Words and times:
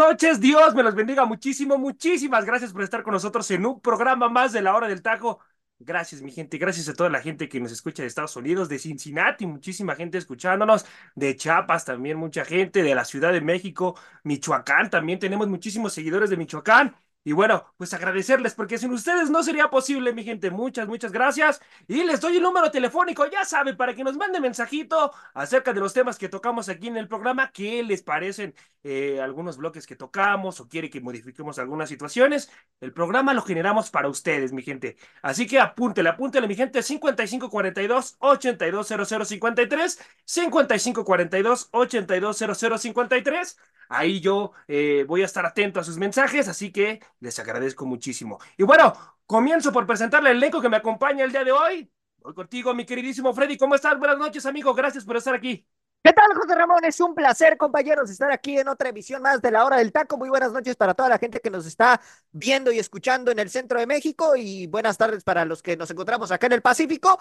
Noches. 0.00 0.40
Dios 0.40 0.74
me 0.74 0.82
los 0.82 0.94
bendiga 0.94 1.24
muchísimo. 1.26 1.76
Muchísimas 1.78 2.44
gracias 2.46 2.72
por 2.72 2.82
estar 2.82 3.02
con 3.02 3.12
nosotros 3.12 3.50
en 3.50 3.66
un 3.66 3.80
programa 3.80 4.28
más 4.30 4.52
de 4.52 4.62
la 4.62 4.74
hora 4.74 4.88
del 4.88 5.02
taco. 5.02 5.40
Gracias, 5.78 6.22
mi 6.22 6.32
gente. 6.32 6.56
Gracias 6.58 6.88
a 6.88 6.94
toda 6.94 7.10
la 7.10 7.20
gente 7.20 7.48
que 7.48 7.60
nos 7.60 7.70
escucha 7.72 8.02
de 8.02 8.08
Estados 8.08 8.34
Unidos, 8.36 8.68
de 8.68 8.78
Cincinnati, 8.78 9.46
muchísima 9.46 9.94
gente 9.94 10.18
escuchándonos, 10.18 10.84
de 11.14 11.36
Chiapas 11.36 11.84
también, 11.84 12.16
mucha 12.18 12.44
gente, 12.44 12.82
de 12.82 12.94
la 12.94 13.04
Ciudad 13.04 13.32
de 13.32 13.40
México, 13.42 13.98
Michoacán 14.24 14.90
también. 14.90 15.18
Tenemos 15.18 15.48
muchísimos 15.48 15.92
seguidores 15.92 16.30
de 16.30 16.36
Michoacán. 16.38 16.94
Y 17.22 17.32
bueno, 17.32 17.66
pues 17.76 17.92
agradecerles 17.92 18.54
porque 18.54 18.78
sin 18.78 18.92
ustedes 18.92 19.28
no 19.28 19.42
sería 19.42 19.68
posible, 19.68 20.14
mi 20.14 20.24
gente. 20.24 20.50
Muchas, 20.50 20.88
muchas 20.88 21.12
gracias. 21.12 21.60
Y 21.86 22.02
les 22.04 22.18
doy 22.20 22.38
el 22.38 22.42
número 22.42 22.70
telefónico, 22.70 23.26
ya 23.26 23.44
saben, 23.44 23.76
para 23.76 23.94
que 23.94 24.02
nos 24.02 24.16
manden 24.16 24.40
mensajito 24.40 25.12
acerca 25.34 25.74
de 25.74 25.80
los 25.80 25.92
temas 25.92 26.16
que 26.16 26.30
tocamos 26.30 26.70
aquí 26.70 26.88
en 26.88 26.96
el 26.96 27.08
programa, 27.08 27.52
qué 27.52 27.82
les 27.82 28.02
parecen 28.02 28.54
eh, 28.82 29.20
algunos 29.20 29.58
bloques 29.58 29.86
que 29.86 29.96
tocamos 29.96 30.60
o 30.60 30.68
quiere 30.68 30.88
que 30.88 31.02
modifiquemos 31.02 31.58
algunas 31.58 31.90
situaciones. 31.90 32.50
El 32.80 32.92
programa 32.94 33.34
lo 33.34 33.42
generamos 33.42 33.90
para 33.90 34.08
ustedes, 34.08 34.52
mi 34.52 34.62
gente. 34.62 34.96
Así 35.20 35.46
que 35.46 35.60
apúntele, 35.60 36.08
apúntele, 36.08 36.48
mi 36.48 36.54
gente, 36.54 36.82
5542 36.82 38.16
820053, 38.18 40.00
5542 40.24 41.68
820053. 41.72 43.58
Ahí 43.90 44.20
yo 44.20 44.52
eh, 44.68 45.04
voy 45.06 45.22
a 45.22 45.24
estar 45.24 45.44
atento 45.44 45.80
a 45.80 45.84
sus 45.84 45.98
mensajes, 45.98 46.46
así 46.48 46.70
que 46.70 47.00
les 47.20 47.38
agradezco 47.38 47.86
muchísimo. 47.86 48.38
Y 48.56 48.64
bueno, 48.64 48.92
comienzo 49.26 49.72
por 49.72 49.86
presentarle 49.86 50.30
el 50.30 50.38
elenco 50.38 50.60
que 50.60 50.68
me 50.68 50.76
acompaña 50.76 51.24
el 51.24 51.32
día 51.32 51.44
de 51.44 51.52
hoy. 51.52 51.90
Voy 52.18 52.34
contigo, 52.34 52.74
mi 52.74 52.84
queridísimo 52.84 53.32
Freddy. 53.32 53.56
¿Cómo 53.56 53.74
estás? 53.74 53.98
Buenas 53.98 54.18
noches, 54.18 54.44
amigo. 54.46 54.74
Gracias 54.74 55.04
por 55.04 55.16
estar 55.16 55.34
aquí. 55.34 55.66
¿Qué 56.02 56.14
tal, 56.14 56.34
José 56.34 56.54
Ramón? 56.54 56.82
Es 56.84 56.98
un 57.00 57.14
placer, 57.14 57.58
compañeros, 57.58 58.10
estar 58.10 58.32
aquí 58.32 58.58
en 58.58 58.68
otra 58.68 58.88
emisión 58.88 59.20
más 59.20 59.42
de 59.42 59.50
la 59.50 59.66
Hora 59.66 59.76
del 59.76 59.92
Taco. 59.92 60.16
Muy 60.16 60.30
buenas 60.30 60.50
noches 60.50 60.74
para 60.74 60.94
toda 60.94 61.10
la 61.10 61.18
gente 61.18 61.40
que 61.40 61.50
nos 61.50 61.66
está 61.66 62.00
viendo 62.32 62.72
y 62.72 62.78
escuchando 62.78 63.30
en 63.30 63.38
el 63.38 63.50
centro 63.50 63.78
de 63.78 63.86
México 63.86 64.34
y 64.34 64.66
buenas 64.66 64.96
tardes 64.96 65.22
para 65.24 65.44
los 65.44 65.62
que 65.62 65.76
nos 65.76 65.90
encontramos 65.90 66.30
acá 66.30 66.46
en 66.46 66.52
el 66.54 66.62
Pacífico. 66.62 67.18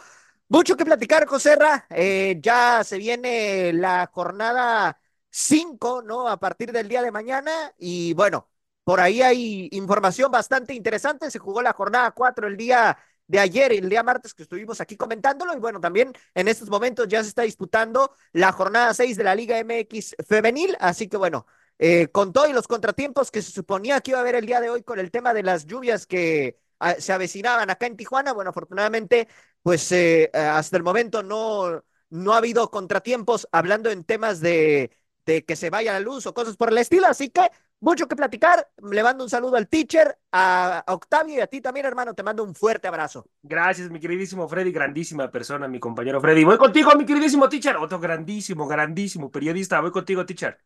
Mucho 0.48 0.78
que 0.78 0.86
platicar, 0.86 1.26
José 1.28 1.56
Ra. 1.58 1.86
Eh, 1.90 2.38
ya 2.42 2.84
se 2.86 2.98
viene 2.98 3.74
la 3.74 4.10
jornada 4.14 4.98
5, 5.30 6.02
¿no? 6.02 6.30
A 6.30 6.40
partir 6.40 6.72
del 6.72 6.88
día 6.88 7.02
de 7.02 7.12
mañana. 7.12 7.52
Y 7.78 8.14
bueno, 8.14 8.50
por 8.90 9.02
ahí 9.02 9.22
hay 9.22 9.70
información 9.74 10.32
bastante 10.32 10.74
interesante. 10.74 11.30
Se 11.30 11.38
jugó 11.38 11.62
la 11.62 11.74
jornada 11.74 12.10
4 12.10 12.48
el 12.48 12.58
día 12.58 12.98
de 13.28 13.38
ayer, 13.38 13.72
el 13.72 13.88
día 13.88 14.02
martes 14.02 14.34
que 14.34 14.42
estuvimos 14.42 14.82
aquí 14.82 14.98
comentándolo. 14.98 15.54
Y 15.54 15.60
bueno, 15.60 15.80
también 15.80 16.12
en 16.34 16.48
estos 16.48 16.72
momentos 16.72 17.08
ya 17.08 17.22
se 17.22 17.30
está 17.30 17.44
disputando 17.44 18.12
la 18.32 18.52
jornada 18.52 18.92
6 18.96 19.16
de 19.16 19.24
la 19.24 19.36
Liga 19.36 19.60
MX 19.64 20.16
femenil. 20.28 20.76
Así 20.80 21.08
que 21.08 21.18
bueno, 21.18 21.46
eh, 21.78 22.08
con 22.08 22.34
todos 22.34 22.52
los 22.52 22.68
contratiempos 22.68 23.30
que 23.30 23.44
se 23.44 23.52
suponía 23.52 24.02
que 24.02 24.10
iba 24.10 24.18
a 24.18 24.22
haber 24.22 24.34
el 24.34 24.48
día 24.48 24.60
de 24.60 24.72
hoy 24.72 24.82
con 24.82 24.98
el 24.98 25.12
tema 25.12 25.36
de 25.36 25.44
las 25.44 25.68
lluvias 25.68 26.08
que 26.08 26.58
ah, 26.80 26.96
se 26.96 27.14
avecinaban 27.14 27.70
acá 27.70 27.86
en 27.86 27.96
Tijuana, 27.96 28.34
bueno, 28.34 28.50
afortunadamente, 28.50 29.28
pues 29.62 29.92
eh, 29.92 30.32
hasta 30.34 30.78
el 30.78 30.82
momento 30.82 31.22
no, 31.22 31.84
no 32.10 32.34
ha 32.34 32.38
habido 32.38 32.72
contratiempos 32.72 33.48
hablando 33.52 33.92
en 33.92 34.04
temas 34.04 34.40
de 34.40 34.90
de 35.30 35.46
que 35.46 35.56
se 35.56 35.70
vaya 35.70 35.94
la 35.94 36.00
luz 36.00 36.26
o 36.26 36.34
cosas 36.34 36.58
por 36.58 36.70
el 36.72 36.78
estilo. 36.80 37.08
Así 37.08 37.30
que 37.30 37.42
mucho 37.80 38.08
que 38.08 38.16
platicar. 38.16 38.68
Le 38.92 39.04
mando 39.04 39.24
un 39.24 39.30
saludo 39.30 39.56
al 39.56 39.68
teacher, 39.68 40.18
a, 40.32 40.84
Octavio 40.88 41.36
y 41.36 41.40
a 41.40 41.48
ti 41.48 41.62
también, 41.62 41.86
hermano. 41.86 42.14
Te 42.14 42.24
mando 42.24 42.44
un 42.44 42.56
fuerte 42.56 42.88
abrazo. 42.88 43.26
Gracias, 43.42 43.90
mi 43.90 44.00
queridísimo 44.00 44.48
Freddy, 44.48 44.72
grandísima 44.72 45.30
persona, 45.32 45.68
mi 45.68 45.80
compañero 45.80 46.22
Freddy. 46.22 46.44
Voy 46.44 46.58
contigo, 46.58 46.92
mi 46.96 47.06
queridísimo 47.06 47.48
teacher. 47.50 47.78
Otro 47.78 48.00
grandísimo, 48.00 48.68
grandísimo 48.68 49.32
periodista. 49.32 49.80
Voy 49.82 49.92
contigo, 49.92 50.26
teacher. 50.26 50.58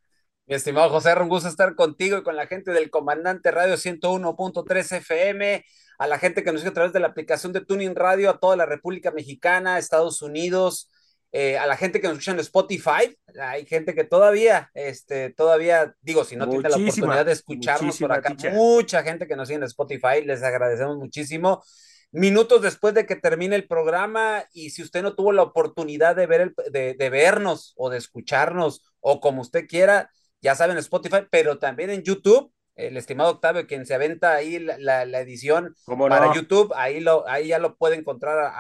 Mi 0.46 0.56
estimado 0.56 0.90
José, 0.90 1.13
un 1.22 1.29
gusto 1.29 1.47
estar 1.47 1.73
contigo 1.73 2.18
y 2.18 2.23
con 2.23 2.35
la 2.35 2.47
gente 2.47 2.72
del 2.72 2.90
Comandante 2.90 3.50
Radio 3.50 3.75
101.3 3.75 4.97
FM, 4.97 5.63
a 5.97 6.07
la 6.07 6.19
gente 6.19 6.44
que 6.44 6.52
nos 6.52 6.59
sigue 6.59 6.72
a 6.72 6.73
través 6.73 6.91
de 6.91 7.00
la 7.00 7.07
aplicación 7.07 7.53
de 7.53 7.62
Tuning 7.62 7.96
Radio, 7.96 8.29
a 8.29 8.40
toda 8.40 8.57
la 8.57 8.66
República 8.66 9.12
Mexicana, 9.12 9.78
Estados 9.78 10.22
Unidos, 10.22 10.91
eh, 11.35 11.57
a 11.57 11.66
la 11.66 11.75
gente 11.75 11.99
que 11.99 12.07
nos 12.07 12.17
escucha 12.17 12.31
en 12.33 12.39
Spotify, 12.41 13.17
hay 13.41 13.66
gente 13.66 13.95
que 13.95 14.03
todavía, 14.03 14.69
este, 14.75 15.31
todavía, 15.31 15.95
digo, 15.99 16.23
si 16.25 16.35
no 16.35 16.47
tiene 16.47 16.69
la 16.69 16.75
oportunidad 16.75 17.25
de 17.25 17.31
escucharnos 17.31 17.97
por 17.97 18.11
acá, 18.11 18.35
mucha 18.51 19.01
gente 19.01 19.25
que 19.25 19.35
nos 19.35 19.47
sigue 19.47 19.57
en 19.57 19.63
Spotify, 19.63 20.23
les 20.23 20.43
agradecemos 20.43 20.95
muchísimo. 20.97 21.63
Minutos 22.11 22.61
después 22.61 22.93
de 22.93 23.07
que 23.07 23.16
termine 23.16 23.55
el 23.55 23.67
programa, 23.67 24.45
y 24.53 24.69
si 24.69 24.83
usted 24.83 25.01
no 25.01 25.16
tuvo 25.16 25.31
la 25.31 25.41
oportunidad 25.41 26.16
de, 26.16 26.27
ver 26.27 26.41
el, 26.41 26.55
de, 26.72 26.93
de 26.93 27.09
vernos 27.09 27.73
o 27.77 27.89
de 27.89 27.97
escucharnos, 27.97 28.83
o 28.99 29.19
como 29.19 29.41
usted 29.41 29.66
quiera, 29.67 30.11
ya 30.39 30.53
saben, 30.53 30.77
Spotify, 30.77 31.25
pero 31.31 31.57
también 31.57 31.89
en 31.89 32.03
YouTube, 32.03 32.53
el 32.75 32.97
estimado 32.97 33.31
Octavio, 33.31 33.67
quien 33.67 33.85
se 33.85 33.94
aventa 33.94 34.34
ahí 34.34 34.59
la, 34.59 35.06
la, 35.06 35.19
edición 35.19 35.75
para 35.85 36.34
YouTube, 36.34 36.73
ahí, 36.75 37.00
lo, 37.00 37.28
ahí 37.28 37.50
ya 37.50 37.59
lo 37.59 37.75
puede 37.78 37.95
encontrar 37.95 38.51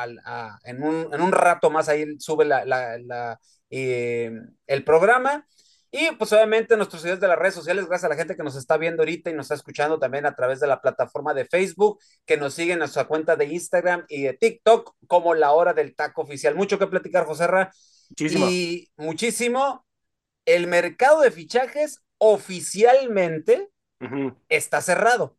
en, 0.65 0.83
un, 0.83 1.13
en, 1.13 1.21
un, 1.21 1.31
rato 1.31 1.71
más, 1.71 1.89
ahí 1.89 2.05
sube 2.19 2.45
la, 2.45 3.39
eh, 3.69 4.31
el 4.67 4.83
programa. 4.83 5.47
Y 5.95 6.11
pues 6.15 6.33
obviamente 6.33 6.75
nuestros 6.75 7.03
seguidores 7.03 7.21
de 7.21 7.27
las 7.27 7.37
redes 7.37 7.53
sociales, 7.53 7.85
gracias 7.85 8.05
a 8.05 8.09
la 8.09 8.15
gente 8.15 8.35
que 8.35 8.41
nos 8.41 8.55
está 8.55 8.77
viendo 8.77 9.03
ahorita 9.03 9.29
y 9.29 9.33
nos 9.33 9.45
está 9.45 9.53
escuchando 9.53 9.99
también 9.99 10.25
a 10.25 10.35
través 10.35 10.59
de 10.59 10.65
la 10.65 10.81
plataforma 10.81 11.35
de 11.35 11.45
Facebook, 11.45 11.99
que 12.25 12.35
nos 12.35 12.55
siguen 12.55 12.73
en 12.73 12.79
nuestra 12.79 13.05
cuenta 13.05 13.35
de 13.35 13.45
Instagram 13.45 14.03
y 14.09 14.23
de 14.23 14.33
TikTok 14.33 14.95
como 15.05 15.35
la 15.35 15.51
hora 15.51 15.73
del 15.73 15.95
taco 15.95 16.23
oficial. 16.23 16.55
Mucho 16.55 16.79
que 16.79 16.87
platicar, 16.87 17.25
José 17.25 17.45
Ra. 17.45 17.71
Muchísimo. 18.09 18.49
Y 18.49 18.89
muchísimo. 18.97 19.85
El 20.45 20.65
mercado 20.65 21.21
de 21.21 21.29
fichajes 21.29 22.03
oficialmente 22.17 23.69
está 24.49 24.81
cerrado. 24.81 25.37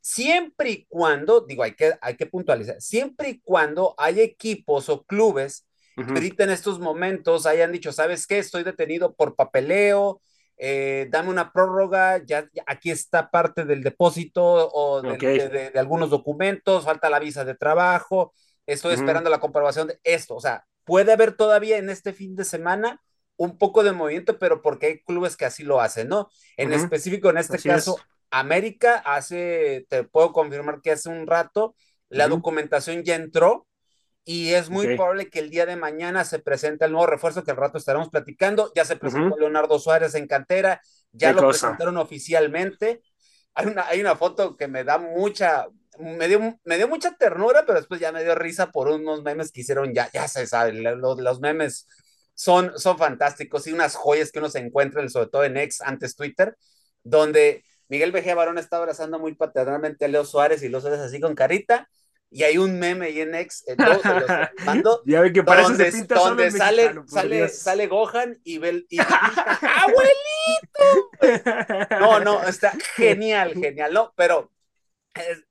Siempre 0.00 0.70
y 0.70 0.86
cuando, 0.86 1.40
digo, 1.40 1.62
hay 1.62 1.74
que, 1.74 1.94
hay 2.00 2.16
que 2.16 2.26
puntualizar, 2.26 2.80
siempre 2.80 3.30
y 3.30 3.40
cuando 3.40 3.94
hay 3.96 4.20
equipos 4.20 4.88
o 4.88 5.04
clubes 5.04 5.66
que 5.96 6.02
ahorita 6.02 6.44
en 6.44 6.50
estos 6.50 6.80
momentos 6.80 7.46
hayan 7.46 7.70
dicho, 7.70 7.92
¿sabes 7.92 8.26
qué? 8.26 8.38
Estoy 8.38 8.64
detenido 8.64 9.14
por 9.14 9.36
papeleo, 9.36 10.20
eh, 10.56 11.06
dame 11.10 11.30
una 11.30 11.52
prórroga, 11.52 12.22
ya, 12.24 12.48
aquí 12.66 12.90
está 12.90 13.30
parte 13.30 13.64
del 13.64 13.82
depósito 13.82 14.42
o 14.72 15.02
de, 15.02 15.72
algunos 15.76 16.10
documentos, 16.10 16.84
falta 16.84 17.10
la 17.10 17.18
visa 17.18 17.44
de 17.44 17.54
trabajo, 17.54 18.34
estoy 18.66 18.94
esperando 18.94 19.30
la 19.30 19.40
comprobación 19.40 19.88
de 19.88 20.00
esto, 20.02 20.34
o 20.34 20.40
sea, 20.40 20.64
puede 20.84 21.12
haber 21.12 21.36
todavía 21.36 21.78
en 21.78 21.90
este 21.90 22.12
fin 22.12 22.34
de 22.34 22.44
semana 22.44 23.00
un 23.36 23.58
poco 23.58 23.82
de 23.82 23.92
movimiento, 23.92 24.38
pero 24.38 24.62
porque 24.62 24.86
hay 24.86 25.02
clubes 25.02 25.36
que 25.36 25.44
así 25.44 25.62
lo 25.62 25.80
hacen, 25.80 26.08
¿no? 26.08 26.30
En 26.56 26.72
específico, 26.72 27.30
en 27.30 27.38
este 27.38 27.58
caso, 27.58 27.98
América 28.30 28.96
hace, 29.04 29.86
te 29.88 30.04
puedo 30.04 30.32
confirmar 30.32 30.80
que 30.82 30.92
hace 30.92 31.08
un 31.08 31.26
rato 31.26 31.74
la 32.08 32.28
documentación 32.28 33.02
ya 33.02 33.16
entró 33.16 33.66
y 34.24 34.54
es 34.54 34.70
muy 34.70 34.96
probable 34.96 35.28
que 35.28 35.38
el 35.38 35.50
día 35.50 35.66
de 35.66 35.76
mañana 35.76 36.24
se 36.24 36.38
presente 36.38 36.86
el 36.86 36.92
nuevo 36.92 37.06
refuerzo 37.06 37.44
que 37.44 37.50
al 37.50 37.58
rato 37.58 37.76
estaremos 37.76 38.08
platicando. 38.08 38.72
Ya 38.74 38.84
se 38.84 38.96
presentó 38.96 39.36
Leonardo 39.36 39.78
Suárez 39.78 40.14
en 40.14 40.26
cantera, 40.26 40.80
ya 41.12 41.32
lo 41.32 41.48
presentaron 41.48 41.98
oficialmente. 41.98 43.02
Hay 43.54 43.66
una, 43.66 43.86
hay 43.86 44.00
una 44.00 44.16
foto 44.16 44.56
que 44.56 44.66
me 44.66 44.82
da 44.82 44.98
mucha, 44.98 45.66
me 45.98 46.26
dio, 46.26 46.58
me 46.64 46.76
dio 46.76 46.88
mucha 46.88 47.14
ternura, 47.16 47.64
pero 47.66 47.78
después 47.78 48.00
ya 48.00 48.12
me 48.12 48.24
dio 48.24 48.34
risa 48.34 48.70
por 48.70 48.88
unos 48.88 49.22
memes 49.22 49.52
que 49.52 49.60
hicieron, 49.60 49.92
ya, 49.92 50.10
ya 50.12 50.26
se 50.26 50.46
sabe, 50.46 50.72
los, 50.72 51.20
los 51.20 51.40
memes 51.40 51.86
son, 52.34 52.78
son 52.78 52.98
fantásticos 52.98 53.66
y 53.66 53.72
unas 53.72 53.94
joyas 53.96 54.30
que 54.32 54.38
uno 54.40 54.50
se 54.50 54.58
encuentra, 54.58 55.08
sobre 55.08 55.28
todo 55.28 55.44
en 55.44 55.56
ex, 55.56 55.80
antes 55.80 56.16
Twitter, 56.16 56.56
donde 57.02 57.64
Miguel 57.88 58.12
Vejía 58.12 58.34
Barón 58.34 58.58
está 58.58 58.78
abrazando 58.78 59.18
muy 59.18 59.34
paternalmente 59.34 60.04
a 60.04 60.08
Leo 60.08 60.24
Suárez 60.24 60.62
y 60.62 60.68
Leo 60.68 60.80
Suárez 60.80 61.00
así 61.00 61.20
con 61.20 61.34
carita. 61.34 61.88
Y 62.30 62.42
hay 62.42 62.58
un 62.58 62.80
meme 62.80 63.06
ahí 63.06 63.20
en 63.20 63.34
ex, 63.36 63.62
en 63.68 63.76
todos 64.02 64.04
los 64.04 64.64
mando, 64.64 65.02
ya 65.06 65.20
ven 65.20 65.32
que 65.32 65.44
parece 65.44 65.68
donde, 65.68 65.92
pinta 65.92 66.14
donde 66.16 66.50
sale, 66.50 66.92
sale, 67.06 67.48
sale 67.48 67.86
Gohan 67.86 68.40
y 68.42 68.58
ve 68.58 68.84
y, 68.88 68.98
¡Abuelito! 68.98 70.10
No, 72.00 72.18
no, 72.20 72.42
está 72.42 72.72
genial, 72.96 73.54
genial, 73.54 73.92
¿no? 73.94 74.12
Pero 74.16 74.50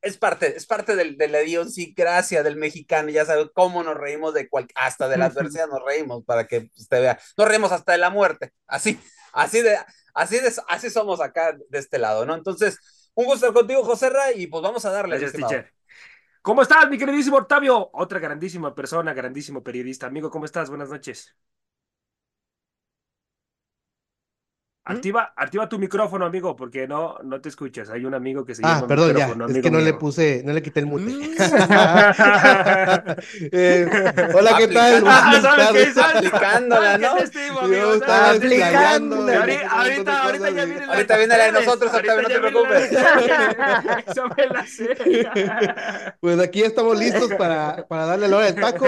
es, 0.01 0.17
parte, 0.17 0.55
es 0.55 0.65
parte 0.65 0.95
del, 0.95 1.17
de 1.17 1.27
la 1.27 1.41
idiosincrasia 1.41 2.43
del 2.43 2.55
mexicano, 2.57 3.09
ya 3.09 3.25
sabes 3.25 3.47
cómo 3.53 3.83
nos 3.83 3.95
reímos 3.95 4.33
de 4.33 4.49
cual, 4.49 4.67
hasta 4.75 5.07
de 5.07 5.17
la 5.17 5.25
adversidad 5.25 5.67
nos 5.67 5.83
reímos, 5.83 6.23
para 6.25 6.47
que 6.47 6.69
usted 6.75 7.01
vea, 7.01 7.19
nos 7.37 7.47
reímos 7.47 7.71
hasta 7.71 7.93
de 7.93 7.97
la 7.97 8.09
muerte, 8.09 8.51
así, 8.67 8.99
así 9.31 9.61
de, 9.61 9.77
así 10.13 10.39
de, 10.39 10.53
así 10.67 10.89
somos 10.89 11.21
acá 11.21 11.55
de 11.69 11.79
este 11.79 11.97
lado, 11.97 12.25
¿no? 12.25 12.35
Entonces, 12.35 12.77
un 13.15 13.25
gusto 13.25 13.47
estar 13.47 13.53
contigo, 13.53 13.83
José 13.83 14.09
Ra, 14.09 14.31
y 14.31 14.47
pues 14.47 14.61
vamos 14.63 14.83
a 14.85 14.91
darle. 14.91 15.19
Gracias. 15.19 15.65
¿Cómo 16.41 16.61
estás, 16.61 16.89
mi 16.89 16.97
queridísimo 16.97 17.37
Octavio? 17.37 17.89
Otra 17.93 18.19
grandísima 18.19 18.75
persona, 18.75 19.13
grandísimo 19.13 19.63
periodista. 19.63 20.07
Amigo, 20.07 20.29
¿cómo 20.29 20.43
estás? 20.43 20.69
Buenas 20.69 20.89
noches. 20.89 21.33
¿Mm? 24.49 24.72
Activa, 24.85 25.31
activa 25.37 25.69
tu 25.69 25.79
micrófono, 25.79 26.25
amigo, 26.25 26.57
porque 26.57 26.89
no, 26.89 27.15
no 27.23 27.39
te 27.39 27.47
escuchas. 27.47 27.89
Hay 27.89 28.03
un 28.03 28.13
amigo 28.13 28.43
que 28.43 28.53
se 28.53 28.61
ah, 28.65 28.75
llama. 28.75 28.87
perdón, 28.87 29.15
ya. 29.15 29.33
Es 29.47 29.61
que 29.61 29.71
no 29.71 29.79
le 29.79 29.93
puse, 29.93 30.41
no 30.43 30.51
le 30.51 30.61
quité 30.61 30.81
el 30.81 30.87
mute. 30.87 31.05
Mm. 31.05 31.21
eh, 33.53 33.87
hola, 34.33 34.57
¿qué 34.57 34.67
tal? 34.67 35.05
Ah, 35.07 35.39
¿sabes 35.41 35.69
qué? 35.71 35.93
¿Sabes? 35.93 36.17
Aplicándola, 36.17 36.97
¿no? 36.97 37.17
Yo 37.17 37.93
estaba 37.93 38.31
aplicando. 38.31 39.15
Ahorita, 39.15 40.23
ahorita, 40.23 40.49
ya 40.49 40.65
viene 40.65 40.85
la 40.85 40.93
Ahorita 40.93 41.17
viene 41.17 41.37
la 41.37 41.45
de 41.45 41.51
nosotros, 41.53 41.93
Octavio, 41.93 42.21
no 42.21 42.27
te 42.27 42.39
preocupes. 42.41 42.91
Eso 44.07 44.27
me 44.35 44.47
la 44.47 44.67
sé. 44.67 44.97
Pues 46.19 46.41
aquí 46.41 46.61
estamos 46.61 46.99
listos 46.99 47.33
para, 47.35 47.87
para 47.87 48.05
darle 48.05 48.27
la 48.27 48.35
hora 48.35 48.51
del 48.51 48.55
taco. 48.55 48.85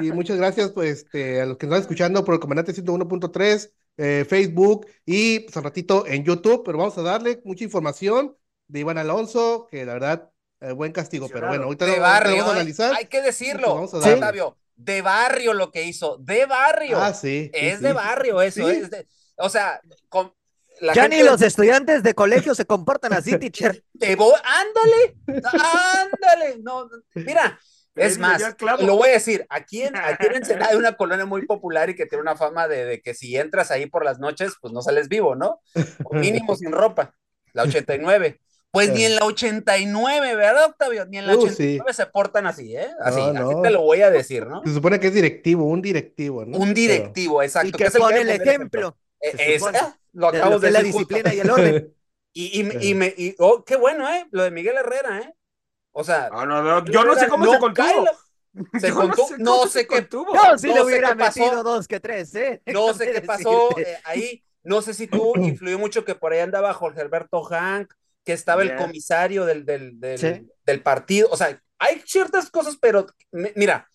Y 0.00 0.10
muchas 0.10 0.38
gracias 0.38 0.70
pues, 0.70 1.00
este, 1.00 1.42
a 1.42 1.44
los 1.44 1.58
que 1.58 1.66
nos 1.66 1.74
están 1.74 1.82
escuchando 1.82 2.24
por 2.24 2.32
el 2.32 2.40
comandante 2.40 2.72
101.3 2.72 3.70
eh, 3.96 4.24
Facebook 4.28 4.86
y 5.06 5.40
pues 5.40 5.56
al 5.56 5.64
ratito 5.64 6.06
en 6.06 6.24
YouTube, 6.24 6.62
pero 6.64 6.78
vamos 6.78 6.96
a 6.98 7.02
darle 7.02 7.40
mucha 7.44 7.64
información 7.64 8.36
de 8.68 8.80
Iván 8.80 8.98
Alonso, 8.98 9.66
que 9.70 9.84
la 9.84 9.94
verdad, 9.94 10.30
eh, 10.60 10.72
buen 10.72 10.92
castigo, 10.92 11.28
pero 11.28 11.48
bueno, 11.48 11.64
ahorita 11.64 11.86
de 11.86 11.96
lo, 11.96 12.02
barrio, 12.02 12.36
vamos 12.38 12.48
a 12.48 12.56
¿eh? 12.56 12.60
analizar. 12.60 12.94
Hay 12.96 13.06
que 13.06 13.22
decirlo, 13.22 13.74
Vamos 13.74 13.94
a 13.94 13.98
¿Sí? 13.98 14.02
darle. 14.08 14.14
Octavio, 14.14 14.58
de 14.76 15.02
barrio 15.02 15.52
lo 15.52 15.70
que 15.70 15.84
hizo, 15.84 16.16
de 16.18 16.46
barrio. 16.46 16.98
Ah, 17.00 17.12
sí. 17.14 17.50
sí, 17.52 17.60
es 17.66 17.78
sí. 17.78 17.84
de 17.84 17.92
barrio 17.92 18.40
eso, 18.42 18.68
Sí. 18.68 18.76
es 18.76 18.90
de- 18.90 19.06
o 19.36 19.48
sea, 19.48 19.80
con, 20.08 20.32
la 20.80 20.92
Ya 20.94 21.06
ni 21.06 21.22
los 21.22 21.40
estudiantes 21.42 22.02
de 22.02 22.14
colegio 22.14 22.54
se 22.54 22.64
comportan 22.66 23.12
así, 23.12 23.38
teacher. 23.38 23.84
te 23.98 24.16
voy, 24.16 24.34
ándale, 24.44 25.16
ándale, 25.52 26.58
no, 26.62 26.88
mira, 27.14 27.60
es 27.96 28.18
más, 28.18 28.42
lo 28.80 28.96
voy 28.96 29.10
a 29.10 29.12
decir, 29.12 29.46
aquí 29.48 29.82
en, 29.82 29.96
aquí 29.96 30.26
en 30.26 30.34
Ensenada 30.36 30.72
hay 30.72 30.76
una 30.76 30.96
colonia 30.96 31.24
muy 31.26 31.46
popular 31.46 31.90
y 31.90 31.94
que 31.94 32.06
tiene 32.06 32.22
una 32.22 32.36
fama 32.36 32.66
de, 32.68 32.84
de 32.84 33.00
que 33.02 33.14
si 33.14 33.36
entras 33.36 33.70
ahí 33.70 33.86
por 33.86 34.04
las 34.04 34.18
noches, 34.18 34.54
pues 34.60 34.72
no 34.72 34.82
sales 34.82 35.08
vivo, 35.08 35.34
¿no? 35.36 35.60
O 36.04 36.14
mínimo 36.14 36.56
sin 36.56 36.72
ropa, 36.72 37.14
la 37.52 37.62
89. 37.62 38.40
Pues 38.70 38.90
ni 38.92 39.04
en 39.04 39.14
la 39.14 39.24
89, 39.24 40.34
¿verdad, 40.34 40.64
Octavio? 40.64 41.06
Ni 41.06 41.18
en 41.18 41.28
la 41.28 41.36
Uh, 41.36 41.42
89 41.44 41.92
se 41.92 42.06
portan 42.06 42.48
así, 42.48 42.76
¿eh? 42.76 42.88
Así, 43.00 43.20
No, 43.20 43.46
así 43.46 43.54
no. 43.54 43.62
te 43.62 43.70
lo 43.70 43.82
voy 43.82 44.02
a 44.02 44.10
decir, 44.10 44.46
¿no? 44.48 44.62
Se 44.64 44.74
supone 44.74 44.98
que 44.98 45.06
es 45.06 45.14
directivo, 45.14 45.64
un 45.64 45.80
directivo, 45.80 46.44
¿no? 46.44 46.58
Un 46.58 46.64
Pero- 46.64 46.74
directivo, 46.74 47.42
exacto. 47.42 47.68
Y 47.68 47.72
que 47.72 47.84
es 47.84 47.94
el 47.94 48.00
pone 48.00 48.16
que 48.16 48.20
el 48.22 48.30
ejemplo. 48.30 48.96
Eh, 49.20 49.58
supone, 49.60 49.78
ah, 49.80 49.96
lo 50.12 50.32
de 50.32 50.38
acabo 50.38 50.54
lo 50.54 50.60
que 50.60 50.66
de 50.66 50.72
la 50.72 50.82
disciplina 50.82 51.32
y 51.34 51.40
el 51.40 51.50
orden. 51.50 51.94
Y, 52.36 52.58
y, 52.60 52.64
me- 52.64 52.84
y 52.84 52.94
me, 52.94 53.14
y, 53.16 53.36
oh, 53.38 53.62
qué 53.64 53.76
bueno, 53.76 54.12
¿eh? 54.12 54.26
Lo 54.32 54.42
de 54.42 54.50
Miguel 54.50 54.74
Herrera, 54.76 55.20
¿eh? 55.20 55.34
O 55.96 56.04
sea, 56.04 56.28
No, 56.30 56.44
no, 56.46 56.62
no, 56.62 56.84
yo 56.86 57.04
no 57.04 57.14
sé 57.14 57.28
cómo 57.28 57.50
se 57.50 57.58
contuvo. 57.58 58.06
Se 58.80 58.92
cómo 58.92 59.12
no 59.38 59.66
sé 59.66 59.80
qué, 59.86 59.96
contuvo. 59.96 60.32
Yo 60.32 60.58
sí 60.58 60.68
No 60.68 60.74
le 60.74 60.78
sé 60.80 60.84
hubiera 60.86 61.08
qué 61.08 61.16
pasó. 61.16 61.40
metido 61.40 61.62
dos 61.64 61.88
que 61.88 61.98
tres, 61.98 62.32
¿eh? 62.36 62.62
no 62.66 62.94
sé 62.94 63.10
qué 63.12 63.20
pasó 63.20 63.76
eh, 63.78 63.98
ahí. 64.04 64.44
No 64.62 64.80
sé 64.80 64.94
si 64.94 65.08
tú 65.08 65.32
influyó 65.40 65.76
mucho 65.78 66.04
que 66.04 66.14
por 66.14 66.32
ahí 66.32 66.38
andaba 66.40 66.72
Jorge 66.72 67.00
Alberto 67.00 67.42
Hank, 67.42 67.92
que 68.24 68.32
estaba 68.32 68.62
el 68.62 68.76
comisario 68.76 69.44
del, 69.44 69.64
del, 69.66 69.98
del, 69.98 70.18
Sí. 70.18 70.48
del 70.64 70.82
partido. 70.82 71.28
O 71.32 71.36
sea, 71.36 71.60
hay 71.80 72.00
ciertas 72.06 72.48
cosas, 72.50 72.76
pero 72.80 73.06
mi- 73.32 73.50
mira, 73.56 73.88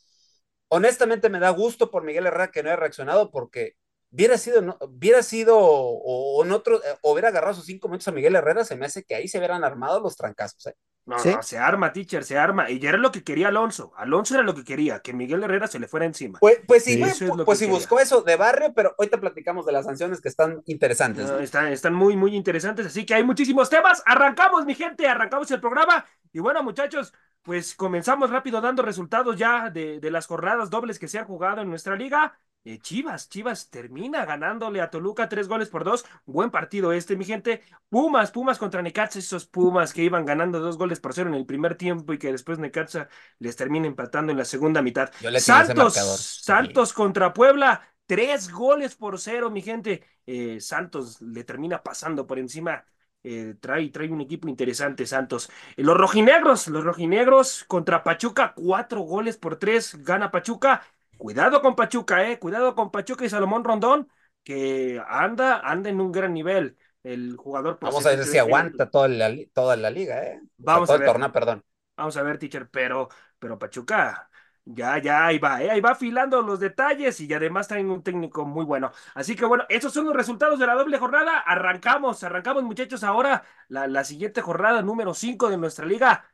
honestamente 0.67 1.29
me 1.29 1.39
da 1.39 1.49
gusto 1.51 1.89
por 1.89 2.03
Miguel 2.03 2.25
Herrera 2.27 2.51
que 2.51 2.61
no 2.63 2.69
haya 2.69 2.75
reaccionado 2.77 3.31
porque 3.31 3.75
hubiera 4.11 4.37
sido, 4.37 4.61
no, 4.61 4.77
hubiera 4.81 5.23
sido, 5.23 5.57
o, 5.57 6.37
o 6.39 6.43
en 6.45 6.51
otro, 6.51 6.83
eh, 6.83 6.97
o 7.01 7.13
hubiera 7.13 7.29
agarrado 7.29 7.53
sus 7.55 7.65
cinco 7.65 7.87
minutos 7.87 8.07
a 8.07 8.11
Miguel 8.11 8.35
Herrera, 8.35 8.65
se 8.65 8.75
me 8.75 8.85
hace 8.85 9.03
que 9.03 9.15
ahí 9.15 9.27
se 9.27 9.37
hubieran 9.37 9.63
armado 9.63 9.99
los 10.01 10.15
trancazos. 10.17 10.67
¿eh? 10.67 10.75
No, 11.09 11.17
¿Sí? 11.17 11.31
no, 11.31 11.41
se 11.41 11.57
arma, 11.57 11.91
teacher, 11.91 12.23
se 12.23 12.37
arma. 12.37 12.69
Y 12.69 12.79
ya 12.79 12.89
era 12.89 12.99
lo 12.99 13.11
que 13.11 13.23
quería 13.23 13.47
Alonso. 13.47 13.91
Alonso 13.97 14.35
era 14.35 14.43
lo 14.43 14.53
que 14.53 14.63
quería, 14.63 14.99
que 14.99 15.11
Miguel 15.11 15.43
Herrera 15.43 15.67
se 15.67 15.79
le 15.79 15.87
fuera 15.87 16.05
encima. 16.05 16.37
Pues, 16.39 16.59
pues 16.67 16.83
sí, 16.83 16.97
pues, 16.97 17.17
pues 17.43 17.45
que 17.45 17.55
sí 17.55 17.65
quería. 17.65 17.73
buscó 17.79 17.99
eso 17.99 18.21
de 18.21 18.35
barrio, 18.35 18.73
pero 18.75 18.93
ahorita 18.97 19.19
platicamos 19.19 19.65
de 19.65 19.71
las 19.71 19.85
sanciones 19.85 20.21
que 20.21 20.29
están 20.29 20.61
interesantes. 20.65 21.25
No, 21.25 21.33
¿no? 21.33 21.39
están, 21.39 21.67
están 21.69 21.95
muy, 21.95 22.15
muy 22.15 22.35
interesantes, 22.35 22.85
así 22.85 23.07
que 23.07 23.15
hay 23.15 23.23
muchísimos 23.23 23.71
temas. 23.71 24.03
Arrancamos, 24.05 24.65
mi 24.65 24.75
gente, 24.75 25.07
arrancamos 25.07 25.49
el 25.49 25.59
programa. 25.59 26.05
Y 26.31 26.39
bueno, 26.39 26.61
muchachos, 26.61 27.11
pues 27.41 27.73
comenzamos 27.73 28.29
rápido 28.29 28.61
dando 28.61 28.83
resultados 28.83 29.35
ya 29.35 29.71
de, 29.71 29.99
de 29.99 30.11
las 30.11 30.27
jornadas 30.27 30.69
dobles 30.69 30.99
que 30.99 31.07
se 31.07 31.17
han 31.17 31.25
jugado 31.25 31.61
en 31.61 31.69
nuestra 31.69 31.95
liga. 31.95 32.39
Eh, 32.65 32.77
Chivas, 32.79 33.29
Chivas 33.29 33.69
termina 33.69 34.25
ganándole 34.25 34.81
a 34.81 34.89
Toluca 34.89 35.29
tres 35.29 35.47
goles 35.47 35.69
por 35.69 35.83
dos. 35.83 36.05
Buen 36.25 36.51
partido 36.51 36.91
este, 36.91 37.15
mi 37.15 37.25
gente. 37.25 37.63
Pumas, 37.89 38.31
Pumas 38.31 38.59
contra 38.59 38.81
Necaxa, 38.81 39.19
esos 39.19 39.45
Pumas 39.45 39.93
que 39.93 40.03
iban 40.03 40.25
ganando 40.25 40.59
dos 40.59 40.77
goles 40.77 40.99
por 40.99 41.13
cero 41.13 41.29
en 41.29 41.35
el 41.35 41.45
primer 41.45 41.75
tiempo 41.75 42.13
y 42.13 42.19
que 42.19 42.31
después 42.31 42.59
Necaxa 42.59 43.07
les 43.39 43.55
termina 43.55 43.87
empatando 43.87 44.31
en 44.31 44.37
la 44.37 44.45
segunda 44.45 44.81
mitad. 44.81 45.09
Yo 45.19 45.31
Santos. 45.39 45.95
Santos 46.43 46.93
contra 46.93 47.33
Puebla, 47.33 47.81
tres 48.05 48.51
goles 48.51 48.95
por 48.95 49.19
cero, 49.19 49.49
mi 49.49 49.61
gente. 49.61 50.03
Eh, 50.25 50.59
Santos 50.59 51.21
le 51.21 51.43
termina 51.45 51.81
pasando 51.81 52.27
por 52.27 52.39
encima. 52.39 52.85
eh, 53.23 53.55
trae, 53.59 53.89
trae 53.89 54.09
un 54.11 54.21
equipo 54.21 54.47
interesante, 54.47 55.05
Santos. 55.05 55.49
Eh, 55.75 55.83
los 55.83 55.97
rojinegros, 55.97 56.67
los 56.67 56.83
rojinegros 56.83 57.63
contra 57.67 58.03
Pachuca, 58.03 58.53
cuatro 58.55 59.01
goles 59.01 59.37
por 59.37 59.57
tres, 59.57 59.95
gana 60.03 60.31
Pachuca. 60.31 60.83
Cuidado 61.19 61.61
con 61.61 61.75
Pachuca, 61.75 62.29
eh, 62.29 62.39
cuidado 62.39 62.75
con 62.75 62.91
Pachuca 62.91 63.25
y 63.25 63.29
Salomón 63.29 63.63
Rondón, 63.65 64.09
que 64.43 65.01
anda, 65.07 65.59
anda 65.59 65.89
en 65.89 65.99
un 66.01 66.11
gran 66.13 66.33
nivel. 66.33 66.77
El 67.03 67.35
jugador. 67.37 67.77
pues, 67.79 67.91
Vamos 67.91 68.05
a 68.05 68.09
ver 68.11 68.25
si 68.25 68.37
aguanta 68.37 68.89
toda 68.89 69.07
la, 69.07 69.35
toda 69.53 69.75
la 69.77 69.89
liga, 69.89 70.23
¿eh? 70.25 70.41
O 70.65 70.69
sea, 70.69 70.81
Vamos 70.81 70.85
todo 70.85 70.95
a 70.95 70.97
el 70.97 71.03
ver. 71.03 71.13
torneo, 71.13 71.31
perdón. 71.31 71.63
Vamos 71.97 72.17
a 72.17 72.23
ver, 72.23 72.37
teacher, 72.39 72.69
pero, 72.69 73.09
pero 73.39 73.59
Pachuca, 73.59 74.29
ya, 74.65 74.97
ya, 74.99 75.27
ahí 75.27 75.39
va, 75.39 75.61
¿eh? 75.63 75.69
ahí 75.71 75.81
va 75.81 75.91
afilando 75.91 76.41
los 76.41 76.59
detalles 76.59 77.19
y 77.21 77.33
además 77.33 77.67
traen 77.67 77.89
un 77.91 78.03
técnico 78.03 78.45
muy 78.45 78.65
bueno. 78.65 78.91
Así 79.15 79.35
que 79.35 79.45
bueno, 79.45 79.65
esos 79.69 79.93
son 79.93 80.05
los 80.05 80.15
resultados 80.15 80.59
de 80.59 80.67
la 80.67 80.75
doble 80.75 80.97
jornada. 80.97 81.39
Arrancamos, 81.39 82.23
arrancamos, 82.23 82.63
muchachos, 82.63 83.03
ahora 83.03 83.43
la, 83.67 83.87
la 83.87 84.03
siguiente 84.05 84.41
jornada 84.41 84.81
número 84.81 85.13
5 85.13 85.49
de 85.49 85.57
nuestra 85.57 85.85
liga. 85.85 86.25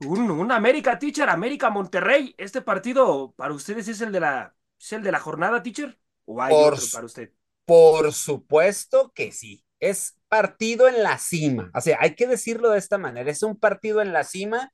Un, 0.00 0.30
un 0.30 0.52
América, 0.52 0.98
teacher, 0.98 1.28
América 1.28 1.70
Monterrey. 1.70 2.34
Este 2.38 2.60
partido 2.62 3.32
para 3.36 3.54
ustedes 3.54 3.88
es 3.88 4.00
el 4.00 4.12
de 4.12 4.20
la, 4.20 4.54
es 4.78 4.92
el 4.92 5.02
de 5.02 5.12
la 5.12 5.20
jornada, 5.20 5.62
teacher, 5.62 5.98
o 6.26 6.42
hay 6.42 6.54
Por 6.54 6.74
otro 6.74 6.90
para 6.90 7.06
usted. 7.06 7.32
Por 7.64 8.12
supuesto 8.12 9.12
que 9.14 9.32
sí. 9.32 9.62
Es 9.80 10.16
partido 10.28 10.88
en 10.88 11.02
la 11.02 11.18
cima. 11.18 11.70
O 11.74 11.80
sea, 11.80 11.98
hay 12.00 12.14
que 12.14 12.26
decirlo 12.26 12.70
de 12.70 12.78
esta 12.78 12.98
manera. 12.98 13.30
Es 13.30 13.42
un 13.42 13.58
partido 13.58 14.00
en 14.00 14.12
la 14.12 14.24
cima. 14.24 14.70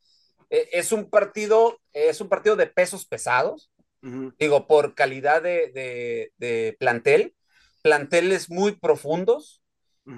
eh, 0.51 0.69
Es 0.73 0.93
un 0.93 1.09
partido, 1.11 1.79
es 1.93 2.21
un 2.21 2.29
partido 2.29 2.57
de 2.57 2.67
pesos 2.67 3.07
pesados. 3.07 3.71
Digo, 4.39 4.67
por 4.67 4.95
calidad 4.95 5.43
de, 5.43 5.71
de- 5.73 6.33
de 6.39 6.77
plantel. 6.79 7.35
Planteles 7.83 8.51
muy 8.51 8.73
profundos. 8.73 9.63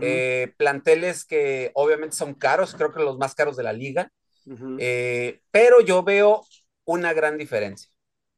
eh, 0.00 0.52
planteles 0.59 1.25
que 1.25 1.71
obviamente 1.75 2.17
son 2.17 2.35
caros. 2.35 2.75
Creo 2.75 2.93
que 2.93 3.00
los 3.02 3.19
más 3.19 3.35
caros 3.35 3.57
de 3.57 3.62
la 3.64 3.73
liga. 3.73 4.11
Ujú. 4.47 4.77
eh, 4.81 5.43
pero 5.51 5.81
yo 5.81 6.03
veo 6.03 6.45
una 6.85 7.13
gran 7.13 7.39
diferencia. 7.39 7.91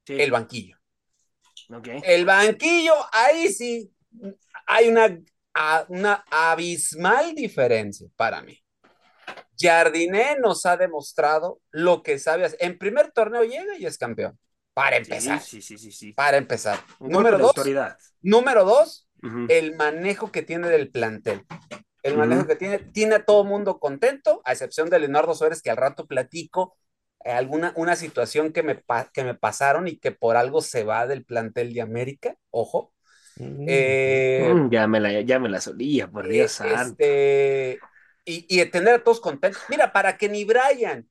Sí, 0.07 0.15
El 0.21 0.31
banquillo. 0.31 0.77
ok. 1.71 1.89
El 2.05 2.25
banquillo, 2.25 2.95
ahí 3.13 3.49
sí 3.53 3.93
hay 4.67 4.89
una, 4.89 5.19
a- 5.55 5.85
una 5.89 6.25
abismal 6.31 7.35
diferencia 7.35 8.09
para 8.17 8.43
mí. 8.43 8.59
Jardiné 9.59 10.37
nos 10.39 10.67
ha 10.67 10.77
demostrado 10.77 11.61
lo 11.71 12.03
que 12.03 12.19
sabe 12.19 12.45
hacer. 12.45 12.59
En 12.61 12.79
primer 12.79 13.11
torneo 13.13 13.43
llega 13.43 13.77
y 13.79 13.87
es 13.87 13.97
campeón. 13.99 14.39
Para 14.75 14.99
empezar. 14.99 15.41
Sí, 15.41 15.63
sí, 15.63 15.79
sí, 15.79 15.91
sí. 15.91 16.13
Para 16.13 16.37
empezar. 16.37 16.79
Un 16.99 17.11
Número 17.11 17.39
golpe 17.39 17.63
de 17.65 17.75
dos. 17.75 17.97
Número 18.21 18.65
dos, 18.65 19.09
Ujú. 19.23 19.47
el 19.49 19.75
manejo 19.77 20.31
que 20.31 20.43
tiene 20.43 20.69
del 20.69 20.91
plantel. 20.91 21.47
El 22.07 22.17
manejo 22.17 22.47
que 22.47 22.57
tiene, 22.57 22.79
tiene 22.79 23.17
a 23.17 23.25
todo 23.25 23.45
mundo 23.45 23.79
contento, 23.79 24.43
a 24.45 24.53
excepción 24.53 24.91
de 24.91 24.99
Leonardo 24.99 25.35
Suárez, 25.35 25.63
que 25.63 25.71
al 25.71 25.77
rato 25.77 26.07
platico 26.07 26.77
eh, 27.25 27.31
alguna 27.33 27.73
una 27.77 27.97
situación 27.97 28.53
que 28.53 28.63
me, 28.63 28.83
que 29.13 29.25
me 29.25 29.35
pasaron 29.35 29.89
y 29.89 29.99
que 29.99 30.13
por 30.13 30.37
algo 30.37 30.61
se 30.61 30.85
va 30.85 31.07
del 31.07 31.25
plantel 31.25 31.75
de 31.75 31.83
América. 31.83 32.37
Ojo. 32.51 32.93
Mm, 33.39 33.65
Eh, 33.69 34.53
Mm, 34.55 34.71
ya, 34.71 34.87
me 34.87 35.01
la, 35.01 35.21
ya 35.21 35.39
me 35.39 35.49
la 35.49 35.61
solía, 35.61 36.09
por 36.09 36.29
Dios 36.29 36.61
eh, 36.61 36.71
santo. 36.71 36.93
este, 36.93 37.81
y, 38.25 38.65
tener 38.67 38.95
a 38.95 39.05
todos 39.05 39.21
contentos. 39.21 39.63
Mira, 39.69 39.93
para 39.93 40.17
que 40.17 40.29
ni 40.29 40.45
Brian, 40.45 41.09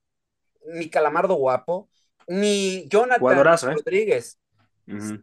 ni 0.74 0.90
Calamardo 0.90 1.36
Guapo, 1.36 1.90
ni 2.28 2.88
Jonathan 2.90 3.22
¿eh? 3.70 3.76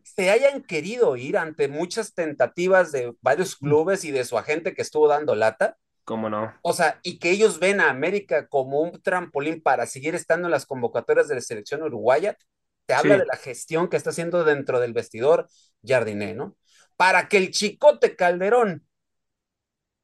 Se 0.03 0.31
hayan 0.31 0.63
querido 0.63 1.17
ir 1.17 1.39
ante 1.39 1.69
muchas 1.69 2.15
tentativas 2.15 2.93
de 2.93 3.15
varios 3.21 3.57
clubes 3.57 4.05
y 4.05 4.11
de 4.11 4.25
su 4.25 4.37
agente 4.39 4.75
que 4.75 4.83
estuvo 4.83 5.09
dando 5.09 5.35
lata, 5.35 5.77
¿Cómo 6.05 6.29
no? 6.29 6.53
O 6.63 6.73
sea, 6.73 6.99
y 7.05 7.21
que 7.21 7.31
ellos 7.31 7.61
ven 7.61 7.81
a 7.81 7.89
América 7.89 8.49
como 8.49 8.81
un 8.81 9.01
trampolín 9.01 9.63
para 9.63 9.87
seguir 9.87 10.17
estando 10.17 10.49
en 10.49 10.51
las 10.53 10.67
convocatorias 10.67 11.29
de 11.29 11.37
la 11.37 11.41
selección 11.41 11.81
uruguaya, 11.83 12.37
te 12.87 12.95
habla 12.95 13.15
Sí. 13.15 13.21
de 13.21 13.27
la 13.27 13.37
gestión 13.37 13.89
que 13.89 13.97
está 13.97 14.11
haciendo 14.11 14.43
dentro 14.43 14.81
del 14.81 14.93
vestidor 14.93 15.47
Jardiné, 15.85 16.35
¿no? 16.35 16.57
Para 16.97 17.29
que 17.29 17.37
el 17.37 17.53
chicote 17.53 18.17
Calderón 18.17 18.85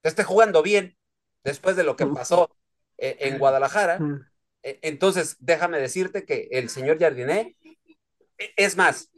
esté 0.04 0.22
jugando 0.24 0.62
bien 0.62 0.96
después 1.44 1.74
de 1.74 1.82
lo 1.82 1.96
que 1.96 2.06
pasó 2.06 2.50
eh, 2.96 3.16
en 3.20 3.38
Guadalajara, 3.38 3.98
Mm. 3.98 4.20
eh, 4.62 4.78
entonces 4.82 5.36
déjame 5.40 5.78
decirte 5.80 6.24
que 6.24 6.48
el 6.52 6.68
señor 6.68 6.98
Jardiné, 6.98 7.56
eh, 8.38 8.52
es 8.56 8.76
más, 8.76 9.10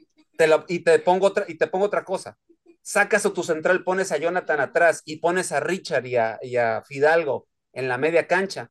te 0.48 0.74
y, 0.74 0.78
te 0.80 0.98
pongo 1.00 1.26
otra, 1.26 1.44
y 1.48 1.56
te 1.58 1.66
pongo 1.66 1.84
otra 1.86 2.04
cosa. 2.04 2.38
Sacas 2.82 3.26
a 3.26 3.32
tu 3.34 3.42
central, 3.42 3.84
pones 3.84 4.10
a 4.10 4.16
Jonathan 4.16 4.60
atrás 4.60 5.02
y 5.04 5.16
pones 5.16 5.52
a 5.52 5.60
Richard 5.60 6.06
y 6.06 6.16
a, 6.16 6.38
y 6.40 6.56
a 6.56 6.82
Fidalgo 6.86 7.46
en 7.74 7.88
la 7.88 7.98
media 7.98 8.26
cancha. 8.26 8.70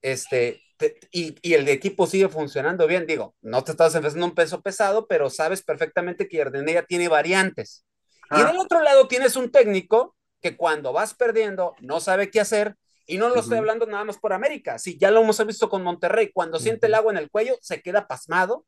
Este, 0.00 0.62
te- 0.78 0.98
y, 1.10 1.36
y 1.42 1.54
el 1.54 1.68
equipo 1.68 2.06
sigue 2.06 2.28
funcionando 2.28 2.86
bien. 2.86 3.06
Digo, 3.06 3.34
no 3.42 3.62
te 3.64 3.72
estás 3.72 3.94
enfrentando 3.94 4.26
un 4.26 4.34
peso 4.34 4.62
pesado, 4.62 5.06
pero 5.06 5.28
sabes 5.28 5.62
perfectamente 5.62 6.26
que 6.28 6.38
Jardiné 6.38 6.72
ya 6.72 6.82
tiene 6.84 7.08
variantes. 7.08 7.84
Y 8.30 8.40
Ah. 8.40 8.44
del 8.44 8.58
otro 8.58 8.82
lado 8.82 9.08
tienes 9.08 9.36
un 9.36 9.50
técnico 9.50 10.16
que 10.40 10.56
cuando 10.56 10.92
vas 10.92 11.14
perdiendo 11.14 11.74
no 11.80 12.00
sabe 12.00 12.30
qué 12.30 12.40
hacer. 12.40 12.76
Y 13.06 13.16
no 13.18 13.30
lo 13.30 13.40
estoy 13.40 13.56
hablando 13.58 13.86
nada 13.86 14.04
más 14.04 14.18
por 14.18 14.34
América. 14.34 14.78
Sí, 14.78 14.98
ya 14.98 15.10
lo 15.10 15.20
hemos 15.22 15.44
visto 15.46 15.70
con 15.70 15.82
Monterrey. 15.82 16.30
Cuando 16.32 16.58
siente 16.58 16.86
el 16.88 16.94
agua 16.94 17.10
en 17.10 17.18
el 17.18 17.30
cuello, 17.30 17.56
se 17.62 17.80
queda 17.80 18.06
pasmado. 18.06 18.66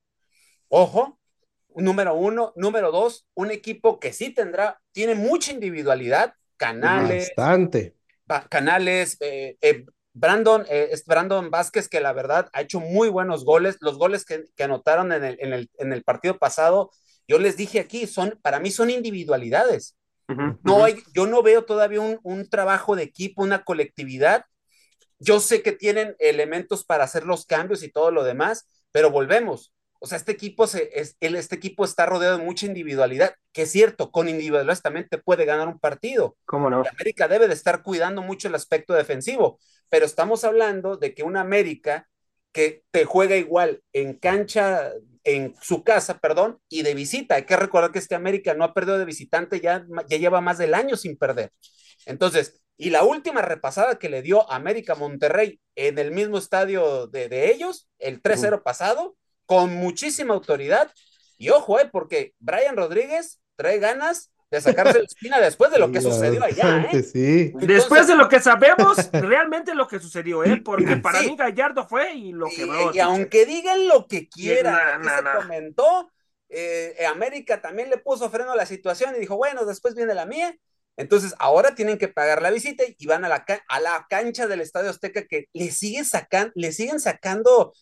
Ojo, 0.69 1.20
número 1.77 2.15
uno. 2.15 2.53
Número 2.57 2.91
dos, 2.91 3.27
un 3.35 3.51
equipo 3.51 4.01
que 4.01 4.13
sí 4.13 4.31
tendrá, 4.35 4.81
tiene 4.93 5.15
mucha 5.15 5.53
individualidad. 5.53 6.35
Canales, 6.57 7.33
Bastante. 7.37 7.95
Ba- 8.27 8.47
Canales, 8.49 9.17
eh, 9.21 9.57
eh, 9.61 9.85
Brandon, 10.13 10.67
eh, 10.69 10.89
es 10.93 11.05
Brandon 11.05 11.51
Vázquez, 11.51 11.89
que 11.89 12.01
la 12.01 12.13
verdad 12.13 12.49
ha 12.53 12.63
hecho 12.63 12.81
muy 12.81 13.09
buenos 13.09 13.45
goles. 13.45 13.77
Los 13.81 13.99
goles 13.99 14.25
que, 14.25 14.45
que 14.57 14.65
anotaron 14.65 15.13
en 15.13 15.25
el, 15.25 15.37
en, 15.41 15.53
el, 15.53 15.71
en 15.79 15.93
el 15.93 16.03
partido 16.05 16.39
pasado, 16.39 16.91
yo 17.27 17.39
les 17.39 17.57
dije 17.57 17.81
aquí, 17.81 18.07
son, 18.07 18.39
para 18.43 18.61
mí 18.61 18.71
son 18.71 18.91
individualidades. 18.91 19.97
No 20.63 20.85
hay, 20.85 21.03
yo 21.15 21.27
no 21.27 21.43
veo 21.43 21.65
todavía 21.65 22.01
un, 22.01 22.21
un 22.23 22.49
trabajo 22.49 22.95
de 22.97 23.03
equipo, 23.03 23.43
una 23.43 23.65
colectividad. 23.65 24.45
Yo 25.19 25.41
sé 25.41 25.63
que 25.63 25.73
tienen 25.73 26.17
elementos 26.19 26.85
para 26.85 27.05
hacer 27.05 27.27
los 27.27 27.47
cambios 27.47 27.83
y 27.83 27.91
todo 27.91 28.11
lo 28.11 28.25
demás, 28.25 28.67
pero 28.91 29.11
volvemos. 29.11 29.73
O 30.01 30.07
sea, 30.07 30.17
este 30.17 30.33
equipo, 30.33 30.67
se, 30.67 30.91
es, 30.99 31.17
el, 31.21 31.37
este 31.37 31.57
equipo 31.57 31.85
está 31.85 32.07
rodeado 32.07 32.39
de 32.39 32.45
mucha 32.45 32.67
individualidad, 32.67 33.35
que 33.53 33.63
es 33.63 33.71
cierto, 33.71 34.11
con 34.11 34.29
individualidad 34.29 34.81
también 34.81 35.07
te 35.09 35.19
puede 35.19 35.45
ganar 35.45 35.69
un 35.69 35.79
partido. 35.79 36.37
¿Cómo 36.47 36.71
no? 36.71 36.83
Y 36.83 36.89
América 36.89 37.29
debe 37.29 37.49
de 37.49 37.55
estar 37.55 37.83
cuidando 37.83 38.23
mucho 38.23 38.49
el 38.49 38.55
aspecto 38.55 38.95
defensivo, 38.95 39.59
pero 39.89 40.07
estamos 40.07 40.45
hablando 40.45 40.97
de 40.97 41.15
que 41.15 41.23
una 41.23 41.43
América 41.43 42.09
que 42.53 42.83
te 42.91 43.05
juega 43.05 43.37
igual 43.37 43.83
en 43.93 44.15
cancha, 44.15 44.91
en 45.25 45.55
su 45.61 45.85
casa, 45.85 46.19
perdón, 46.19 46.59
y 46.69 46.83
de 46.83 46.95
visita. 46.95 47.37
Hay 47.37 47.45
que 47.45 47.57
recordar 47.57 47.93
que 47.93 47.99
este 47.99 48.15
América 48.15 48.55
no 48.55 48.65
ha 48.65 48.75
perdido 48.75 48.99
de 48.99 49.05
visitante, 49.05 49.61
ya, 49.61 49.87
ya 50.09 50.17
lleva 50.17 50.41
más 50.41 50.59
del 50.59 50.75
año 50.75 50.97
sin 50.97 51.17
perder. 51.17 51.53
Entonces, 52.07 52.61
y 52.77 52.89
la 52.89 53.05
última 53.05 53.43
repasada 53.43 53.99
que 53.99 54.09
le 54.09 54.23
dio 54.23 54.51
América 54.51 54.95
Monterrey 54.95 55.61
en 55.75 55.99
el 55.99 56.13
mismo 56.13 56.39
estadio 56.39 57.09
de, 57.09 57.29
de 57.29 57.53
ellos, 57.53 57.91
el 57.99 58.23
3-0 58.23 58.59
uh. 58.59 58.63
pasado, 58.63 59.17
con 59.51 59.75
muchísima 59.75 60.33
autoridad. 60.33 60.93
Y 61.37 61.49
ojo, 61.51 61.81
eh, 61.81 61.89
porque 61.91 62.35
Brian 62.39 62.77
Rodríguez 62.77 63.41
trae 63.57 63.81
ganas 63.81 64.31
de 64.49 64.61
sacarse 64.61 65.01
la 65.01 65.05
espina 65.07 65.41
después 65.41 65.73
de 65.73 65.81
lo 65.81 65.91
que 65.91 66.01
sucedió 66.01 66.45
allá, 66.45 66.89
¿eh? 66.93 67.03
Sí. 67.03 67.47
Entonces, 67.47 67.69
después 67.69 68.07
de 68.07 68.15
lo 68.15 68.29
que 68.29 68.39
sabemos, 68.39 68.97
realmente 69.13 69.75
lo 69.75 69.89
que 69.89 69.99
sucedió, 69.99 70.45
¿eh? 70.45 70.63
Porque 70.65 70.99
para 70.99 71.19
sí. 71.19 71.31
mí 71.31 71.37
Gallardo 71.37 71.89
fue 71.89 72.15
y 72.15 72.31
lo 72.31 72.47
que 72.47 72.65
Y, 72.65 72.97
y 72.97 73.01
aunque 73.01 73.45
digan 73.45 73.89
lo 73.89 74.07
que 74.07 74.29
quieran, 74.29 75.03
se 75.03 75.41
comentó, 75.41 76.13
eh, 76.49 77.05
América 77.11 77.61
también 77.61 77.91
le 77.91 77.99
puso 77.99 78.31
freno 78.31 78.53
a 78.53 78.57
la 78.57 78.67
situación 78.67 79.17
y 79.17 79.19
dijo, 79.19 79.37
bueno, 79.37 79.65
después 79.65 79.97
viene 79.97 80.15
la 80.15 80.27
mía. 80.27 80.57
Entonces, 80.97 81.35
ahora 81.41 81.75
tienen 81.75 81.99
que 81.99 82.07
pagar 82.07 82.41
la 82.41 82.53
visita 82.53 82.85
y 82.87 83.07
van 83.07 83.25
a 83.25 83.29
la, 83.29 83.45
a 83.69 83.81
la 83.81 84.07
cancha 84.09 84.47
del 84.47 84.61
Estadio 84.61 84.91
Azteca 84.91 85.27
que 85.27 85.47
le 85.53 85.73
siguen, 85.73 86.05
sacan, 86.05 86.53
le 86.55 86.71
siguen 86.71 87.01
sacando. 87.01 87.73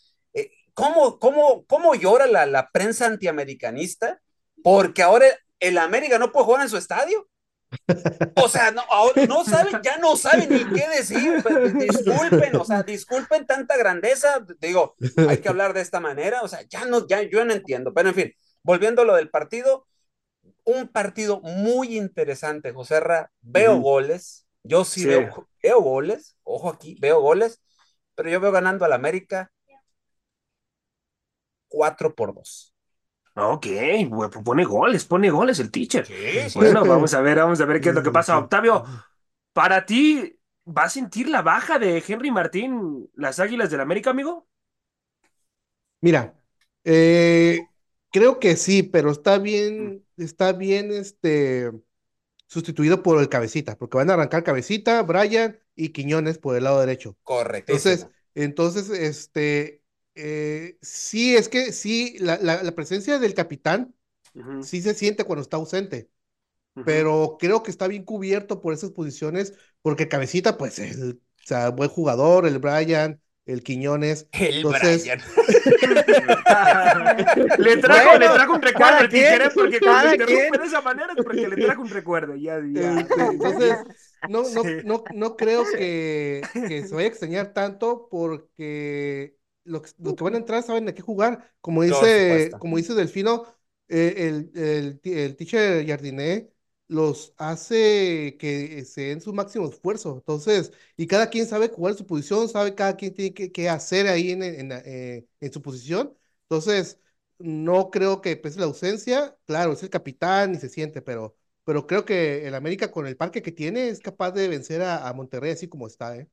¿Cómo, 0.78 1.18
cómo, 1.18 1.64
¿Cómo 1.66 1.94
llora 1.96 2.28
la, 2.28 2.46
la 2.46 2.70
prensa 2.70 3.06
antiamericanista? 3.06 4.20
Porque 4.62 5.02
ahora 5.02 5.26
el 5.58 5.76
América 5.76 6.20
no 6.20 6.30
puede 6.30 6.46
jugar 6.46 6.62
en 6.62 6.68
su 6.68 6.76
estadio. 6.76 7.28
O 8.36 8.48
sea, 8.48 8.70
no, 8.70 8.82
ahora 8.88 9.26
no 9.26 9.44
saben, 9.44 9.80
ya 9.82 9.98
no 9.98 10.16
saben 10.16 10.48
ni 10.48 10.64
qué 10.72 10.88
decir. 10.88 11.42
Pues, 11.42 11.74
Disculpen, 11.74 12.54
o 12.56 12.64
sea, 12.64 12.84
disculpen 12.84 13.44
tanta 13.44 13.76
grandeza. 13.76 14.46
Digo, 14.60 14.94
hay 15.28 15.38
que 15.38 15.48
hablar 15.48 15.74
de 15.74 15.80
esta 15.80 15.98
manera. 15.98 16.42
O 16.42 16.48
sea, 16.48 16.62
ya 16.68 16.84
no, 16.84 17.08
ya 17.08 17.22
yo 17.22 17.44
no 17.44 17.52
entiendo. 17.52 17.92
Pero 17.92 18.10
en 18.10 18.14
fin, 18.14 18.32
volviendo 18.62 19.02
a 19.02 19.04
lo 19.04 19.16
del 19.16 19.30
partido, 19.30 19.84
un 20.64 20.86
partido 20.86 21.40
muy 21.40 21.96
interesante, 21.98 22.72
José 22.72 23.00
Ra. 23.00 23.32
Veo 23.40 23.74
uh 23.74 23.78
-huh. 23.78 23.82
goles. 23.82 24.46
Yo 24.62 24.84
sí, 24.84 25.00
sí, 25.00 25.08
Veo, 25.08 25.48
veo 25.60 25.80
goles. 25.80 26.36
Ojo 26.44 26.68
aquí, 26.70 26.96
veo 27.00 27.20
goles. 27.20 27.60
Pero 28.14 28.30
yo 28.30 28.40
veo 28.40 28.52
ganando 28.52 28.84
al 28.84 28.92
América 28.92 29.50
4 31.68 32.14
por 32.14 32.34
2. 32.34 32.74
Ok, 33.34 33.66
bueno, 34.08 34.30
pone 34.42 34.64
goles, 34.64 35.04
pone 35.04 35.30
goles 35.30 35.60
el 35.60 35.70
teacher. 35.70 36.04
Sí, 36.04 36.50
sí. 36.50 36.58
Bueno, 36.58 36.84
vamos 36.84 37.14
a 37.14 37.20
ver, 37.20 37.38
vamos 37.38 37.60
a 37.60 37.66
ver 37.66 37.80
qué 37.80 37.90
es 37.90 37.94
lo 37.94 38.02
que 38.02 38.10
pasa. 38.10 38.36
Octavio, 38.36 38.84
para 39.52 39.86
ti, 39.86 40.36
¿va 40.66 40.84
a 40.84 40.90
sentir 40.90 41.28
la 41.28 41.42
baja 41.42 41.78
de 41.78 42.02
Henry 42.06 42.32
Martín 42.32 43.08
las 43.14 43.38
Águilas 43.38 43.70
del 43.70 43.80
América, 43.80 44.10
amigo? 44.10 44.48
Mira, 46.00 46.34
eh, 46.84 47.60
creo 48.10 48.40
que 48.40 48.56
sí, 48.56 48.82
pero 48.82 49.10
está 49.10 49.38
bien, 49.38 50.04
está 50.16 50.52
bien 50.52 50.90
este 50.90 51.70
sustituido 52.48 53.02
por 53.02 53.20
el 53.20 53.28
cabecita, 53.28 53.76
porque 53.76 53.98
van 53.98 54.10
a 54.10 54.14
arrancar 54.14 54.42
cabecita, 54.42 55.02
Brian 55.02 55.58
y 55.76 55.90
Quiñones 55.90 56.38
por 56.38 56.56
el 56.56 56.64
lado 56.64 56.80
derecho. 56.80 57.16
Correcto. 57.22 57.72
Entonces, 57.72 58.08
entonces, 58.34 58.90
este, 58.90 59.77
eh, 60.20 60.78
sí, 60.82 61.36
es 61.36 61.48
que 61.48 61.72
sí, 61.72 62.16
la, 62.18 62.38
la, 62.38 62.60
la 62.62 62.74
presencia 62.74 63.20
del 63.20 63.34
capitán 63.34 63.94
uh 64.34 64.40
-huh. 64.40 64.62
sí 64.64 64.82
se 64.82 64.94
siente 64.94 65.22
cuando 65.22 65.42
está 65.42 65.58
ausente, 65.58 66.10
uh 66.74 66.80
-huh. 66.80 66.84
pero 66.84 67.36
creo 67.38 67.62
que 67.62 67.70
está 67.70 67.86
bien 67.86 68.04
cubierto 68.04 68.60
por 68.60 68.74
esas 68.74 68.90
posiciones, 68.90 69.54
porque 69.80 70.08
Cabecita, 70.08 70.58
pues, 70.58 70.80
el, 70.80 71.12
o 71.12 71.46
sea, 71.46 71.70
buen 71.70 71.88
jugador, 71.88 72.46
el 72.46 72.58
Brian, 72.58 73.20
el 73.46 73.62
Quiñones. 73.62 74.26
El 74.32 74.56
entonces... 74.56 75.02
Brian. 75.02 75.20
le, 77.58 77.76
trajo, 77.78 78.10
bueno, 78.10 78.18
le 78.18 78.28
trajo 78.34 78.52
un 78.54 78.62
recuerdo 78.62 79.08
porque 79.54 79.80
cuando 79.80 80.14
interrumpe 80.14 80.58
de 80.58 80.66
esa 80.66 80.82
manera 80.82 81.12
es 81.16 81.24
porque 81.24 81.48
le 81.48 81.56
trajo 81.56 81.82
un 81.82 81.90
recuerdo. 81.90 82.34
Ya, 82.34 82.60
ya. 82.72 83.00
Este, 83.00 83.22
entonces, 83.22 83.76
no, 84.28 84.42
no, 84.50 84.62
no, 84.84 85.04
no 85.14 85.36
creo 85.36 85.64
que, 85.64 86.42
que 86.52 86.86
se 86.86 86.94
vaya 86.94 87.06
a 87.06 87.10
extrañar 87.10 87.54
tanto, 87.54 88.08
porque 88.10 89.37
los, 89.68 89.94
los, 89.98 90.14
que 90.14 90.24
van 90.24 90.34
a 90.34 90.38
entrar 90.38 90.62
saben 90.62 90.86
de 90.86 90.94
qué 90.94 91.02
jugar. 91.02 91.52
Como 91.60 91.82
dice, 91.82 92.50
como 92.58 92.76
dice 92.76 92.94
Delfino, 92.94 93.44
eh, 93.88 94.14
el, 94.28 94.50
el, 94.54 95.00
el, 95.04 95.36
teacher 95.36 95.86
Jardiné 95.86 96.50
los 96.88 97.34
hace 97.36 98.36
que 98.38 98.84
se 98.84 99.02
den 99.02 99.20
su 99.20 99.32
máximo 99.32 99.68
esfuerzo. 99.68 100.14
Entonces, 100.16 100.72
y 100.96 101.06
cada 101.06 101.28
quien 101.30 101.46
sabe 101.46 101.68
jugar 101.68 101.94
su 101.94 102.06
posición, 102.06 102.48
sabe 102.48 102.74
cada 102.74 102.96
quien 102.96 103.14
tiene 103.14 103.34
que, 103.34 103.52
que 103.52 103.68
hacer 103.68 104.08
ahí 104.08 104.30
en, 104.32 104.42
en, 104.42 104.72
en, 104.72 105.28
en, 105.40 105.52
su 105.52 105.62
posición. 105.62 106.16
Entonces, 106.44 106.98
no 107.38 107.90
creo 107.90 108.20
que 108.20 108.36
pese 108.36 108.58
la 108.60 108.66
ausencia. 108.66 109.36
Claro, 109.46 109.72
es 109.72 109.82
el 109.82 109.90
capitán 109.90 110.54
y 110.54 110.58
se 110.58 110.68
siente, 110.68 111.02
pero, 111.02 111.36
pero 111.64 111.86
creo 111.86 112.04
que 112.04 112.46
el 112.46 112.54
América 112.54 112.90
con 112.90 113.06
el 113.06 113.16
parque 113.16 113.42
que 113.42 113.52
tiene 113.52 113.88
es 113.88 114.00
capaz 114.00 114.32
de 114.32 114.48
vencer 114.48 114.82
a, 114.82 115.08
a 115.08 115.12
Monterrey 115.12 115.52
así 115.52 115.68
como 115.68 115.86
está, 115.86 116.16
¿eh? 116.16 116.28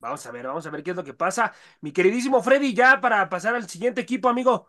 Vamos 0.00 0.24
a 0.24 0.30
ver, 0.30 0.46
vamos 0.46 0.66
a 0.66 0.70
ver 0.70 0.82
qué 0.82 0.90
es 0.90 0.96
lo 0.96 1.04
que 1.04 1.12
pasa. 1.14 1.52
Mi 1.82 1.92
queridísimo 1.92 2.42
Freddy, 2.42 2.74
ya 2.74 3.00
para 3.00 3.28
pasar 3.28 3.54
al 3.54 3.68
siguiente 3.68 4.00
equipo, 4.00 4.28
amigo. 4.28 4.66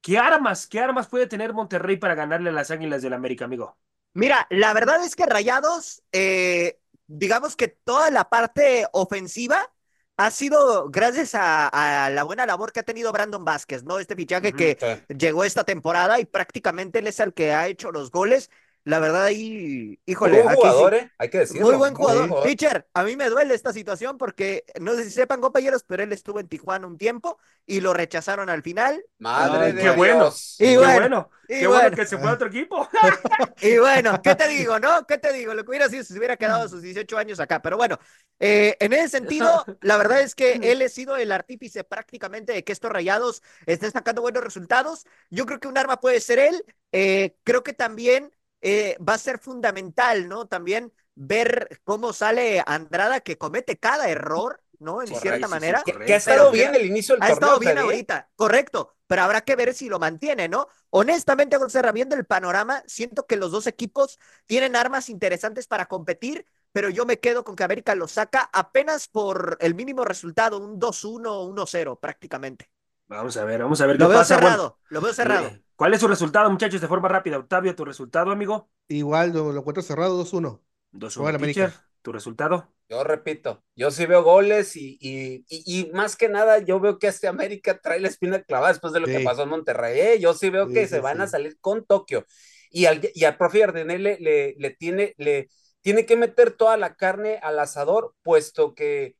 ¿Qué 0.00 0.18
armas, 0.18 0.68
qué 0.68 0.78
armas 0.78 1.08
puede 1.08 1.26
tener 1.26 1.52
Monterrey 1.52 1.96
para 1.96 2.14
ganarle 2.14 2.50
a 2.50 2.52
las 2.52 2.70
Águilas 2.70 3.02
del 3.02 3.12
América, 3.12 3.44
amigo? 3.44 3.76
Mira, 4.14 4.46
la 4.50 4.72
verdad 4.72 5.04
es 5.04 5.16
que 5.16 5.26
Rayados, 5.26 6.02
eh, 6.12 6.78
digamos 7.08 7.56
que 7.56 7.68
toda 7.68 8.10
la 8.10 8.28
parte 8.28 8.86
ofensiva 8.92 9.68
ha 10.16 10.30
sido 10.30 10.88
gracias 10.90 11.34
a, 11.34 11.68
a, 11.68 12.10
la 12.10 12.22
buena 12.22 12.46
labor 12.46 12.72
que 12.72 12.80
ha 12.80 12.84
tenido 12.84 13.12
Brandon 13.12 13.44
Vázquez, 13.44 13.82
¿no? 13.84 13.98
Este 13.98 14.14
fichaje 14.14 14.48
uh 14.48 14.50
-huh, 14.52 14.56
que 14.56 14.78
sí. 15.08 15.14
llegó 15.16 15.42
esta 15.44 15.64
temporada 15.64 16.20
y 16.20 16.24
prácticamente 16.24 17.00
él 17.00 17.08
es 17.08 17.18
el 17.18 17.34
que 17.34 17.52
ha 17.52 17.66
hecho 17.66 17.90
los 17.90 18.12
goles. 18.12 18.50
La 18.84 18.98
verdad 19.00 19.24
ahí, 19.24 20.00
híjole. 20.06 20.38
Muy 20.38 20.42
buen 20.42 20.54
aquí 20.54 20.62
sí- 20.68 20.68
jugador, 20.68 20.94
¿eh? 20.94 21.12
Hay 21.18 21.30
que 21.30 21.38
decirlo. 21.38 21.66
Muy 21.66 21.76
buen 21.76 21.92
muy 21.92 21.96
jugador. 21.96 22.42
Teacher, 22.42 22.88
a 22.94 23.04
mí 23.04 23.16
me 23.16 23.28
duele 23.28 23.54
esta 23.54 23.72
situación 23.72 24.16
porque 24.18 24.64
no 24.80 24.94
sé 24.94 25.04
si 25.04 25.10
sepan, 25.10 25.40
compañeros, 25.40 25.84
pero 25.86 26.02
él 26.02 26.12
estuvo 26.12 26.40
en 26.40 26.48
Tijuana 26.48 26.86
un 26.86 26.96
tiempo 26.98 27.38
y 27.66 27.80
lo 27.80 27.92
rechazaron 27.92 28.48
al 28.50 28.62
final. 28.62 29.04
Madre 29.18 29.66
Ay, 29.66 29.72
de 29.72 29.82
qué 29.82 29.90
bueno. 29.90 30.32
Y 30.58 30.76
qué 30.76 30.76
bueno, 30.78 30.92
bueno, 30.98 31.30
y 31.48 31.58
qué 31.60 31.66
bueno 31.66 31.82
bueno. 31.82 31.96
que 31.96 32.06
se 32.06 32.18
fue 32.18 32.30
a 32.30 32.32
otro 32.32 32.48
equipo. 32.48 32.88
Y 33.60 33.76
bueno, 33.78 34.20
¿qué 34.22 34.34
te 34.36 34.48
digo, 34.48 34.78
no? 34.78 35.04
¿Qué 35.06 35.18
te 35.18 35.32
digo? 35.32 35.52
Lo 35.52 35.64
que 35.64 35.70
hubiera 35.70 35.88
sido 35.88 36.04
si 36.04 36.12
se 36.12 36.18
hubiera 36.18 36.36
quedado 36.36 36.64
a 36.64 36.68
sus 36.68 36.80
18 36.82 37.18
años 37.18 37.40
acá. 37.40 37.60
Pero 37.60 37.76
bueno, 37.76 37.98
eh, 38.38 38.76
en 38.80 38.92
ese 38.92 39.08
sentido, 39.08 39.64
la 39.80 39.96
verdad 39.96 40.20
es 40.20 40.34
que 40.34 40.52
él 40.62 40.82
ha 40.82 40.88
sido 40.88 41.16
el 41.16 41.32
artífice 41.32 41.84
prácticamente 41.84 42.52
de 42.52 42.64
que 42.64 42.72
estos 42.72 42.90
rayados 42.90 43.42
estén 43.66 43.90
sacando 43.90 44.22
buenos 44.22 44.44
resultados. 44.44 45.06
Yo 45.30 45.46
creo 45.46 45.60
que 45.60 45.68
un 45.68 45.78
arma 45.78 46.00
puede 46.00 46.20
ser 46.20 46.38
él. 46.38 46.64
Eh, 46.92 47.36
creo 47.44 47.62
que 47.62 47.72
también 47.72 48.30
eh, 48.60 48.96
va 49.06 49.14
a 49.14 49.18
ser 49.18 49.38
fundamental, 49.38 50.28
¿no? 50.28 50.46
También 50.46 50.92
ver 51.14 51.80
cómo 51.84 52.12
sale 52.12 52.62
Andrada, 52.66 53.20
que 53.20 53.38
comete 53.38 53.78
cada 53.78 54.08
error, 54.08 54.62
¿no? 54.78 55.02
En 55.02 55.08
Correcto, 55.08 55.20
cierta 55.20 55.48
manera. 55.48 55.80
sí, 55.84 55.92
Que, 55.92 56.02
que 56.04 56.14
ha 56.14 56.16
estado 56.16 56.50
Pero 56.50 56.50
bien 56.50 56.74
el 56.74 56.86
inicio 56.86 57.14
del 57.14 57.24
Ha 57.24 57.26
torneo. 57.26 57.34
estado 57.48 57.58
bien 57.58 57.78
¿eh? 57.78 57.80
ahorita, 57.80 58.30
correcto, 58.36 58.96
pero 59.08 59.22
habrá 59.22 59.40
que 59.42 59.56
ver 59.56 59.74
si 59.74 59.88
lo 59.88 59.98
mantiene, 59.98 60.48
¿no? 60.48 60.68
Honestamente, 60.90 61.56
José, 61.56 61.82
viendo 61.92 62.14
el 62.14 62.26
panorama, 62.26 62.82
siento 62.86 63.26
que 63.26 63.36
los 63.36 63.50
dos 63.50 63.66
equipos 63.66 64.18
tienen 64.46 64.76
armas 64.76 65.08
interesantes 65.08 65.66
para 65.66 65.86
competir, 65.86 66.46
pero 66.72 66.90
yo 66.90 67.06
me 67.06 67.18
quedo 67.18 67.42
con 67.44 67.56
que 67.56 67.64
América 67.64 67.94
lo 67.96 68.06
saca 68.06 68.48
apenas 68.52 69.08
por 69.08 69.56
el 69.60 69.74
mínimo 69.74 70.04
resultado, 70.04 70.58
un 70.58 70.78
2-1, 70.78 71.42
1-0 71.48 71.98
prácticamente. 71.98 72.70
Vamos 73.08 73.36
a 73.36 73.44
ver, 73.44 73.60
vamos 73.62 73.80
a 73.80 73.86
ver 73.86 73.98
qué 73.98 74.04
Lo 74.04 74.08
veo 74.08 74.24
pasa. 74.24 74.38
Bueno, 74.38 74.56
cerrado, 74.56 74.80
lo 74.88 75.00
veo 75.00 75.12
cerrado. 75.12 75.58
¿Cuál 75.78 75.94
es 75.94 76.00
su 76.00 76.08
resultado, 76.08 76.50
muchachos, 76.50 76.80
de 76.80 76.88
forma 76.88 77.08
rápida? 77.08 77.38
Octavio, 77.38 77.74
tu 77.76 77.84
resultado, 77.84 78.30
amigo. 78.32 78.70
Igual 78.88 79.32
lo, 79.32 79.52
lo 79.52 79.60
encuentro 79.60 79.82
cerrado 79.82 80.16
2-1. 80.16 80.62
2-1, 80.92 81.14
Juega 81.14 81.30
el 81.30 81.36
América. 81.36 81.66
teacher. 81.66 81.72
Tu 82.02 82.12
resultado. 82.12 82.74
Yo 82.90 83.04
repito, 83.04 83.62
yo 83.76 83.90
sí 83.90 84.06
veo 84.06 84.22
goles 84.22 84.74
y, 84.74 84.96
y, 85.00 85.44
y, 85.48 85.88
y 85.90 85.92
más 85.92 86.16
que 86.16 86.28
nada 86.30 86.58
yo 86.60 86.80
veo 86.80 86.98
que 86.98 87.08
este 87.08 87.28
América 87.28 87.78
trae 87.82 88.00
la 88.00 88.08
espina 88.08 88.42
clavada 88.42 88.72
después 88.72 88.94
de 88.94 89.00
lo 89.00 89.10
que 89.10 89.20
pasó 89.20 89.42
en 89.42 89.50
Monterrey. 89.50 90.00
¿eh? 90.00 90.18
Yo 90.20 90.32
sí 90.32 90.48
veo 90.48 90.70
Sí, 90.70 90.72
que 90.72 90.88
sí, 90.88 90.88
se 90.88 91.00
van 91.00 91.20
a 91.20 91.26
salir 91.26 91.58
con 91.60 91.84
Tokio. 91.84 92.24
Y 92.70 92.86
al, 92.86 93.00
y 93.14 93.24
al 93.24 93.36
profe 93.36 93.62
Ardenel 93.64 94.02
le, 94.02 94.18
le, 94.20 94.54
le 94.58 94.70
tiene, 94.70 95.14
le 95.18 95.50
tiene 95.82 96.06
que 96.06 96.16
meter 96.16 96.52
toda 96.52 96.78
la 96.78 96.94
carne 96.96 97.38
al 97.42 97.58
asador, 97.58 98.14
puesto 98.22 98.74
que 98.74 99.16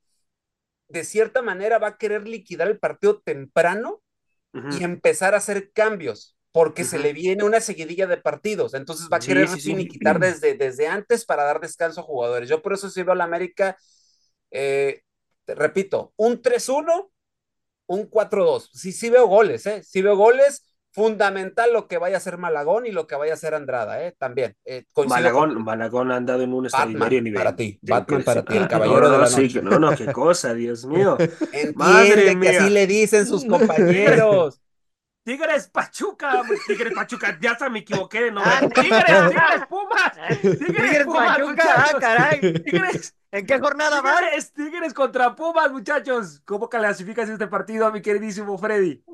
de 0.89 1.05
cierta 1.05 1.43
manera 1.43 1.79
va 1.79 1.89
a 1.89 1.99
querer 1.99 2.27
liquidar 2.29 2.69
el 2.69 2.79
partido 2.79 3.21
temprano 3.21 4.03
y 4.69 4.85
empezar 4.85 5.35
a 5.35 5.39
hacer 5.39 5.73
cambios, 5.73 6.38
porque 6.59 6.85
se 6.85 6.99
le 6.99 7.13
viene 7.13 7.45
una 7.45 7.61
seguidilla 7.61 8.07
de 8.09 8.17
partidos, 8.17 8.75
entonces 8.75 9.09
va 9.13 9.19
a 9.19 9.21
Sí, 9.21 9.27
querer 9.27 9.49
sí, 9.49 9.61
sí. 9.61 9.71
finiquitar 9.71 10.19
desde, 10.19 10.55
desde 10.55 10.89
antes 10.89 11.25
para 11.25 11.45
dar 11.45 11.61
descanso 11.61 12.01
a 12.01 12.05
jugadores. 12.05 12.49
Yo 12.49 12.63
por 12.63 12.73
eso 12.73 12.89
veo 12.97 13.13
a 13.13 13.15
la 13.15 13.25
América, 13.25 13.77
eh, 14.51 15.03
te 15.45 15.55
repito, 15.55 16.13
un 16.17 16.43
3-1, 16.43 17.13
un 17.87 18.07
4-2. 18.07 18.71
Sí, 18.73 18.93
sí 18.93 19.11
veo 19.11 19.27
goles, 19.29 19.67
¿eh? 19.67 19.83
Sí 19.85 20.03
veo 20.03 20.17
goles. 20.17 20.65
Fundamental 20.91 21.73
lo 21.73 21.87
que 21.87 21.99
vaya 21.99 22.17
a 22.17 22.19
hacer 22.19 22.39
Malagón 22.39 22.87
y 22.87 22.91
lo 22.93 23.07
que 23.07 23.15
vaya 23.15 23.33
a 23.33 23.37
hacer 23.37 23.55
Andrada, 23.55 24.05
¿eh? 24.05 24.17
También. 24.19 24.57
eh, 24.65 24.85
Malagón, 24.97 25.55
con- 25.55 25.65
Malagón 25.65 26.11
ha 26.11 26.17
andado 26.17 26.43
en 26.43 26.53
un 26.53 26.65
extraordinario 26.65 27.23
nivel. 27.23 27.39
para 27.39 27.55
ti, 27.57 27.79
De 27.81 27.93
Batman 27.93 28.25
para 28.25 28.45
ti, 28.45 28.57
el 28.57 28.69
caballero 28.69 29.01
No, 29.01 29.13
de 29.13 29.19
no, 29.19 29.19
la 29.25 29.31
sí, 29.31 29.43
noche. 29.43 29.63
no, 29.63 29.79
no, 29.79 29.95
qué 29.97 30.11
cosa, 30.13 30.55
Dios 30.55 30.85
mío. 30.87 31.17
Entiende 31.53 31.77
Madre 31.77 32.31
que 32.41 32.49
mía. 32.49 32.51
así 32.51 32.71
le 32.71 32.87
dicen 32.87 33.27
sus 33.27 33.45
compañeros. 33.47 34.61
Tigres 35.29 35.69
Pachuca, 35.69 36.43
Tigres 36.67 36.95
Pachuca, 36.95 37.39
ya 37.39 37.51
hasta 37.51 37.69
me 37.69 37.81
equivoqué 37.81 38.23
de 38.23 38.31
nombre. 38.31 38.51
Ah, 38.51 38.67
Tigres, 38.67 39.29
Tigres 39.29 39.67
Pumas, 39.69 40.13
Tigres, 40.41 40.59
Tigres 40.59 41.05
Pumas, 41.05 41.39
Pachuca, 41.39 41.75
ah, 41.77 41.99
caray. 42.01 42.41
Tigres, 42.41 43.15
¿En 43.31 43.45
qué 43.45 43.59
jornada 43.59 44.01
va? 44.01 44.17
Tigres, 44.21 44.53
Tigres 44.55 44.95
contra 44.95 45.37
Pumas, 45.37 45.71
muchachos. 45.71 46.41
¿Cómo 46.47 46.71
clasificas 46.71 47.29
este 47.29 47.47
partido, 47.47 47.93
mi 47.93 48.01
queridísimo 48.01 48.57
Freddy? 48.57 49.05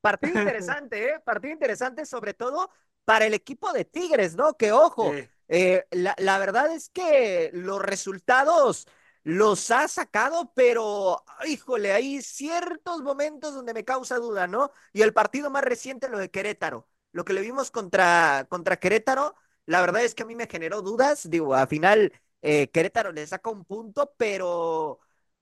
Partido 0.00 0.40
interesante, 0.40 1.08
¿eh? 1.08 1.20
Partido 1.24 1.52
interesante, 1.52 2.04
sobre 2.04 2.34
todo 2.34 2.68
para 3.04 3.24
el 3.24 3.32
equipo 3.32 3.72
de 3.72 3.84
Tigres, 3.84 4.34
¿no? 4.34 4.56
Que 4.56 4.72
ojo, 4.72 5.14
Eh, 5.14 5.30
eh, 5.46 5.86
la, 5.92 6.16
la 6.18 6.38
verdad 6.38 6.72
es 6.72 6.90
que 6.90 7.50
los 7.52 7.80
resultados 7.80 8.88
los 9.28 9.70
ha 9.70 9.86
sacado, 9.88 10.52
pero 10.54 11.22
híjole, 11.46 11.92
hay 11.92 12.22
ciertos 12.22 13.02
momentos 13.02 13.54
donde 13.54 13.74
me 13.74 13.84
causa 13.84 14.16
duda, 14.16 14.46
¿no? 14.46 14.70
Y 14.94 15.02
el 15.02 15.12
partido 15.12 15.50
más 15.50 15.62
reciente, 15.64 16.08
lo 16.08 16.18
de 16.18 16.30
Querétaro, 16.30 16.88
lo 17.12 17.24
que 17.26 17.34
le 17.34 17.42
vimos 17.42 17.70
contra, 17.70 18.46
contra 18.48 18.78
Querétaro, 18.78 19.34
la 19.66 19.82
verdad 19.82 20.02
es 20.02 20.14
que 20.14 20.22
a 20.22 20.26
mí 20.26 20.34
me 20.34 20.46
generó 20.46 20.80
dudas, 20.80 21.28
digo, 21.28 21.54
al 21.54 21.68
final 21.68 22.10
eh, 22.40 22.68
Querétaro 22.70 23.12
le 23.12 23.26
saca 23.26 23.50
un 23.50 23.66
punto, 23.66 24.14
pero 24.16 24.98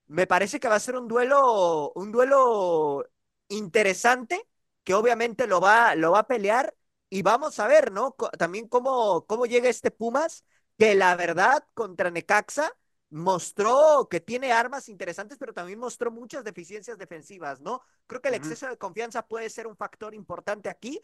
me 0.08 0.26
parece 0.26 0.58
que 0.58 0.68
va 0.68 0.74
a 0.76 0.80
ser 0.80 0.96
un 0.96 1.06
duelo, 1.08 1.92
un 1.94 2.10
duelo 2.10 3.04
interesante, 3.48 4.48
que 4.82 4.94
obviamente 4.94 5.46
lo 5.46 5.60
va, 5.60 5.94
lo 5.94 6.10
va 6.12 6.20
a 6.20 6.26
pelear. 6.26 6.74
Y 7.08 7.22
vamos 7.22 7.60
a 7.60 7.68
ver, 7.68 7.92
¿no? 7.92 8.16
También 8.36 8.66
cómo, 8.68 9.26
cómo 9.26 9.46
llega 9.46 9.68
este 9.68 9.90
Pumas, 9.92 10.44
que 10.76 10.94
la 10.96 11.14
verdad 11.16 11.64
contra 11.74 12.10
Necaxa 12.10 12.72
mostró 13.10 14.08
que 14.10 14.20
tiene 14.20 14.52
armas 14.52 14.88
interesantes, 14.88 15.38
pero 15.38 15.52
también 15.52 15.78
mostró 15.78 16.10
muchas 16.10 16.44
deficiencias 16.44 16.98
defensivas, 16.98 17.60
¿no? 17.60 17.82
Creo 18.06 18.20
que 18.20 18.28
el 18.28 18.34
exceso 18.34 18.66
de 18.68 18.76
confianza 18.78 19.26
puede 19.26 19.48
ser 19.50 19.66
un 19.66 19.76
factor 19.76 20.14
importante 20.14 20.68
aquí, 20.68 21.00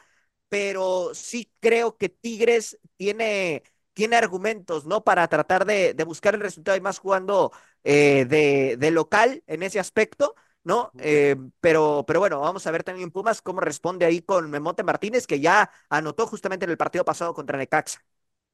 pero 0.49 1.11
sí 1.15 1.51
creo 1.61 1.97
que 1.97 2.09
Tigres 2.09 2.79
tiene, 2.97 3.63
tiene 3.95 4.17
argumentos, 4.17 4.85
¿no? 4.87 5.03
Para 5.05 5.27
tratar 5.29 5.65
de, 5.65 5.95
de 5.95 6.05
buscar 6.05 6.35
el 6.35 6.41
resultado 6.41 6.77
y 6.77 6.81
más 6.81 6.99
jugando 6.99 7.53
eh, 7.85 8.27
de, 8.27 8.77
de 8.79 8.91
local 8.91 9.43
en 9.47 9.63
ese 9.63 9.81
aspecto. 9.81 10.35
¿no? 10.65 10.95
Eh, 10.99 11.35
pero, 11.61 12.05
pero 12.07 12.21
bueno, 12.21 12.41
vamos 12.41 12.67
a 12.67 12.71
ver 12.71 12.85
también 12.85 13.11
Pumas 13.11 13.43
cómo 13.43 13.61
responde 13.61 14.07
ahí 14.07 14.23
con 14.23 14.49
Memote 14.49 14.85
Martínez, 14.85 15.27
que 15.27 15.41
ya 15.41 15.71
anotó 15.89 16.27
justamente 16.29 16.65
en 16.65 16.71
el 16.71 16.77
partido 16.77 17.05
pasado 17.05 17.35
contra 17.35 17.59
Necaxa. 17.59 18.01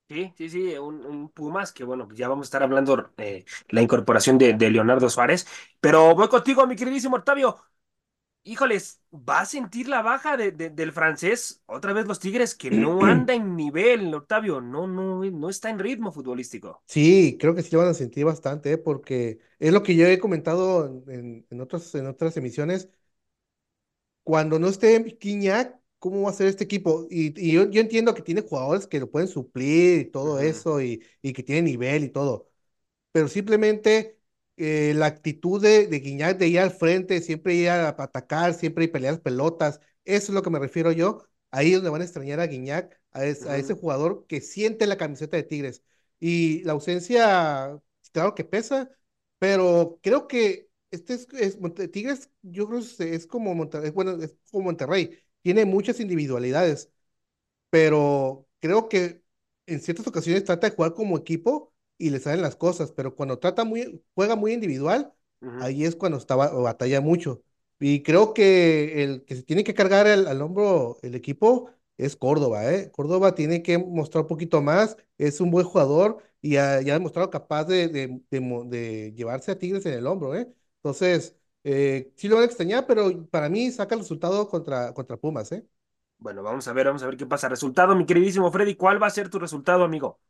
Sí, 0.09 0.33
sí, 0.39 0.49
sí, 0.49 0.79
un, 0.79 1.05
un 1.05 1.29
Pumas 1.31 1.71
que 1.73 1.85
bueno, 1.85 2.09
ya 2.15 2.29
vamos 2.29 2.47
a 2.47 2.49
estar 2.49 2.63
hablando 2.63 3.13
eh, 3.19 3.45
la 3.69 3.83
incorporación 3.83 4.39
de, 4.39 4.55
de 4.55 4.71
Leonardo 4.71 5.11
Suárez, 5.11 5.47
pero 5.81 6.15
voy 6.15 6.29
contigo, 6.29 6.67
mi 6.67 6.77
queridísimo 6.77 7.17
Octavio. 7.17 7.63
Híjoles, 8.45 9.03
¿va 9.13 9.41
a 9.41 9.47
sentir 9.47 9.89
la 9.89 10.03
baja 10.03 10.37
de, 10.37 10.53
de- 10.53 10.71
del 10.71 10.93
francés? 10.93 11.63
Otra 11.67 11.93
vez 11.95 12.07
los 12.07 12.21
Tigres 12.21 12.55
que 12.57 12.71
no 12.71 13.05
anda 13.07 13.35
en 13.35 13.57
nivel, 13.57 14.15
Octavio, 14.15 14.61
no, 14.61 14.87
no, 14.89 15.25
no 15.25 15.51
está 15.51 15.71
en 15.71 15.79
ritmo 15.81 16.13
futbolístico. 16.13 16.85
Sí, 16.87 17.37
creo 17.39 17.55
que 17.55 17.63
sí 17.63 17.71
lo 17.73 17.79
van 17.81 17.89
a 17.89 17.95
sentir 17.95 18.25
bastante, 18.25 18.73
¿eh? 18.73 18.79
porque 18.79 19.41
es 19.59 19.73
lo 19.75 19.83
que 19.83 19.95
yo 19.95 20.07
he 20.07 20.19
comentado 20.19 20.87
en, 21.09 21.47
en, 21.51 21.61
otras, 21.61 21.95
en 21.95 22.07
otras 22.07 22.37
emisiones. 22.39 22.89
Cuando 24.23 24.59
no 24.59 24.69
esté 24.69 24.99
Guiñac, 25.21 25.79
¿cómo 25.99 26.23
va 26.23 26.31
a 26.31 26.33
ser 26.33 26.47
este 26.49 26.65
equipo? 26.65 27.07
Y, 27.11 27.39
y 27.49 27.53
yo, 27.53 27.71
yo 27.71 27.81
entiendo 27.81 28.15
que 28.15 28.23
tiene 28.23 28.43
jugadores 28.43 28.87
que 28.87 29.01
lo 29.01 29.11
pueden 29.11 29.29
suplir 29.29 30.01
y 30.01 30.05
todo 30.11 30.39
Ujú. 30.39 30.41
eso, 30.41 30.81
y, 30.83 31.03
y 31.23 31.33
que 31.33 31.43
tiene 31.43 31.63
nivel 31.63 32.05
y 32.05 32.09
todo, 32.11 32.49
pero 33.13 33.29
simplemente 33.29 34.19
eh, 34.57 34.93
la 34.97 35.07
actitud 35.07 35.61
de, 35.63 35.87
de 35.87 36.01
Guiñac 36.01 36.39
de 36.39 36.49
ir 36.49 36.61
al 36.61 36.71
frente, 36.73 37.21
siempre 37.21 37.55
ir 37.55 37.71
a, 37.71 37.89
atacar, 37.91 38.55
siempre 38.55 38.85
ir 38.85 38.91
a 38.91 38.93
pelear 38.93 39.23
pelotas, 39.23 39.81
eso 40.05 40.33
es 40.33 40.35
lo 40.35 40.43
que 40.43 40.51
me 40.51 40.59
refiero 40.59 40.93
yo. 40.93 41.25
Ahí 41.51 41.69
es 41.71 41.75
donde 41.77 41.91
van 41.91 42.03
a 42.03 42.05
extrañar 42.05 42.41
a 42.41 42.47
Guiñac, 42.47 43.01
a, 43.13 43.25
es- 43.25 43.47
a 43.47 43.57
ese 43.59 43.75
jugador 43.75 44.27
que 44.27 44.41
siente 44.41 44.87
la 44.87 44.97
camiseta 44.99 45.37
de 45.37 45.43
Tigres. 45.45 45.83
Y 46.21 46.63
la 46.65 46.73
ausencia, 46.73 47.81
claro 48.13 48.35
que 48.35 48.45
pesa, 48.45 48.91
pero 49.39 49.99
creo 50.03 50.27
que 50.29 50.69
este 50.91 51.15
es, 51.15 51.29
es 51.33 51.59
Tigres, 51.93 52.31
yo 52.43 52.67
creo 52.67 52.81
que 52.81 52.87
es, 52.87 53.01
es 53.01 53.27
como 53.27 53.55
Monterrey, 53.55 53.91
bueno, 53.91 54.13
es 54.23 54.37
como 54.51 54.65
Monterrey, 54.65 55.19
tiene 55.43 55.65
muchas 55.65 56.01
individualidades, 56.01 56.91
pero 57.71 58.47
creo 58.61 58.89
que 58.89 59.23
en 59.67 59.81
ciertas 59.81 60.07
ocasiones 60.07 60.45
trata 60.45 60.69
de 60.71 60.77
jugar 60.77 60.95
como 60.95 61.19
equipo 61.19 61.75
y 61.99 62.11
le 62.11 62.21
salen 62.21 62.43
las 62.43 62.57
cosas, 62.57 62.93
pero 62.93 63.15
cuando 63.17 63.39
trata 63.39 63.65
muy, 63.65 64.03
juega 64.15 64.37
muy 64.37 64.53
individual, 64.55 65.13
Ujú. 65.43 65.69
ahí 65.69 65.85
es 65.85 65.97
cuando 65.97 66.19
estaba, 66.19 66.49
batalla 66.51 67.01
mucho. 67.01 67.43
Y 67.81 68.03
creo 68.03 68.35
que 68.35 69.05
el 69.05 69.25
que 69.25 69.37
se 69.37 69.43
tiene 69.43 69.65
que 69.65 69.75
cargar 69.75 70.07
al, 70.07 70.27
al 70.27 70.43
hombro 70.43 70.99
el 71.03 71.15
equipo 71.15 71.71
es 71.97 72.17
Córdoba, 72.17 72.73
¿eh? 72.73 72.91
Córdoba 72.93 73.35
tiene 73.35 73.63
que 73.63 73.79
mostrar 73.79 74.23
un 74.23 74.29
poquito 74.29 74.63
más, 74.63 74.97
es 75.19 75.41
un 75.41 75.51
buen 75.51 75.67
jugador 75.67 76.23
y 76.41 76.57
ha- 76.57 76.81
ya 76.83 76.95
ha 76.95 76.99
demostrado 76.99 77.31
capaz 77.31 77.65
de, 77.65 77.89
de, 77.89 78.23
de 78.31 78.41
mo- 78.41 78.65
de 78.65 79.13
llevarse 79.17 79.51
a 79.53 79.59
Tigres 79.59 79.85
en 79.87 79.95
el 79.95 80.07
hombro, 80.07 80.35
¿eh? 80.37 80.53
Entonces, 80.79 81.37
eh, 81.65 82.13
sí 82.17 82.29
lo 82.29 82.37
van 82.37 82.43
a 82.45 82.47
extrañar, 82.47 82.87
pero 82.87 83.27
para 83.29 83.49
mí 83.49 83.71
saca 83.71 83.95
el 83.95 84.01
resultado 84.01 84.49
contra, 84.49 84.93
contra 84.95 85.17
Pumas, 85.17 85.53
¿eh? 85.53 85.67
Bueno, 86.19 86.43
vamos 86.43 86.67
a 86.67 86.73
ver, 86.73 86.87
vamos 86.87 87.03
a 87.03 87.07
ver 87.07 87.17
qué 87.17 87.27
pasa. 87.27 87.49
Resultado, 87.49 87.95
mi 87.95 88.05
queridísimo 88.05 88.51
Freddy, 88.51 88.75
¿cuál 88.75 89.01
va 89.03 89.07
a 89.07 89.11
ser 89.11 89.29
tu 89.29 89.39
resultado, 89.39 89.85
amigo? 89.85 90.21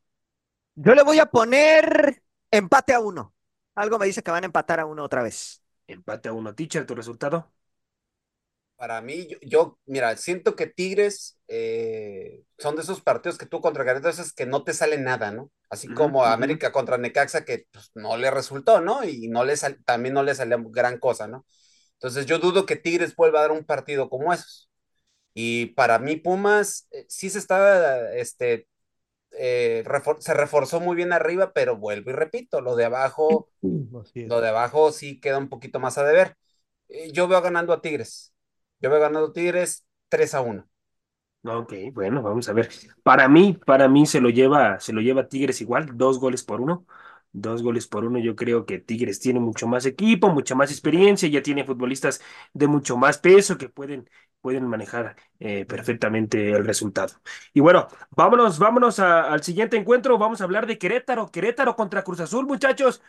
Yo 0.74 0.94
le 0.94 1.02
voy 1.02 1.18
a 1.18 1.26
poner 1.26 2.22
empate 2.50 2.92
a 2.92 3.00
uno. 3.00 3.34
Algo 3.74 3.98
me 3.98 4.06
dice 4.06 4.22
que 4.22 4.30
van 4.30 4.44
a 4.44 4.46
empatar 4.46 4.80
a 4.80 4.86
uno 4.86 5.04
otra 5.04 5.22
vez. 5.22 5.62
Empate 5.86 6.28
a 6.28 6.32
uno, 6.32 6.54
teacher, 6.54 6.86
tu 6.86 6.94
resultado. 6.94 7.50
Para 8.76 9.00
mí, 9.00 9.26
yo, 9.26 9.38
yo, 9.42 9.78
mira, 9.86 10.16
siento 10.16 10.54
que 10.54 10.66
Tigres, 10.66 11.38
eh, 11.48 12.44
son 12.58 12.76
de 12.76 12.82
esos 12.82 13.00
partidos 13.00 13.38
que 13.38 13.46
tú 13.46 13.60
contra 13.60 13.84
Querétaro 13.84 14.10
es 14.10 14.32
que 14.32 14.46
no 14.46 14.62
te 14.62 14.72
sale 14.72 14.98
nada, 14.98 15.32
¿no? 15.32 15.50
Así 15.70 15.88
como 15.88 16.24
América 16.24 16.72
contra 16.72 16.96
Necaxa 16.96 17.44
que 17.44 17.66
pues, 17.70 17.90
no 17.94 18.16
le 18.16 18.30
resultó, 18.30 18.80
¿no? 18.80 19.04
Y 19.04 19.28
no 19.28 19.44
le 19.44 19.54
también 19.84 20.14
no 20.14 20.22
le 20.22 20.34
salió 20.34 20.62
gran 20.70 20.98
cosa, 20.98 21.28
¿no? 21.28 21.44
Entonces 21.94 22.26
yo 22.26 22.38
dudo 22.38 22.64
que 22.64 22.76
Tigres 22.76 23.14
vuelva 23.16 23.40
a 23.40 23.42
dar 23.42 23.52
un 23.52 23.64
partido 23.64 24.08
como 24.08 24.32
esos. 24.32 24.70
Y 25.34 25.66
para 25.66 25.98
mí 25.98 26.16
Pumas 26.16 26.88
eh, 26.90 27.04
sí 27.08 27.30
se 27.30 27.38
está, 27.38 28.12
este, 28.14 28.66
eh, 29.32 29.84
se 30.20 30.34
reforzó 30.34 30.80
muy 30.80 30.96
bien 30.96 31.12
arriba, 31.12 31.52
pero 31.52 31.76
vuelvo 31.76 32.10
y 32.10 32.14
repito, 32.14 32.60
lo 32.60 32.76
de 32.76 32.84
abajo, 32.84 33.48
lo 33.62 34.40
de 34.40 34.48
abajo 34.48 34.92
sí 34.92 35.20
queda 35.20 35.38
un 35.38 35.48
poquito 35.48 35.80
más 35.80 35.98
a 35.98 36.04
deber. 36.04 36.36
Eh, 36.88 37.12
yo 37.12 37.28
veo 37.28 37.40
ganando 37.42 37.72
a 37.72 37.80
Tigres. 37.80 38.32
Yo 38.80 38.90
veo 38.90 39.00
ganando 39.00 39.28
a 39.28 39.32
Tigres 39.32 39.86
3 40.08 40.34
a 40.34 40.40
1. 40.40 40.67
Ok, 41.50 41.72
bueno, 41.94 42.20
vamos 42.22 42.48
a 42.48 42.52
ver. 42.52 42.68
Para 43.02 43.26
mí, 43.28 43.54
para 43.64 43.88
mí 43.88 44.04
se 44.06 44.20
lo 44.20 44.28
lleva, 44.28 44.78
se 44.80 44.92
lo 44.92 45.00
lleva 45.00 45.28
Tigres 45.28 45.60
igual, 45.62 45.96
dos 45.96 46.18
goles 46.20 46.42
por 46.44 46.60
uno. 46.60 46.84
Dos 47.32 47.62
goles 47.62 47.86
por 47.86 48.04
uno. 48.04 48.18
Yo 48.18 48.36
creo 48.36 48.66
que 48.66 48.78
Tigres 48.78 49.18
tiene 49.20 49.40
mucho 49.40 49.66
más 49.66 49.86
equipo, 49.86 50.28
mucha 50.30 50.54
más 50.54 50.70
experiencia, 50.70 51.28
ya 51.28 51.42
tiene 51.42 51.64
futbolistas 51.64 52.20
de 52.52 52.66
mucho 52.68 52.96
más 52.98 53.18
peso 53.18 53.56
que 53.56 53.68
pueden, 53.70 54.10
pueden 54.42 54.66
manejar 54.66 55.16
eh, 55.38 55.64
perfectamente 55.64 56.50
el 56.52 56.64
resultado. 56.66 57.14
Y 57.54 57.60
bueno, 57.60 57.86
vámonos, 58.10 58.58
vámonos 58.58 58.98
al 58.98 59.42
siguiente 59.42 59.76
encuentro. 59.78 60.18
Vamos 60.18 60.40
a 60.40 60.44
hablar 60.44 60.66
de 60.66 60.76
Querétaro. 60.78 61.30
Querétaro 61.30 61.76
contra 61.76 62.02
Cruz 62.04 62.20
Azul, 62.20 62.46
muchachos. 62.46 63.00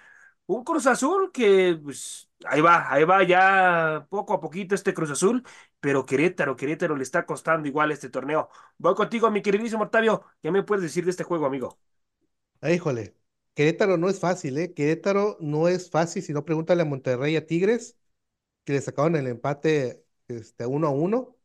Un 0.50 0.64
Cruz 0.64 0.88
Azul 0.88 1.32
que 1.32 1.80
pues, 1.84 2.28
ahí 2.46 2.60
va, 2.60 2.92
ahí 2.92 3.04
va 3.04 3.22
ya 3.24 4.08
poco 4.10 4.34
a 4.34 4.42
poquito 4.42 4.74
este 4.74 4.96
Cruz 4.96 5.12
Azul, 5.12 5.46
pero 5.80 6.08
Querétaro, 6.08 6.56
Querétaro 6.56 6.96
le 6.96 7.04
está 7.04 7.24
costando 7.24 7.68
igual 7.68 7.92
este 7.92 8.10
torneo. 8.10 8.50
Voy 8.80 8.96
contigo, 8.96 9.30
mi 9.30 9.44
queridísimo 9.44 9.84
Octavio. 9.84 10.26
¿Qué 10.42 10.50
me 10.50 10.64
puedes 10.64 10.82
decir 10.82 11.06
de 11.06 11.12
este 11.12 11.24
juego, 11.24 11.46
amigo? 11.46 11.78
Ah, 12.62 12.72
híjole, 12.72 13.14
Querétaro 13.54 13.98
no 13.98 14.10
es 14.10 14.20
fácil, 14.20 14.58
¿eh? 14.58 14.74
Querétaro 14.74 15.38
no 15.40 15.68
es 15.68 15.92
fácil, 15.92 16.24
si 16.24 16.34
no 16.34 16.44
pregúntale 16.44 16.82
a 16.82 16.86
Monterrey 16.86 17.34
y 17.34 17.38
a 17.38 17.46
Tigres, 17.46 17.96
que 18.66 18.74
le 18.74 18.82
sacaron 18.82 19.18
el 19.18 19.28
empate 19.28 20.04
este, 20.28 20.66
uno 20.66 20.88
a 20.88 20.90
uno. 20.90 21.36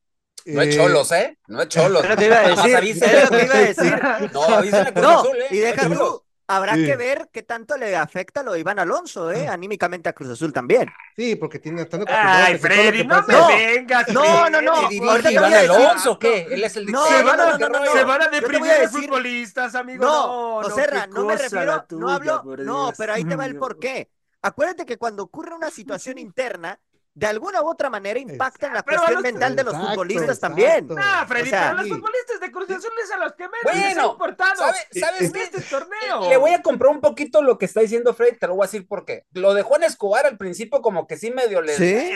No 0.47 0.62
es 0.62 0.75
cholos, 0.75 1.12
¿eh? 1.12 1.38
No 1.47 1.61
es 1.61 1.69
cholos. 1.69 2.01
Pero 2.01 2.17
te 2.17 2.25
iba 2.25 2.38
a 2.38 2.49
decir, 2.49 3.01
te 3.01 3.45
iba 3.45 3.55
a 3.55 3.61
decir. 3.61 4.01
No, 4.33 4.93
Cruz 4.93 5.07
Azul, 5.07 5.37
¿eh? 5.37 5.47
Y 5.51 5.57
deja 5.59 5.95
tú, 5.95 6.24
Habrá 6.46 6.74
que 6.74 6.94
ver 6.96 7.30
qué 7.33 7.42
tanto 7.42 7.76
le 7.78 7.96
afecta 7.96 8.42
lo 8.42 8.52
de 8.52 8.61
Iván 8.61 8.78
Alonso, 8.78 9.33
¿eh? 9.33 9.48
Anímicamente 9.48 10.11
a 10.11 10.12
Cruz 10.12 10.30
Azul 10.30 10.52
también. 10.52 10.90
Sí, 11.16 11.37
porque 11.37 11.59
tiene 11.59 11.83
están 11.83 12.04
Ay, 12.07 12.59
Freddy, 12.59 13.07
no 13.07 13.22
me 13.22 13.35
vengas. 13.57 14.09
No, 14.09 14.50
no, 14.50 14.61
no. 14.61 14.90
Iván 14.90 15.26
Alonso 15.26 16.18
qué? 16.18 16.46
Él 16.50 16.62
es 16.62 16.76
el 16.76 16.87
no, 16.87 17.07
se, 17.07 17.22
van 17.22 17.40
a, 17.40 17.57
no, 17.57 17.87
se 17.87 18.04
van 18.04 18.22
a 18.22 18.28
deprimir 18.28 18.72
los 18.83 18.90
futbolistas, 18.90 19.74
amigo. 19.74 20.04
No, 20.04 20.62
no, 20.62 20.70
Serra, 20.70 21.07
no 21.07 21.24
me 21.24 21.37
refiero, 21.37 21.87
no 21.90 22.11
hablo, 22.11 22.42
no, 22.59 22.92
pero 22.96 23.14
ahí 23.14 23.24
te 23.24 23.37
va 23.37 23.46
el 23.46 23.57
porqué. 23.57 24.11
Acuérdate 24.42 24.85
que 24.85 24.98
cuando 24.98 25.22
ocurre 25.22 25.54
una 25.54 25.70
situación 25.70 26.18
interna, 26.18 26.78
de 27.14 27.27
alguna 27.27 27.62
u 27.62 27.68
otra 27.68 27.88
manera 27.88 28.18
impacta 28.18 28.66
en 28.66 28.74
la 28.74 28.83
cuestión 28.83 29.22
mental 29.22 29.55
de 29.55 29.62
los 29.64 29.77
futbolistas 29.77 30.40
también. 30.40 30.88
Ah, 30.98 31.24
Freddy, 31.29 31.50
pero 31.50 31.74
los 31.74 31.88
futbolistas 31.88 32.40
de 32.40 32.50
Cruz 32.50 32.70
Azul 32.70 32.90
es 33.03 33.11
a 33.12 33.16
los 33.18 33.33
que 33.35 33.44
menos 33.44 33.61
bueno, 33.62 33.81
les 33.81 33.98
ha 33.98 34.05
importado 34.05 34.57
¿sabes, 34.57 35.33
qué? 35.33 35.42
este 35.42 35.61
torneo. 35.62 36.29
Le 36.29 36.37
voy 36.37 36.50
a 36.53 36.62
comprar 36.62 36.90
un 36.90 37.00
poquito 37.00 37.40
lo 37.42 37.57
que 37.57 37.66
está 37.66 37.81
diciendo 37.81 38.14
Freddy, 38.14 38.37
te 38.37 38.48
lo 38.48 38.57
voy 38.57 38.64
a 38.64 38.66
decir 38.66 38.87
por 38.88 39.05
qué. 39.05 39.27
Lo 39.33 39.55
de 39.55 39.62
Juan 39.62 39.85
Escobar 39.85 40.27
al 40.27 40.37
principio 40.37 40.83
como 40.83 41.07
que 41.07 41.16
sí 41.16 41.31
medio 41.31 41.61
le... 41.61 41.77
Sí, 41.77 42.11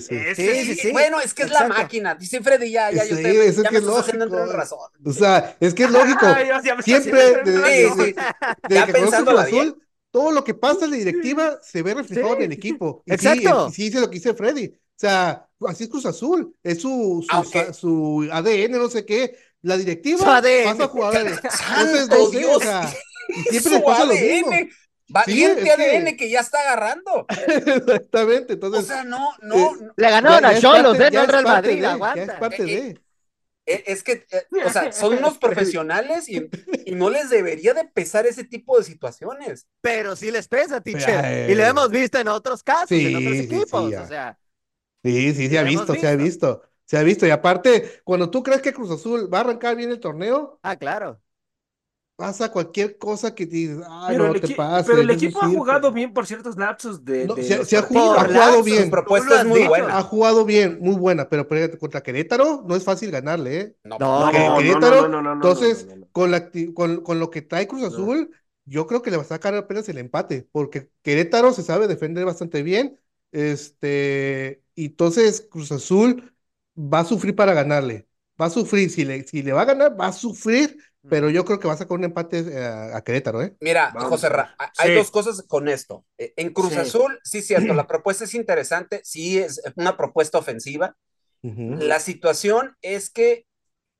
sí, 0.34 0.74
sí, 0.76 0.92
Bueno, 0.92 1.20
es 1.20 1.34
que 1.34 1.42
es 1.42 1.50
la 1.50 1.66
máquina. 1.66 2.14
Dice 2.14 2.40
Freddy, 2.40 2.70
ya, 2.70 2.92
ya, 2.92 3.04
yo 3.04 3.16
te, 3.16 3.46
es 3.48 3.56
ya 3.56 3.64
que 3.64 3.72
me 3.72 3.78
es 3.78 3.84
lógico. 3.84 4.46
razón. 4.46 4.90
O 5.04 5.12
sea, 5.12 5.56
es 5.58 5.74
que 5.74 5.84
es 5.84 5.90
lógico. 5.90 6.26
Siempre, 6.82 7.42
de, 7.42 8.14
ya 8.68 8.86
pensando 8.86 9.32
Cruz 9.32 9.44
Azul, 9.44 9.83
todo 10.14 10.30
lo 10.30 10.44
que 10.44 10.54
pasa 10.54 10.84
en 10.84 10.92
la 10.92 10.96
directiva 10.96 11.58
se 11.60 11.82
ve 11.82 11.92
reflejado 11.92 12.36
en 12.36 12.42
el 12.42 12.52
equipo. 12.52 13.02
Y 13.04 13.14
Exacto. 13.14 13.68
Sí, 13.70 13.74
sí, 13.74 13.82
dice 13.86 14.00
lo 14.00 14.08
que 14.08 14.14
dice 14.14 14.32
Freddy. 14.32 14.68
O 14.68 14.78
sea, 14.94 15.48
así 15.66 15.82
es 15.82 15.90
Cruz 15.90 16.06
Azul, 16.06 16.54
es 16.62 16.80
su, 16.80 17.26
su, 17.28 17.74
su 17.74 18.28
ADN, 18.30 18.78
no 18.78 18.88
sé 18.88 19.04
qué. 19.04 19.36
La 19.62 19.76
directiva 19.76 20.24
pasa 20.24 20.84
a 20.84 20.86
jugadores. 20.86 21.40
¡Santo 21.50 22.30
Dios! 22.30 22.58
O 22.58 22.60
sea, 22.60 22.88
y 23.28 23.42
siempre 23.50 23.72
les 23.72 23.82
pasa 23.82 24.04
lo 24.04 24.14
mismo. 24.14 24.50
Valiente 25.08 25.72
ADN 25.72 26.16
que... 26.16 26.30
ya 26.30 26.40
está 26.40 26.60
agarrando. 26.60 27.26
Exactamente, 27.48 28.52
entonces. 28.52 28.84
O 28.84 28.86
sea, 28.86 29.02
no, 29.02 29.32
no. 29.42 29.72
Le 29.96 30.10
ganaron 30.10 30.44
a 30.44 30.60
Cholos, 30.60 30.96
¿eh? 31.00 31.10
No 31.12 31.20
al 31.22 31.28
Real 31.28 31.44
Madrid, 31.44 31.84
aguanta. 31.84 32.22
es 32.22 32.38
parte 32.38 32.62
eh, 32.62 32.66
de. 32.66 33.00
Eh, 33.66 33.84
es 33.86 34.02
que, 34.02 34.26
eh, 34.30 34.46
o 34.64 34.70
sea, 34.70 34.92
son 34.92 35.18
unos 35.18 35.38
profesionales 35.38 36.28
y, 36.28 36.48
no 36.92 37.10
les 37.10 37.30
debería 37.30 37.74
de 37.74 37.84
pesar 37.84 38.26
ese 38.26 38.44
tipo 38.44 38.78
de 38.78 38.84
situaciones. 38.84 39.66
Pero 39.80 40.16
sí 40.16 40.30
les 40.30 40.48
pesa, 40.48 40.80
teacher. 40.80 41.50
y 41.50 41.54
lo 41.54 41.64
hemos 41.64 41.90
visto 41.90 42.18
en 42.18 42.28
otros 42.28 42.62
casos, 42.62 42.92
en 42.92 43.16
otros 43.16 43.36
equipos, 43.36 43.90
sí, 43.90 43.94
o 43.96 44.06
sea. 44.06 44.38
Sí, 45.02 45.34
sí, 45.34 45.48
se 45.48 45.58
ha 45.58 45.62
visto, 45.62 45.94
se 45.94 46.06
ha 46.06 46.16
visto. 46.16 46.62
Se 46.86 46.98
ha 46.98 47.02
visto. 47.02 47.26
Y 47.26 47.30
aparte, 47.30 48.02
cuando 48.04 48.30
tú 48.30 48.42
crees 48.42 48.60
que 48.60 48.72
Cruz 48.72 48.90
Azul 48.90 49.32
va 49.32 49.38
a 49.38 49.40
arrancar 49.40 49.74
bien 49.76 49.90
el 49.90 50.00
torneo. 50.00 50.58
Ah, 50.62 50.76
claro 50.76 51.23
pasa 52.16 52.50
cualquier 52.50 52.96
cosa 52.96 53.34
que 53.34 53.46
dices, 53.46 53.78
ay, 53.88 54.16
no 54.16 54.32
te 54.34 54.54
pasa. 54.54 54.86
Pero 54.86 55.02
el 55.02 55.10
equipo 55.10 55.42
ha 55.42 55.48
jugado 55.48 55.92
bien 55.92 56.12
por 56.12 56.26
ciertos 56.26 56.56
lapsos 56.56 57.04
de. 57.04 57.26
se, 57.42 57.76
ha, 57.76 57.82
jugado, 57.82 58.62
bien. 58.62 58.90
propuesta 58.90 59.40
es 59.40 59.46
muy 59.46 59.66
buena. 59.66 59.98
Ha 59.98 60.02
jugado 60.02 60.44
bien, 60.44 60.78
muy 60.80 60.94
buena, 60.94 61.28
pero 61.28 61.46
contra 61.78 62.02
Querétaro 62.02 62.64
no 62.66 62.76
es 62.76 62.84
fácil 62.84 63.10
ganarle, 63.10 63.60
¿eh? 63.60 63.76
No, 63.84 63.98
no, 63.98 64.58
Querétaro, 64.58 65.32
entonces, 65.32 65.88
con, 66.12 66.30
la, 66.30 66.50
con, 66.74 67.02
con, 67.02 67.18
lo 67.18 67.30
que 67.30 67.42
trae 67.42 67.66
Cruz 67.66 67.82
Azul, 67.82 68.30
yo 68.64 68.86
creo 68.86 69.02
que 69.02 69.10
le 69.10 69.16
va 69.16 69.24
a 69.24 69.26
sacar 69.26 69.54
apenas 69.54 69.88
el 69.88 69.98
empate, 69.98 70.48
porque 70.52 70.90
Querétaro 71.02 71.52
se 71.52 71.62
sabe 71.62 71.88
defender 71.88 72.24
bastante 72.24 72.62
bien. 72.62 72.98
Este, 73.32 74.62
y 74.76 74.86
entonces 74.86 75.46
Cruz 75.50 75.72
Azul 75.72 76.32
va 76.76 77.00
a 77.00 77.04
sufrir 77.04 77.34
para 77.34 77.52
ganarle. 77.52 78.06
Va 78.40 78.46
a 78.46 78.50
sufrir, 78.50 78.90
si 78.90 79.04
le, 79.04 79.24
si 79.24 79.42
le 79.42 79.52
va 79.52 79.62
a 79.62 79.66
ganar, 79.66 80.00
va 80.00 80.08
a 80.08 80.12
sufrir 80.12 80.76
pero 81.08 81.28
yo 81.28 81.44
creo 81.44 81.60
que 81.60 81.68
va 81.68 81.74
a 81.74 81.78
sacar 81.78 81.98
un 81.98 82.04
empate 82.04 82.38
eh, 82.38 82.66
a, 82.66 83.02
Querétaro, 83.02 83.42
¿eh? 83.42 83.54
Mira, 83.60 83.92
José 83.92 84.28
Ra, 84.28 84.54
hay 84.78 84.94
dos 84.94 85.10
cosas 85.10 85.42
con 85.42 85.68
esto. 85.68 86.04
Eh, 86.16 86.32
en 86.36 86.52
Cruz 86.52 86.76
Azul, 86.76 87.20
sí, 87.24 87.42
cierto, 87.42 87.74
la 87.74 87.86
propuesta 87.86 88.24
es 88.24 88.34
interesante, 88.34 89.00
sí 89.04 89.38
es 89.38 89.62
una 89.76 89.96
propuesta 89.96 90.38
ofensiva. 90.38 90.96
La 91.42 92.00
situación 92.00 92.74
es 92.80 93.10
que 93.10 93.44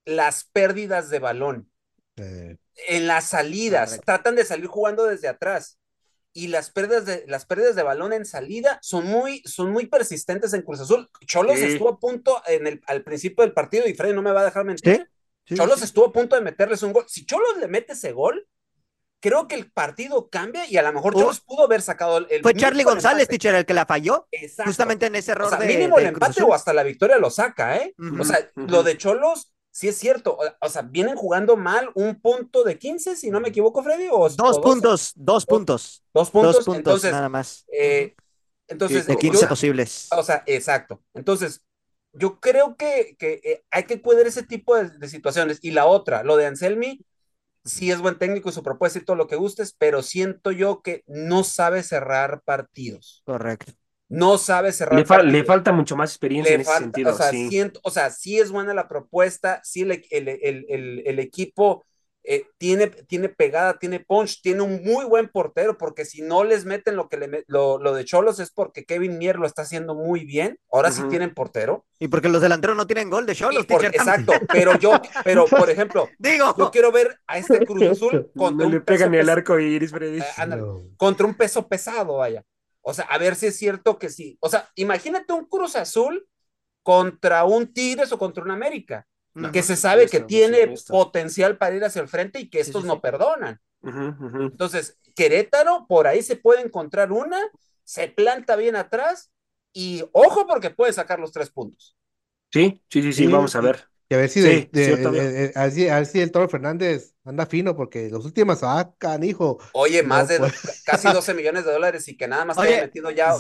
las 0.07 0.45
pérdidas 0.45 1.11
de 1.11 1.19
balón 1.19 1.71
eh. 2.17 2.57
en 2.89 3.07
las 3.07 3.29
salidas 3.29 4.01
tratan 4.03 4.35
de 4.35 4.47
salir 4.47 4.67
jugando 4.67 5.05
desde 5.05 5.29
atrás 5.29 5.79
y 6.33 6.49
las 6.49 6.71
pérdidas 6.71 7.05
de 7.05 7.25
las 7.29 7.45
pérdidas 7.45 7.77
de 7.77 7.83
balón 7.83 8.15
en 8.15 8.25
salida 8.25 8.79
son 8.81 9.07
muy 9.07 9.43
son 9.45 9.73
muy 9.73 9.87
persistentes 9.87 10.55
en 10.55 10.63
Cruz 10.63 10.81
Azul. 10.81 11.11
Cholos 11.27 11.59
estuvo 11.59 11.91
a 11.91 11.99
punto 11.99 12.43
en 12.47 12.67
el 12.67 12.81
al 12.87 13.05
principio 13.05 13.45
del 13.45 13.53
partido 13.53 13.87
y 13.87 13.95
Freddy 13.95 14.15
no 14.15 14.23
me 14.23 14.33
va 14.33 14.41
a 14.41 14.47
dejar 14.47 14.65
mentir. 14.65 15.07
Cholos 15.47 15.83
estuvo 15.83 16.07
a 16.07 16.13
punto 16.13 16.37
de 16.37 16.43
meterles 16.43 16.83
un 16.83 16.93
gol. 16.93 17.05
Si 17.09 17.27
Cholos 17.27 17.57
le 17.59 17.69
mete 17.69 17.93
ese 17.93 18.13
gol, 18.13 18.47
creo 19.21 19.49
que 19.49 19.55
el 19.55 19.71
partido 19.71 20.29
cambia 20.29 20.67
y 20.69 20.77
a 20.77 20.83
lo 20.83 20.93
mejor 20.93 21.15
Cholos 21.15 21.41
pudo 21.41 21.65
haber 21.65 21.83
sacado 21.83 22.19
el. 22.19 22.43
Fue 22.43 22.55
Charlie 22.55 22.85
González, 22.85 23.29
teacher, 23.29 23.55
el 23.55 23.67
que 23.67 23.75
la 23.75 23.87
falló. 23.87 24.29
Justamente 24.65 25.07
en 25.07 25.17
ese 25.17 25.33
error. 25.33 25.47
O 25.47 25.51
sea, 25.51 25.59
mínimo 25.59 25.99
el 25.99 26.07
empate 26.07 26.43
o 26.43 26.55
hasta 26.55 26.73
la 26.73 26.83
victoria 26.83 27.19
lo 27.19 27.31
saca, 27.31 27.77
¿eh? 27.77 27.95
o 28.19 28.25
sea, 28.25 28.51
lo 28.55 28.83
de 28.83 28.97
Cholos. 28.97 29.51
Sí 29.77 29.89
es 29.89 29.99
cierto, 29.99 30.39
o, 30.61 30.69
sea, 30.69 30.83
vienen 30.83 31.17
jugando 31.17 31.57
mal 31.57 31.91
un 31.97 32.21
punto 32.21 32.63
de 32.63 32.79
15, 32.79 33.17
si 33.17 33.29
no 33.33 33.41
me 33.41 33.49
equivoco, 33.49 33.83
Freddy. 33.83 34.07
O, 34.09 34.29
dos, 34.29 34.61
puntos, 34.61 35.13
dos, 35.17 35.45
puntos, 35.45 36.05
dos 36.13 36.31
puntos. 36.31 36.55
Dos 36.55 36.65
puntos, 36.65 36.77
entonces, 36.77 37.11
nada 37.11 37.29
más. 37.29 37.67
Eh, 37.73 38.15
entonces, 38.69 39.09
de 39.09 39.17
15 39.17 39.49
posibles. 39.49 40.07
O 40.13 40.23
sea, 40.23 40.45
exacto. 40.47 41.03
Entonces, 41.13 41.64
yo 42.15 42.41
creo 42.41 42.77
que, 42.77 43.17
eh, 43.21 43.63
hay 43.71 43.85
que 43.85 44.01
cuidar 44.01 44.27
ese 44.27 44.43
tipo 44.43 44.77
de, 44.77 45.09
situaciones. 45.09 45.59
Y 45.63 45.73
la 45.73 45.87
otra, 45.87 46.23
lo 46.23 46.37
de 46.37 46.47
Anselmi, 46.47 47.05
sí 47.65 47.91
es 47.91 48.01
buen 48.01 48.19
técnico 48.19 48.49
y 48.49 48.53
su 48.53 48.63
propuesta 48.63 48.99
y 48.99 49.05
todo 49.05 49.17
lo 49.17 49.27
que 49.27 49.37
gustes, 49.37 49.75
pero 49.77 50.03
siento 50.03 50.53
yo 50.53 50.83
que 50.83 51.03
no 51.07 51.45
sabe 51.45 51.83
cerrar 51.83 52.43
partidos. 52.45 53.23
Correcto. 53.25 53.73
No 54.09 54.39
sabe 54.39 54.73
cerrar 54.73 54.99
le, 54.99 55.05
partidos. 55.05 55.33
le 55.33 55.45
falta 55.45 55.73
mucho 55.73 55.97
más 55.97 56.11
experiencia 56.11 56.55
en 56.55 56.61
ese 56.61 56.73
sentido. 56.73 57.13
O 57.13 57.17
sea, 57.17 57.31
siento, 57.31 57.81
o 57.83 57.91
sea, 57.91 58.11
sí 58.11 58.39
es 58.39 58.51
buena 58.51 58.75
la 58.75 58.87
propuesta, 58.87 59.61
sí 59.65 59.83
el, 59.83 60.05
el 60.11 61.19
equipo 61.19 61.85
eh, 62.27 62.47
tiene, 62.57 62.87
tiene 62.87 63.29
pegada, 63.29 63.79
tiene 63.79 64.01
punch, 64.01 64.41
tiene 64.41 64.63
un 64.63 64.83
muy 64.83 65.05
buen 65.05 65.29
portero, 65.29 65.77
porque 65.77 66.07
si 66.07 66.23
no 66.23 66.43
les 66.43 66.65
meten 66.65 66.97
lo 66.97 67.11
que 67.11 67.19
le 67.19 67.45
lo, 67.49 67.79
lo, 67.79 67.95
de 67.95 68.07
Cholos 68.07 68.41
es 68.41 68.51
porque 68.51 68.87
Kevin 68.87 69.19
Mier 69.19 69.37
lo 69.37 69.47
está 69.47 69.63
haciendo 69.63 69.95
muy 69.95 70.25
bien. 70.25 70.59
Ahora 70.73 70.91
sí 70.91 71.03
tienen 71.11 71.35
portero. 71.35 71.85
Y 71.99 72.09
porque 72.09 72.31
los 72.31 72.41
delanteros 72.41 72.79
no 72.79 72.87
tienen 72.87 73.11
gol 73.11 73.27
de 73.27 73.35
Cholos. 73.35 73.67
exacto, 73.69 74.33
pero 74.51 74.79
yo, 74.79 74.93
pero 75.23 75.45
por 75.51 75.69
ejemplo, 75.69 76.09
Digo. 76.19 76.55
yo 76.57 76.71
quiero 76.71 76.91
ver 76.91 77.21
a 77.27 77.37
este 77.37 77.67
Cruz 77.67 77.83
Azul 77.91 78.31
contra 78.35 78.67
no 78.67 78.75
un 78.75 78.85
le 78.87 79.09
ni 79.11 79.17
el 79.19 79.29
arco 79.29 79.59
iris, 79.59 79.91
Freddy. 79.91 80.21
Eh, 80.21 80.95
contra 80.97 81.27
un 81.27 81.35
peso 81.35 81.69
pesado, 81.69 82.17
vaya. 82.17 82.43
O 82.81 82.95
sea, 82.95 83.05
a 83.05 83.19
ver 83.19 83.37
si 83.37 83.47
es 83.47 83.57
cierto 83.57 83.99
que 83.99 84.09
sí. 84.09 84.39
O 84.41 84.49
sea, 84.49 84.71
imagínate 84.77 85.35
un 85.35 85.45
Cruz 85.45 85.77
Azul 85.77 86.27
contra 86.83 87.45
un 87.45 87.73
Tigres 87.73 88.13
o 88.13 88.19
contra 88.19 88.43
un 88.43 88.51
América 88.51 89.07
No, 89.35 89.51
que 89.51 89.63
no, 89.63 89.63
se 89.63 89.77
sabe 89.77 90.07
que 90.09 90.21
tiene 90.21 90.75
potencial 90.89 91.59
para 91.59 91.77
ir 91.77 91.85
hacia 91.85 92.03
el 92.03 92.09
frente 92.09 92.41
y 92.41 92.49
que 92.49 92.61
Sí, 92.61 92.63
estos 92.63 92.83
sí, 92.83 92.89
no 92.89 93.01
perdonan. 93.01 93.61
Entonces, 94.53 94.99
Querétaro, 95.15 95.87
por 95.89 96.07
ahí 96.07 96.23
se 96.23 96.37
puede 96.37 96.63
encontrar 96.63 97.13
una, 97.13 97.41
se 97.85 98.09
planta 98.09 98.57
bien 98.57 98.77
atrás 98.77 99.33
y 99.73 100.05
ojo 100.13 100.47
porque 100.47 100.71
puede 100.71 100.93
sacar 100.93 101.19
los 101.19 101.33
tres 101.33 101.51
puntos. 101.51 101.97
Sí, 102.53 102.81
sí, 102.89 103.03
sí, 103.03 103.13
sí, 103.13 103.27
vamos 103.27 103.55
a 103.57 103.61
ver. 103.61 103.89
Y 104.09 104.15
a 104.15 104.19
ver 104.19 104.29
si, 104.29 104.41
Sí, 104.41 104.49
de- 104.49 104.69
de- 104.73 104.85
sí, 104.85 104.93
Octavio. 104.93 105.23
eh, 105.23 105.45
eh, 105.47 105.53
a 105.55 105.63
ver 105.65 105.73
si, 105.73 105.89
a 105.89 105.97
ver 105.97 106.07
si 106.07 106.21
el 106.21 106.31
Toro 106.31 106.49
Fernández 106.49 107.15
anda 107.25 107.47
fino, 107.47 107.75
porque 107.75 108.11
los 108.11 108.25
últimos, 108.27 108.59
ah, 108.63 108.93
canijo. 108.99 109.59
Oye, 109.73 110.03
No, 110.03 110.09
más 110.09 110.29
de 110.29 110.39
pues. 110.39 110.83
casi 110.85 111.09
12 111.13 111.35
millones 111.35 111.65
de 111.65 111.73
dólares 111.73 112.07
y 112.09 112.17
que 112.17 112.29
nada 112.29 112.45
más 112.45 112.59
Oye, 112.59 112.75
haya 112.75 112.83
metido 112.87 113.11
ya 113.11 113.35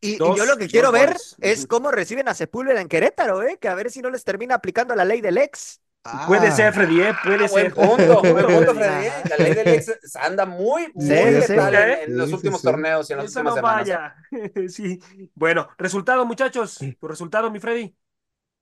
Y, 0.00 0.16
yo 0.18 0.44
lo 0.46 0.56
que 0.56 0.68
quiero 0.68 0.90
ver 0.92 1.10
goles. 1.10 1.36
es 1.40 1.66
cómo 1.66 1.90
reciben 1.90 2.28
a 2.28 2.34
Sepúlveda 2.34 2.80
en 2.80 2.88
Querétaro, 2.88 3.42
¿eh? 3.42 3.58
Que 3.60 3.68
a 3.68 3.74
ver 3.74 3.90
si 3.90 4.00
no 4.00 4.10
les 4.10 4.24
termina 4.24 4.54
aplicando 4.56 4.94
la 4.94 5.04
ley 5.04 5.20
del 5.20 5.38
ex. 5.38 5.80
Puede 6.26 6.50
ah, 6.50 6.52
ser, 6.52 6.72
Freddy, 6.72 7.00
¿eh? 7.02 7.14
Puede 7.14 7.44
Ah, 7.44 7.48
ser. 7.48 7.70
buen 7.70 7.74
punto, 7.74 8.22
buen 8.32 8.46
punto, 8.46 8.74
Freddy. 8.74 9.06
¿eh? 9.06 9.12
La 9.28 9.36
ley 9.36 9.52
del 9.54 9.68
ex 9.70 9.92
anda 10.14 10.46
muy, 10.46 10.90
muy 10.94 11.30
Sí, 11.30 11.40
letal 11.40 11.74
sí. 11.74 11.76
en, 11.76 12.10
en 12.10 12.16
los 12.16 12.30
Sí, 12.30 12.32
últimos 12.32 12.60
sí. 12.60 12.66
torneos 12.70 13.08
y 13.10 13.12
en 13.12 13.18
las 13.18 13.26
Eso 13.26 13.28
últimas 13.28 13.54
no 13.54 13.54
semanas. 13.54 13.88
vaya. 13.88 14.14
Sí. 14.68 15.00
Bueno, 15.34 15.68
resultado, 15.78 16.24
muchachos. 16.26 16.90
Tu 17.00 17.08
resultado, 17.08 17.50
mi 17.50 17.60
Freddy. 17.60 17.94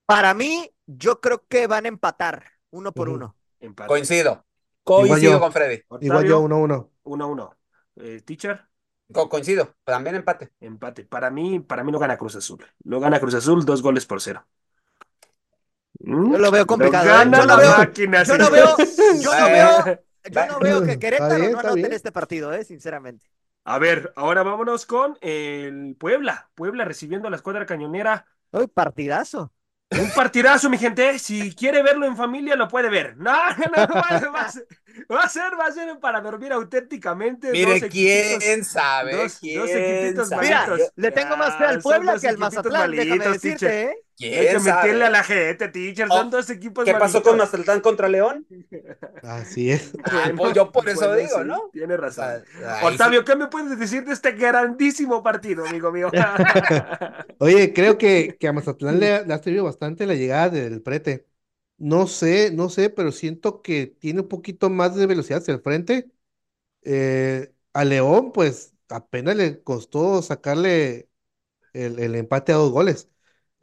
Para 0.06 0.34
mí, 0.34 0.70
yo 0.86 1.20
creo 1.20 1.44
que 1.48 1.66
van 1.66 1.84
a 1.84 1.88
empatar 1.88 2.44
uno 2.70 2.92
por 2.92 3.08
uno. 3.08 3.36
Empate. 3.60 3.88
Coincido. 3.88 4.44
Igual 4.84 5.08
Coincido 5.08 5.32
yo. 5.32 5.40
con 5.40 5.52
Freddy. 5.52 5.82
igual 6.00 6.24
yo, 6.24 6.40
uno 6.40 6.54
a 6.56 6.58
uno. 6.58 6.90
1-1. 7.04 7.56
Eh, 7.96 8.20
teacher, 8.24 8.64
Co- 9.12 9.28
coincido. 9.28 9.74
También 9.84 10.16
empate. 10.16 10.52
empate. 10.60 11.04
Para 11.04 11.30
mí, 11.30 11.60
para 11.60 11.82
mí 11.84 11.92
no 11.92 11.98
gana 11.98 12.16
Cruz 12.18 12.36
Azul. 12.36 12.64
No 12.84 13.00
gana 13.00 13.20
Cruz 13.20 13.34
Azul, 13.34 13.64
dos 13.64 13.82
goles 13.82 14.04
por 14.06 14.20
cero. 14.20 14.46
¿Mm? 16.00 16.32
Yo 16.32 16.38
lo 16.38 16.50
veo 16.50 16.66
complicado, 16.66 17.04
Lo 17.06 17.10
¿eh? 17.12 17.16
gana 17.16 17.38
Yo 17.38 17.46
no 17.46 17.56
la 17.56 17.56
veo- 17.62 17.78
máquina, 17.78 18.22
yo 18.24 18.38
no 18.38 18.50
veo- 18.50 18.76
yo 19.22 19.40
no 19.40 19.46
veo- 19.46 20.00
Yo 20.28 20.46
no 20.48 20.58
veo 20.58 20.82
que 20.82 20.98
Querétaro 20.98 21.36
bien, 21.36 21.52
no 21.52 21.60
anote 21.60 21.86
en 21.86 21.92
este 21.92 22.10
partido, 22.10 22.52
¿eh? 22.52 22.64
Sinceramente. 22.64 23.26
A 23.64 23.78
ver, 23.78 24.12
ahora 24.16 24.42
vámonos 24.42 24.84
con 24.84 25.16
el 25.20 25.96
Puebla. 25.98 26.50
Puebla 26.56 26.84
recibiendo 26.84 27.28
a 27.28 27.30
la 27.30 27.36
escuadra 27.36 27.64
cañonera. 27.64 28.26
Uy, 28.50 28.66
partidazo. 28.66 29.52
Un 29.90 30.10
partidazo, 30.14 30.68
mi 30.68 30.78
gente. 30.78 31.18
Si 31.18 31.54
quiere 31.54 31.82
verlo 31.82 32.06
en 32.06 32.16
familia, 32.16 32.56
lo 32.56 32.68
puede 32.68 32.90
ver. 32.90 33.16
No, 33.16 33.32
no, 33.76 33.86
no, 33.86 34.48
ser, 34.48 34.66
va 35.12 35.22
a 35.24 35.28
ser, 35.28 35.52
va 35.58 35.66
a 35.66 35.72
ser 35.72 35.98
para 36.00 36.20
dormir 36.20 36.52
auténticamente. 36.52 37.50
Mire, 37.52 37.80
quién 37.88 38.64
sabe. 38.64 39.16
dos- 39.16 39.38
quién 39.40 39.60
dos 39.60 39.70
equipitos 39.70 40.28
sabe? 40.28 40.46
Mira, 40.46 40.66
le 40.96 41.10
tengo 41.12 41.36
más 41.36 41.56
fe 41.56 41.64
al 41.64 41.82
Puebla 41.82 42.18
que 42.20 42.28
al 42.28 42.38
Mazatlán, 42.38 42.90
déjame 42.90 43.24
decirte, 43.28 43.58
teacher. 43.58 43.70
¿eh? 43.90 43.96
¿Quién 44.16 44.32
Hay 44.40 44.46
que 44.48 44.60
sabe? 44.60 44.82
meterle 44.82 45.04
a 45.04 45.10
la 45.10 45.22
gente, 45.24 45.68
teacher. 45.68 46.08
Son 46.08 46.26
Oh, 46.28 46.30
dos 46.30 46.48
equipos 46.50 46.84
¿Qué 46.84 46.92
pasó 46.94 47.22
con. 47.22 47.36
Mazatlán 47.36 47.80
contra 47.80 48.08
León? 48.08 48.46
Así 49.22 49.70
es. 49.70 49.92
Ah, 50.04 50.30
pues 50.36 50.54
yo 50.54 50.72
por 50.72 50.88
eso 50.88 51.00
Bueno, 51.06 51.16
digo, 51.16 51.38
sí, 51.42 51.44
¿no? 51.44 51.70
Tiene 51.72 51.96
razón. 51.96 52.24
ahí 52.64 52.86
Octavio, 52.86 53.24
¿qué 53.24 53.36
me 53.36 53.48
puedes 53.48 53.78
decir 53.78 54.04
de 54.04 54.12
este 54.12 54.32
grandísimo 54.32 55.22
partido, 55.22 55.66
amigo 55.66 55.92
mío? 55.92 56.10
Oye, 57.38 57.72
creo 57.72 57.98
que, 57.98 58.36
que 58.40 58.48
a 58.48 58.52
Mazatlán 58.52 59.00
le, 59.00 59.24
le 59.26 59.34
ha 59.34 59.38
servido 59.42 59.64
bastante 59.64 60.06
la 60.06 60.14
llegada 60.14 60.48
del 60.50 60.82
Prete. 60.82 61.26
No 61.78 62.06
sé, 62.06 62.50
no 62.52 62.70
sé, 62.70 62.88
pero 62.90 63.12
siento 63.12 63.60
que 63.62 63.86
tiene 63.86 64.22
un 64.22 64.28
poquito 64.28 64.70
más 64.70 64.94
de 64.96 65.06
velocidad 65.06 65.40
hacia 65.42 65.52
el 65.54 65.60
frente. 65.60 66.10
Eh, 66.82 67.54
a 67.74 67.84
León, 67.84 68.32
pues 68.32 68.74
apenas 68.90 69.36
le 69.36 69.62
costó 69.64 70.22
sacarle 70.22 71.10
el, 71.74 71.98
el 72.00 72.14
empate 72.16 72.52
a 72.52 72.56
dos 72.56 72.72
goles. 72.72 73.10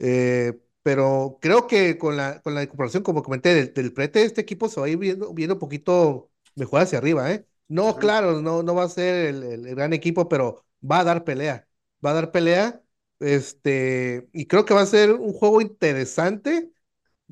Eh, 0.00 0.60
pero 0.82 1.38
creo 1.42 1.66
que 1.68 1.98
con 1.98 2.16
la, 2.18 2.42
con 2.42 2.54
la 2.54 2.64
incorporación, 2.64 3.02
como 3.04 3.22
comenté, 3.24 3.54
del, 3.54 3.74
del 3.74 3.92
Prete, 3.94 4.24
este 4.24 4.42
equipo 4.42 4.68
se 4.68 4.80
va 4.80 4.86
a 4.86 4.90
ir 4.90 4.98
viendo, 4.98 5.34
viendo 5.34 5.54
un 5.56 5.60
poquito 5.60 6.30
mejor 6.56 6.82
hacia 6.82 6.98
arriba, 6.98 7.32
¿eh? 7.32 7.46
No, 7.68 7.98
claro, 7.98 8.42
no, 8.42 8.62
no 8.64 8.74
va 8.76 8.84
a 8.84 8.90
ser 8.90 9.26
el, 9.36 9.44
el- 9.44 9.66
el 9.68 9.76
gran 9.76 9.92
equipo, 9.94 10.28
pero 10.28 10.66
va 10.90 11.00
a 11.00 11.04
dar 11.04 11.24
pelea. 11.24 11.68
Va 12.04 12.10
a 12.12 12.14
dar 12.14 12.32
pelea. 12.32 12.82
Este, 13.20 14.28
y 14.34 14.46
creo 14.48 14.64
que 14.66 14.74
va 14.74 14.82
a 14.82 14.86
ser 14.86 15.12
un 15.14 15.32
juego 15.34 15.60
interesante. 15.62 16.72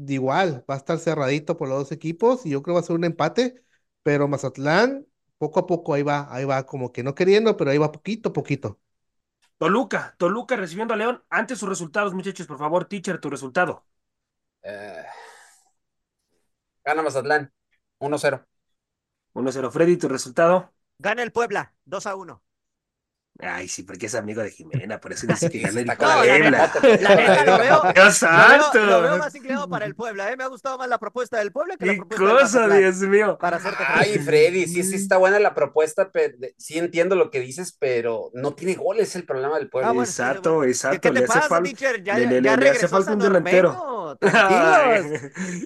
De 0.02 0.14
igual, 0.14 0.64
va 0.68 0.74
a 0.74 0.78
estar 0.78 0.98
cerradito 0.98 1.56
por 1.56 1.68
los 1.68 1.78
dos 1.78 1.92
equipos 1.92 2.44
y 2.44 2.50
yo 2.50 2.60
creo 2.60 2.74
que 2.74 2.80
va 2.80 2.80
a 2.80 2.86
ser 2.86 2.96
un 2.96 3.04
empate, 3.04 3.62
pero 4.02 4.26
Mazatlán, 4.26 5.06
poco 5.38 5.60
a 5.60 5.66
poco 5.66 5.94
ahí 5.94 6.02
va, 6.02 6.26
ahí 6.34 6.44
va, 6.44 6.66
como 6.66 6.90
que 6.90 7.04
no 7.04 7.14
queriendo, 7.14 7.56
pero 7.56 7.70
ahí 7.70 7.78
va 7.78 7.92
poquito 7.92 8.30
a 8.30 8.32
poquito. 8.32 8.80
Toluca, 9.58 10.16
Toluca 10.18 10.56
recibiendo 10.56 10.92
a 10.94 10.96
León. 10.96 11.22
Antes 11.30 11.60
sus 11.60 11.68
resultados, 11.68 12.14
muchachos, 12.14 12.48
por 12.48 12.58
favor, 12.58 12.86
teacher, 12.86 13.20
tu 13.20 13.30
resultado. 13.30 13.84
Eh, 14.64 15.04
gana 16.84 17.02
Mazatlán. 17.02 17.52
1-0. 18.00 18.44
1-0. 19.34 19.70
Freddy, 19.70 19.96
tu 19.98 20.08
resultado. 20.08 20.72
Gana 20.98 21.22
el 21.22 21.30
Puebla, 21.30 21.76
2 21.84 22.06
a 22.06 22.16
1. 22.16 22.42
Ay, 23.40 23.66
sí, 23.66 23.82
porque 23.82 24.06
es 24.06 24.14
amigo 24.14 24.42
de 24.42 24.50
Jimena, 24.50 25.00
por 25.00 25.12
eso 25.12 25.26
dice 25.28 25.50
que 25.50 25.58
Sí, 25.58 25.64
gana 25.64 25.80
el 25.80 25.86
Puebla. 25.96 26.50
neta, 26.50 26.80
la 27.00 27.14
neta, 27.16 27.44
lo 27.44 27.58
veo- 27.58 27.82
Dios 27.94 27.94
Lo 27.94 27.94
veo, 27.94 28.10
santo. 28.12 28.78
lo 28.86 29.02
veo 29.02 29.18
más 29.18 29.34
inclinado 29.34 29.68
para 29.68 29.86
el 29.86 29.94
Puebla, 29.94 30.30
¿eh? 30.30 30.36
Me 30.36 30.44
ha 30.44 30.48
gustado 30.48 30.78
más 30.78 30.88
la 30.88 30.98
propuesta 30.98 31.38
del 31.38 31.50
Puebla 31.50 31.76
que 31.76 31.86
la 31.86 31.92
Qué 31.94 31.98
propuesta 32.00 32.24
del 32.26 32.38
cosa, 32.38 32.58
Mazatlán, 32.60 32.78
Dios 32.80 32.96
mío. 33.08 33.38
Para 33.40 33.56
hacerte 33.56 33.84
Ay. 33.86 34.18
Freddy, 34.18 34.66
sí, 34.66 34.82
sí 34.84 34.96
está 34.96 35.16
buena 35.16 35.38
la 35.40 35.54
propuesta, 35.54 36.10
pero 36.12 36.36
sí 36.58 36.78
entiendo 36.78 37.16
lo 37.16 37.30
que 37.30 37.40
dices, 37.40 37.72
pero 37.78 38.30
no 38.34 38.54
tiene 38.54 38.74
goles 38.74 39.08
es 39.08 39.16
el 39.16 39.24
problema 39.24 39.58
del 39.58 39.70
pueblo. 39.70 39.88
Ah, 39.88 39.92
bueno, 39.92 40.08
Exacto, 40.08 40.62
exacto. 40.64 41.00
¿Qué, 41.00 41.08
qué 41.08 41.12
le 41.14 41.20
te 41.20 41.24
hace 41.24 41.34
pasa, 41.38 41.48
falta- 41.48 41.68
teacher? 41.70 42.02
Ya, 42.04 42.18
le- 42.18 42.26
le- 42.26 42.42
ya 42.42 42.56
le 42.56 42.70
hace 42.70 42.86
falta 42.86 43.12
un 43.14 43.18
delantero. 43.18 44.18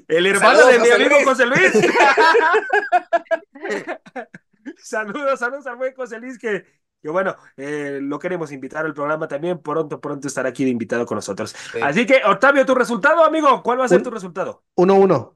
El 0.09 0.27
hermano 0.27 0.59
Saludos, 0.61 0.73
de 0.73 0.79
mi 0.79 0.89
José 0.89 0.95
amigo 0.95 1.15
Luis. 1.17 1.25
José 1.27 1.47
Luis. 1.47 1.73
saludos, 4.79 5.39
saludos 5.41 5.67
al 5.67 5.77
buen 5.77 5.95
José 5.95 6.19
Luis 6.21 6.39
que, 6.39 6.65
que 7.07 7.13
bueno, 7.13 7.37
eh, 7.57 7.99
lo 8.03 8.19
queremos 8.19 8.51
invitar 8.53 8.85
al 8.85 8.93
programa 8.95 9.29
también. 9.29 9.59
Pronto, 9.61 10.01
pronto 10.01 10.27
estará 10.29 10.49
aquí 10.49 10.65
de 10.65 10.71
invitado 10.71 11.07
con 11.07 11.17
nosotros. 11.17 11.55
Sí. 11.73 11.79
Así 11.81 12.05
que, 12.05 12.21
Octavio, 12.25 12.67
tu 12.67 12.75
resultado, 12.75 13.25
amigo. 13.25 13.63
¿Cuál 13.63 13.81
va 13.81 13.85
a 13.85 13.89
ser 13.89 13.99
Un- 13.99 14.05
tu 14.05 14.11
resultado? 14.11 14.65
1-1. 14.75 15.35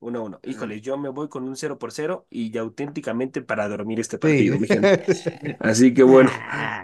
1-1. 0.00 0.38
Híjole, 0.44 0.80
yo 0.82 0.98
me 0.98 1.08
voy 1.08 1.28
con 1.28 1.44
un 1.48 1.56
0 1.56 1.78
por 1.78 1.90
0 1.90 2.26
y 2.28 2.50
ya 2.50 2.60
auténticamente 2.60 3.40
para 3.40 3.66
dormir 3.68 3.98
este 3.98 4.16
Sí. 4.16 4.20
partido, 4.20 4.58
mi 4.58 4.66
gente. 4.68 5.04
Así 5.60 5.94
que 5.94 6.02
bueno. 6.02 6.30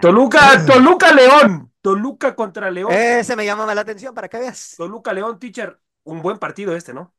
Toluca, 0.00 0.64
Toluca 0.66 1.12
León. 1.12 1.70
Toluca 1.82 2.34
contra 2.34 2.70
León. 2.70 2.90
Ese 2.92 3.36
me 3.36 3.44
llama 3.44 3.66
más 3.66 3.74
la 3.74 3.82
atención 3.82 4.14
para 4.14 4.28
que 4.28 4.38
veas. 4.38 4.74
Toluca 4.78 5.12
León, 5.12 5.38
teacher. 5.38 5.78
Un 6.04 6.22
buen 6.22 6.38
partido 6.38 6.74
este, 6.74 6.94
¿no? 6.94 7.14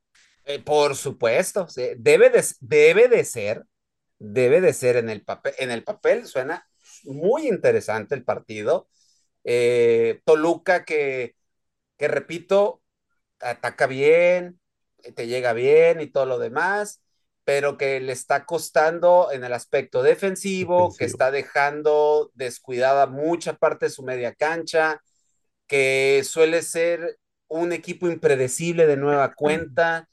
Eh, 0.46 0.60
por 0.60 0.96
supuesto, 0.96 1.68
sí, 1.70 1.84
debe 1.98 2.30
de, 2.30 2.44
debe 2.60 3.08
de 3.08 3.24
ser, 3.24 3.66
debe 4.20 4.60
de 4.62 4.74
ser 4.74 4.98
en 4.98 5.10
el 5.10 5.22
papel, 5.22 5.54
en 5.60 5.72
el 5.72 5.84
papel 5.84 6.26
suena 6.26 6.68
muy 7.04 7.48
interesante 7.48 8.16
el 8.16 8.24
partido. 8.24 8.88
Eh, 9.44 10.22
Toluca 10.26 10.86
que, 10.86 11.36
que 11.98 12.08
repito, 12.08 12.82
ataca 13.40 13.88
bien, 13.88 14.60
te 15.16 15.28
llega 15.28 15.54
bien 15.54 16.02
y 16.02 16.08
todo 16.08 16.26
lo 16.26 16.40
demás, 16.40 17.02
pero 17.46 17.78
que 17.78 18.00
le 18.02 18.14
está 18.14 18.46
costando 18.46 19.32
en 19.32 19.44
el 19.44 19.54
aspecto 19.54 20.04
defensivo, 20.04 20.96
que 20.98 21.06
Defensivo. 21.06 21.06
está 21.06 21.32
dejando 21.32 22.32
descuidada 22.36 23.08
mucha 23.08 23.54
parte 23.58 23.88
de 23.88 23.92
su 23.92 24.04
media 24.04 24.34
cancha, 24.36 25.02
que 25.68 26.22
suele 26.26 26.62
ser 26.62 27.20
un 27.48 27.72
equipo 27.74 28.08
impredecible 28.10 28.88
de 28.88 28.98
nueva 28.98 29.34
cuenta. 29.36 30.10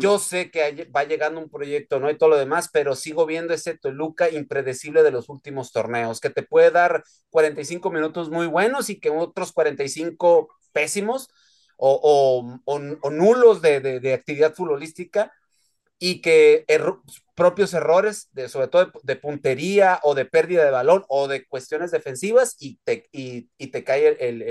Yo 0.00 0.18
sé 0.18 0.50
que 0.50 0.88
va 0.94 1.04
llegando 1.04 1.40
un 1.40 1.48
proyecto, 1.50 2.00
¿no? 2.00 2.10
Y 2.10 2.18
todo 2.18 2.30
lo 2.30 2.36
demás, 2.36 2.68
pero 2.72 2.94
sigo 2.96 3.26
viendo 3.26 3.54
ese 3.54 3.78
Toluca 3.78 4.28
impredecible 4.30 5.02
de 5.02 5.10
los 5.12 5.28
últimos 5.28 5.72
torneos, 5.72 6.20
que 6.20 6.30
te 6.30 6.42
puede 6.42 6.70
dar 6.70 7.04
45 7.30 7.90
minutos 7.90 8.30
muy 8.30 8.46
buenos 8.46 8.90
y 8.90 9.00
que 9.00 9.10
otros 9.10 9.52
45 9.52 10.48
pésimos 10.72 11.28
o, 11.76 11.92
o- 12.02 12.60
o- 12.64 12.80
o 13.02 13.10
nulos 13.10 13.62
de, 13.62 13.80
de- 13.80 14.00
actividad 14.14 14.54
futbolística 14.54 15.32
y 15.98 16.20
que 16.20 16.64
propios 17.34 17.74
errores, 17.74 18.30
sobre 18.48 18.68
todo 18.68 18.92
de, 19.02 19.16
puntería 19.16 20.00
o 20.02 20.14
de 20.14 20.24
pérdida 20.26 20.64
de 20.64 20.70
balón 20.70 21.04
o 21.08 21.28
de 21.28 21.46
cuestiones 21.46 21.90
defensivas 21.90 22.56
y 22.58 22.78
te, 22.84 23.08
y, 23.12 23.48
y 23.58 23.68
te 23.68 23.84
cae 23.84 24.16
el, 24.20 24.42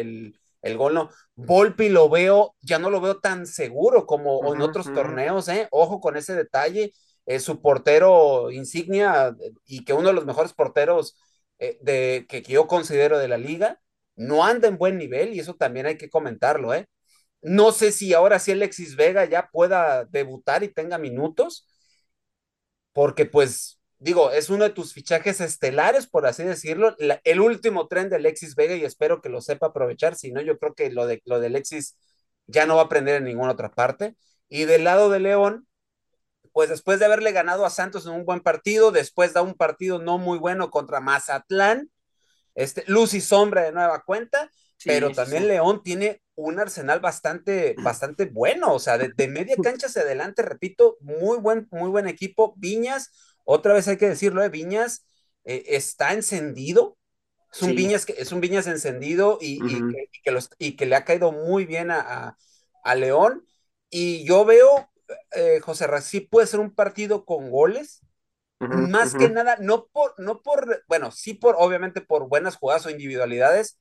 el- 0.64 0.78
gol, 0.78 0.96
¿no? 0.96 1.12
Volpi 1.36 1.90
lo 1.90 2.10
veo, 2.10 2.56
ya 2.62 2.80
no 2.80 2.90
lo 2.92 3.02
veo 3.02 3.20
tan 3.22 3.48
seguro 3.48 4.08
como 4.08 4.54
en 4.56 4.62
otros 4.62 4.92
torneos, 4.94 5.50
¿eh? 5.50 5.68
Ojo 5.72 6.02
con 6.02 6.18
ese 6.18 6.36
detalle, 6.36 6.94
es 7.28 7.44
su 7.44 7.62
portero 7.62 8.52
insignia 8.52 9.36
y 9.66 9.86
que 9.86 9.94
uno 9.94 10.10
de 10.10 10.16
los 10.16 10.26
mejores 10.28 10.54
porteros 10.54 11.18
eh, 11.60 11.80
de, 11.82 12.26
que, 12.30 12.44
que 12.44 12.54
yo 12.54 12.68
considero 12.68 13.20
de 13.20 13.28
la 13.30 13.38
liga, 13.38 13.82
no 14.16 14.46
anda 14.46 14.68
en 14.68 14.78
buen 14.80 14.98
nivel 14.98 15.34
y 15.36 15.40
eso 15.42 15.56
también 15.56 15.86
hay 15.88 15.98
que 15.98 16.10
comentarlo, 16.10 16.74
¿eh? 16.74 16.88
No 17.42 17.72
sé 17.74 17.92
si 17.94 18.14
ahora 18.14 18.40
sí 18.40 18.52
Alexis 18.54 18.96
Vega 18.98 19.26
ya 19.26 19.50
pueda 19.52 20.06
debutar 20.06 20.64
y 20.64 20.70
tenga 20.74 20.98
minutos, 20.98 21.68
porque 22.94 23.26
pues 23.26 23.80
digo, 24.04 24.32
es 24.32 24.50
uno 24.50 24.66
de 24.66 24.70
tus 24.72 24.94
fichajes 24.94 25.40
estelares, 25.40 26.08
por 26.08 26.26
así 26.26 26.44
decirlo, 26.44 26.94
la, 27.00 27.22
el 27.24 27.40
último 27.40 27.88
tren 27.88 28.10
de 28.10 28.18
Alexis 28.18 28.56
Vega 28.56 28.76
y 28.76 28.84
espero 28.84 29.22
que 29.22 29.30
lo 29.30 29.42
sepa 29.42 29.68
aprovechar, 29.68 30.16
si 30.16 30.32
no, 30.32 30.42
yo 30.42 30.60
creo 30.60 30.74
que 30.76 30.92
lo 30.92 31.08
de, 31.08 31.22
lo 31.26 31.40
de 31.40 31.48
Alexis 31.48 31.98
ya 32.46 32.66
no 32.66 32.76
va 32.76 32.82
a 32.82 32.86
aprender 32.86 33.16
en 33.16 33.24
ninguna 33.24 33.54
otra 33.54 33.72
parte. 33.72 34.18
Y 34.50 34.66
del 34.66 34.84
lado 34.84 35.10
de 35.10 35.22
León, 35.22 35.68
pues 36.52 36.70
después 36.70 37.00
de 37.00 37.06
haberle 37.06 37.32
ganado 37.32 37.66
a 37.66 37.70
Santos 37.70 38.06
en 38.06 38.12
un 38.12 38.26
buen 38.26 38.42
partido, 38.42 38.92
después 38.92 39.34
da 39.34 39.42
un 39.42 39.54
partido 39.54 40.00
no 40.00 40.18
muy 40.18 40.38
bueno 40.38 40.70
contra 40.70 41.00
Mazatlán, 41.00 41.90
este, 42.56 42.84
luz 42.88 43.14
y 43.14 43.22
sombra 43.22 43.64
de 43.64 43.72
nueva 43.72 44.04
cuenta, 44.04 44.52
Sí, 44.78 44.90
pero 44.90 45.12
también 45.12 45.44
sí. 45.44 45.48
León 45.48 45.82
tiene 45.82 46.22
un 46.36 46.60
arsenal 46.60 47.00
bastante, 47.00 47.74
bastante 47.82 48.26
bueno, 48.26 48.74
o 48.74 48.80
sea, 48.80 48.98
de, 48.98 49.14
de 49.16 49.28
media 49.30 49.56
cancha 49.64 49.88
hacia 49.88 50.02
adelante, 50.02 50.42
repito, 50.42 50.98
muy 51.00 51.38
buen, 51.38 51.70
muy 51.72 51.90
buen 51.90 52.08
equipo. 52.08 52.54
Viñas, 52.58 53.33
otra 53.44 53.74
vez 53.74 53.88
hay 53.88 53.98
que 53.98 54.10
decirlo, 54.10 54.42
de 54.42 54.50
Viñas 54.50 55.06
eh, 55.46 55.64
está 55.70 56.14
encendido, 56.14 56.98
es 57.54 57.62
un, 57.64 57.76
Sí. 57.76 57.76
Viñas 57.76 58.06
que, 58.06 58.14
es 58.18 58.32
un 58.32 58.42
Viñas 58.42 58.68
encendido 58.68 59.38
y, 59.42 59.64
que, 59.66 60.10
y 60.12 60.22
que 60.24 60.32
los- 60.32 60.50
y 60.60 60.76
que 60.76 60.86
le 60.88 60.96
ha 60.96 61.06
caído 61.06 61.32
muy 61.32 61.66
bien 61.66 61.92
a, 61.92 62.02
a- 62.02 62.38
a 62.84 62.96
León. 62.96 63.48
Y 63.90 64.26
yo 64.26 64.46
veo, 64.46 64.90
eh, 65.34 65.60
José 65.62 65.88
Ra, 65.88 66.02
sí 66.02 66.22
puede 66.22 66.48
ser 66.48 66.60
un 66.60 66.74
partido 66.76 67.26
con 67.26 67.52
goles, 67.52 68.02
más 68.70 69.16
que 69.16 69.30
nada, 69.30 69.58
no 69.60 69.88
por, 69.88 70.14
no 70.20 70.42
por, 70.42 70.84
bueno, 70.88 71.12
sí 71.12 71.34
por, 71.34 71.56
obviamente 71.60 72.02
por 72.02 72.28
buenas 72.30 72.56
jugadas 72.58 72.86
o 72.86 72.90
individualidades, 72.90 73.80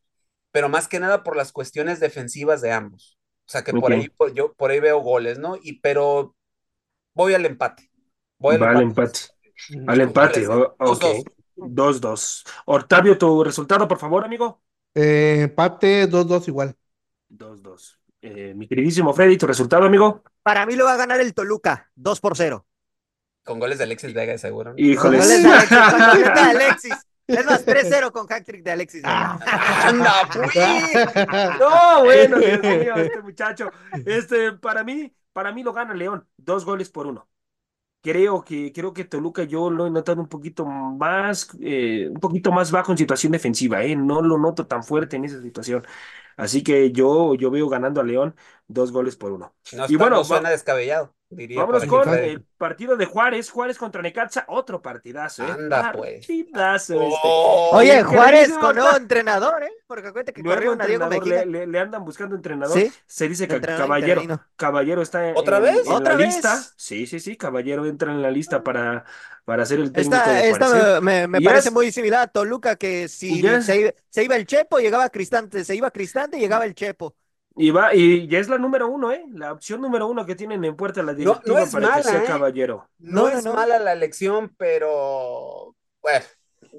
pero 0.52 0.68
más 0.68 0.88
que 0.88 1.00
nada 1.00 1.22
por 1.24 1.36
las 1.36 1.52
cuestiones 1.52 2.00
defensivas 2.00 2.60
de 2.62 2.72
ambos. 2.72 3.18
O 3.46 3.50
sea 3.52 3.64
que 3.64 3.74
por 3.74 3.92
ahí, 3.92 4.08
por, 4.10 4.34
yo 4.34 4.54
por 4.54 4.70
ahí 4.70 4.80
veo 4.80 5.00
goles, 5.00 5.38
¿no? 5.38 5.56
Y 5.62 5.80
pero 5.80 6.36
voy 7.14 7.34
al 7.34 7.46
empate. 7.46 7.90
Voy 8.38 8.56
al 8.56 8.62
Va 8.62 8.70
al 8.74 8.80
empate. 8.82 8.86
empate. 8.86 9.31
Al 9.70 9.84
Con 9.86 10.00
empate, 10.00 10.46
o- 10.48 10.76
dos, 10.78 10.96
ok. 10.96 11.02
dos. 11.56 12.00
2-2. 12.00 12.44
Octavio, 12.66 13.16
tu 13.18 13.44
resultado, 13.44 13.86
por 13.86 13.98
favor, 13.98 14.24
amigo. 14.24 14.62
Eh, 14.94 15.42
empate 15.42 16.08
2-2 16.08 16.48
igual. 16.48 16.74
2-2. 17.28 17.98
Eh, 18.20 18.52
mi 18.54 18.66
queridísimo 18.66 19.12
Freddy, 19.12 19.36
tu 19.36 19.46
resultado, 19.46 19.84
amigo. 19.84 20.22
Para 20.42 20.66
mí 20.66 20.76
lo 20.76 20.84
va 20.86 20.94
a 20.94 20.96
ganar 20.96 21.20
el 21.20 21.34
Toluca, 21.34 21.90
2 21.94 22.20
por 22.20 22.36
0. 22.36 22.66
Con 23.44 23.58
goles 23.58 23.78
de 23.78 23.84
Alexis 23.84 24.14
Vega, 24.14 24.38
seguro. 24.38 24.70
¿no? 24.70 24.76
Con 24.76 24.84
Híjole. 24.84 25.18
goles 25.18 25.42
de 25.42 25.48
Alexis, 25.48 25.78
con 25.78 25.98
de 26.34 26.40
Alexis. 26.40 26.94
Es 27.26 27.46
más, 27.46 27.64
3-0 27.64 28.10
con 28.12 28.26
hat-trick 28.32 28.62
de 28.62 28.70
Alexis. 28.72 29.02
Vega. 29.02 29.38
¡Anda, 29.84 30.12
pues! 30.32 31.58
No, 31.60 32.04
bueno, 32.04 32.38
Dios 32.38 32.60
mío, 32.60 32.94
este 32.96 33.20
muchacho. 33.22 33.70
Este, 34.04 34.52
para 34.52 34.84
mí, 34.84 35.12
para 35.32 35.52
mí 35.52 35.62
lo 35.62 35.72
gana 35.72 35.94
León, 35.94 36.26
dos 36.36 36.64
goles 36.64 36.90
por 36.90 37.06
uno. 37.06 37.28
Creo 38.02 38.42
que, 38.42 38.72
creo 38.72 38.92
que 38.92 39.04
Toluca 39.04 39.44
yo 39.44 39.70
lo 39.70 39.86
he 39.86 39.90
notado 39.90 40.20
un 40.20 40.28
poquito 40.28 40.66
más, 40.66 41.48
eh, 41.60 42.08
un 42.10 42.18
poquito 42.18 42.50
más 42.50 42.72
bajo 42.72 42.90
en 42.90 42.98
situación 42.98 43.30
defensiva, 43.30 43.84
¿eh? 43.84 43.94
No 43.94 44.22
lo 44.22 44.38
noto 44.38 44.66
tan 44.66 44.82
fuerte 44.82 45.16
en 45.16 45.24
esa 45.24 45.40
situación. 45.40 45.84
Así 46.36 46.62
que 46.64 46.90
yo, 46.92 47.34
yo 47.36 47.50
veo 47.52 47.68
ganando 47.68 48.00
a 48.00 48.04
León 48.04 48.34
dos 48.68 48.92
goles 48.92 49.16
por 49.16 49.32
uno. 49.32 49.54
No, 49.72 49.82
Y 49.82 49.92
está- 49.92 49.98
bueno, 49.98 50.16
no 50.16 50.24
suena 50.24 50.50
descabellado, 50.50 51.14
diría 51.28 51.60
Vámonos 51.60 51.84
con 51.86 52.08
el 52.14 52.42
partido 52.56 52.96
de 52.96 53.06
Juárez, 53.06 53.50
Juárez 53.50 53.76
contra 53.78 54.00
Necaxa, 54.02 54.44
otro 54.48 54.80
partidazo, 54.80 55.44
¿eh? 55.44 55.50
Anda, 55.50 55.92
pues. 55.92 56.26
Partidazo 56.26 56.94
este. 57.02 57.20
Oh, 57.24 57.70
Oye, 57.74 58.02
Juárez 58.02 58.52
con 58.58 58.78
está. 58.78 58.96
entrenador, 58.96 59.62
¿eh? 59.62 59.72
Porque 59.86 60.08
acuérdate 60.08 60.32
que 60.32 60.42
corrieron 60.42 60.80
a 60.80 60.86
Diego 60.86 61.08
le, 61.08 61.46
le- 61.46 61.66
le 61.66 61.78
andan 61.78 62.04
buscando 62.04 62.34
entrenador. 62.36 62.78
Sí, 62.78 62.90
Se 63.06 63.28
dice 63.28 63.46
que 63.48 63.56
entrenador 63.56 63.86
Caballero, 63.86 64.22
interino. 64.22 64.46
Caballero 64.56 65.02
está 65.02 65.28
en, 65.28 65.36
¿Otra 65.36 65.58
vez? 65.58 65.86
en 65.86 65.92
¿Otra 65.92 66.12
la 66.12 66.16
vez? 66.18 66.26
lista. 66.34 66.56
Sí, 66.76 67.06
sí, 67.06 67.20
sí, 67.20 67.36
Caballero 67.36 67.84
entra 67.86 68.10
en 68.12 68.22
la 68.22 68.30
lista 68.30 68.62
para, 68.62 69.04
para 69.44 69.66
ser 69.66 69.80
el 69.80 69.92
técnico 69.92 70.16
Esta, 70.16 70.32
de 70.32 70.48
esta. 70.50 70.98
¿eh? 70.98 71.00
me, 71.00 71.28
me- 71.28 71.40
parece 71.42 71.68
es- 71.68 71.74
muy 71.74 71.92
similar 71.92 72.22
a 72.22 72.26
Toluca, 72.28 72.76
que 72.76 73.08
si 73.08 73.40
se, 73.62 73.78
iba- 73.80 73.92
se 74.08 74.24
iba 74.24 74.36
el 74.36 74.46
Chepo, 74.46 74.78
llegaba 74.78 75.08
Cristante, 75.10 75.64
se 75.64 75.74
iba 75.74 75.90
Cristante, 75.90 76.38
llegaba 76.38 76.64
el 76.64 76.74
Chepo. 76.74 77.16
Y 77.56 77.70
va, 77.70 77.94
y 77.94 78.28
ya 78.28 78.38
es 78.38 78.48
la 78.48 78.58
número 78.58 78.88
uno, 78.88 79.12
¿eh? 79.12 79.24
La 79.32 79.52
opción 79.52 79.80
número 79.80 80.06
uno 80.08 80.24
que 80.24 80.34
tienen 80.34 80.64
en 80.64 80.76
puerta 80.76 81.02
la 81.02 81.14
no 81.18 81.40
directiva 81.40 81.58
es 81.58 81.70
para 81.70 81.90
que 81.90 82.02
mala, 82.02 82.02
sea 82.02 82.22
¿eh? 82.24 82.24
Caballero. 82.24 82.88
No, 82.98 83.26
No, 83.26 83.28
no, 83.28 83.40
es 83.40 83.42
no. 83.42 83.52
mala 83.52 83.78
la 83.78 83.92
elección, 83.92 84.54
pero 84.56 85.76
bueno, 86.00 86.24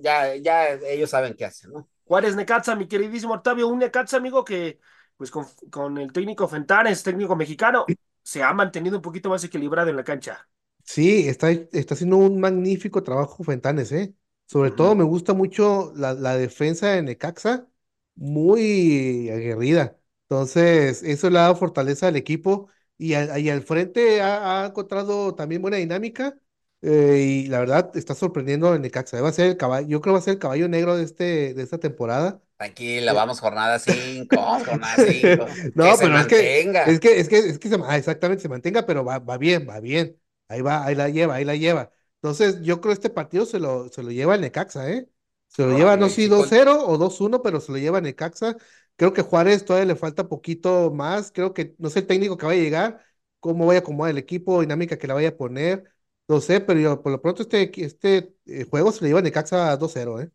ya, 0.01 0.35
ya 0.35 0.69
ellos 0.71 1.09
saben 1.09 1.35
qué 1.35 1.45
hacen, 1.45 1.71
¿no? 1.71 1.89
Juárez 2.05 2.35
Necaxa, 2.35 2.75
mi 2.75 2.87
queridísimo 2.87 3.33
Octavio, 3.35 3.67
un 3.67 3.79
Necaxa, 3.79 4.17
amigo, 4.17 4.43
que 4.43 4.79
pues 5.17 5.31
con, 5.31 5.45
con 5.71 5.97
el 5.97 6.11
técnico 6.11 6.47
Fentanes, 6.47 7.03
técnico 7.03 7.35
mexicano, 7.35 7.95
se 8.21 8.41
ha 8.43 8.53
mantenido 8.53 8.97
un 8.97 9.01
poquito 9.01 9.29
más 9.29 9.43
equilibrado 9.43 9.89
en 9.89 9.97
la 9.97 10.03
cancha. 10.03 10.47
Sí, 10.85 11.27
está, 11.27 11.49
está 11.51 11.93
haciendo 11.93 12.17
un 12.17 12.39
magnífico 12.39 13.03
trabajo 13.03 13.43
Fentanes, 13.43 13.91
¿eh? 13.91 14.13
Sobre 14.45 14.71
todo 14.71 14.95
me 14.95 15.03
gusta 15.03 15.33
mucho 15.33 15.93
la, 15.95 16.13
la 16.13 16.35
defensa 16.37 16.89
de 16.91 17.01
Necaxa, 17.01 17.67
muy 18.15 19.29
aguerrida. 19.29 19.97
Entonces, 20.33 21.03
eso 21.03 21.29
le 21.29 21.37
ha 21.39 21.41
dado 21.43 21.55
fortaleza 21.55 22.07
al 22.07 22.15
equipo 22.15 22.69
y 22.97 23.13
al, 23.13 23.39
y 23.39 23.49
al 23.49 23.61
frente 23.61 24.21
ha, 24.21 24.63
ha 24.63 24.67
encontrado 24.67 25.35
también 25.35 25.61
buena 25.61 25.77
dinámica 25.77 26.37
eh, 26.81 27.43
y 27.45 27.47
la 27.47 27.59
verdad 27.59 27.91
está 27.95 28.15
sorprendiendo 28.15 28.73
en 28.75 28.81
Necaxa. 28.81 29.21
Va 29.21 29.29
a 29.29 29.31
ser 29.33 29.47
el 29.47 29.57
caballo, 29.57 29.87
yo 29.87 30.01
creo 30.01 30.13
que 30.13 30.15
va 30.15 30.19
a 30.19 30.21
ser 30.21 30.33
el 30.35 30.39
caballo 30.39 30.67
negro 30.69 30.97
de, 30.97 31.03
este, 31.03 31.53
de 31.53 31.61
esta 31.63 31.77
temporada. 31.79 32.41
Tranquila, 32.57 33.13
vamos 33.13 33.39
jornada 33.39 33.77
5, 33.79 34.41
jornada 34.65 34.97
5. 34.97 35.45
No, 35.75 35.85
que 35.85 35.93
se 35.93 36.07
pero 36.07 36.17
es 36.17 36.27
que, 36.27 36.39
mantenga. 36.39 36.83
es 36.83 36.99
que, 36.99 37.19
es 37.19 37.29
que, 37.29 37.37
es 37.39 37.59
que 37.59 37.69
se, 37.69 37.75
ah, 37.85 37.97
exactamente 37.97 38.41
se 38.41 38.49
mantenga, 38.49 38.85
pero 38.85 39.03
va, 39.05 39.19
va 39.19 39.37
bien, 39.37 39.67
va 39.67 39.79
bien. 39.79 40.19
Ahí 40.47 40.61
va, 40.61 40.85
ahí 40.85 40.95
la 40.95 41.09
lleva, 41.09 41.35
ahí 41.35 41.45
la 41.45 41.55
lleva. 41.55 41.91
Entonces, 42.15 42.61
yo 42.61 42.79
creo 42.81 42.91
que 42.91 42.93
este 42.93 43.09
partido 43.09 43.45
se 43.45 43.59
lo, 43.59 43.89
se 43.89 44.03
lo 44.03 44.11
lleva 44.11 44.35
el 44.35 44.41
Necaxa, 44.41 44.89
¿eh? 44.91 45.09
Se 45.47 45.63
lo 45.65 45.73
lleva, 45.73 45.97
no 45.97 46.09
sé 46.09 46.15
si 46.23 46.27
sí, 46.27 46.29
con- 46.31 46.49
2-0 46.51 46.85
o 46.87 46.97
2-1, 46.97 47.41
pero 47.41 47.59
se 47.59 47.71
lo 47.71 47.77
lleva 47.77 48.01
Necaxa. 48.01 48.57
Creo 48.95 49.13
que 49.13 49.21
Juárez 49.21 49.65
todavía 49.65 49.93
le 49.93 49.95
falta 49.95 50.27
poquito 50.27 50.91
más. 50.91 51.31
Creo 51.31 51.53
que, 51.53 51.75
no 51.79 51.89
sé 51.89 51.99
el 51.99 52.07
técnico 52.07 52.37
que 52.37 52.45
vaya 52.45 52.61
a 52.61 52.63
llegar, 52.63 53.05
cómo 53.39 53.65
vaya 53.65 53.79
a 53.79 53.81
acomodar 53.81 54.11
el 54.11 54.17
equipo, 54.17 54.61
dinámica 54.61 54.97
que 54.97 55.07
la 55.07 55.15
vaya 55.15 55.29
a 55.29 55.37
poner. 55.37 55.91
No 56.27 56.39
sé, 56.39 56.61
pero 56.61 56.79
yo, 56.79 57.01
por 57.01 57.11
lo 57.11 57.21
pronto 57.21 57.41
este, 57.41 57.71
este 57.83 58.33
eh, 58.45 58.65
juego 58.69 58.91
se 58.91 59.03
le 59.03 59.09
lleva 59.09 59.21
Necaxa 59.21 59.77
2-0, 59.77 60.21
¿eh? 60.21 60.31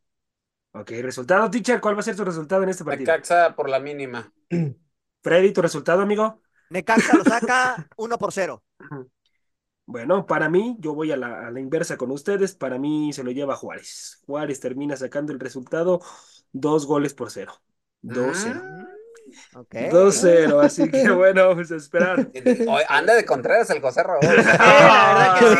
Ok, 0.72 0.90
resultado, 1.00 1.50
teacher, 1.50 1.80
¿cuál 1.80 1.96
va 1.96 2.00
a 2.00 2.02
ser 2.02 2.14
tu 2.14 2.24
resultado 2.24 2.62
en 2.62 2.68
este 2.68 2.84
partido? 2.84 3.10
Necaxa 3.12 3.54
por 3.56 3.70
la 3.70 3.80
mínima. 3.80 4.32
Freddy, 5.22 5.52
tu 5.52 5.62
resultado, 5.62 6.02
amigo. 6.02 6.40
Necaxa 6.70 7.16
lo 7.16 7.24
saca 7.24 7.88
1 7.96 8.18
por 8.18 8.32
0. 8.32 8.62
Bueno, 9.86 10.26
para 10.26 10.50
mí, 10.50 10.76
yo 10.78 10.94
voy 10.94 11.10
a 11.12 11.16
la, 11.16 11.46
a 11.48 11.50
la 11.50 11.60
inversa 11.60 11.96
con 11.96 12.10
ustedes. 12.10 12.54
Para 12.54 12.78
mí 12.78 13.12
se 13.14 13.24
lo 13.24 13.30
lleva 13.30 13.56
Juárez. 13.56 14.22
Juárez 14.26 14.60
termina 14.60 14.96
sacando 14.96 15.32
el 15.32 15.40
resultado 15.40 16.00
dos 16.52 16.86
goles 16.86 17.14
por 17.14 17.30
cero. 17.30 17.54
2-0. 18.02 18.60
Ah. 18.62 18.84
Ok. 19.54 19.74
2-0, 19.90 20.64
así 20.64 20.90
que 20.90 21.10
bueno, 21.10 21.54
pues 21.54 21.70
a 21.70 21.76
esperar. 21.76 22.28
Anda 22.88 23.14
de 23.14 23.24
Contreras 23.26 23.68
el 23.70 23.80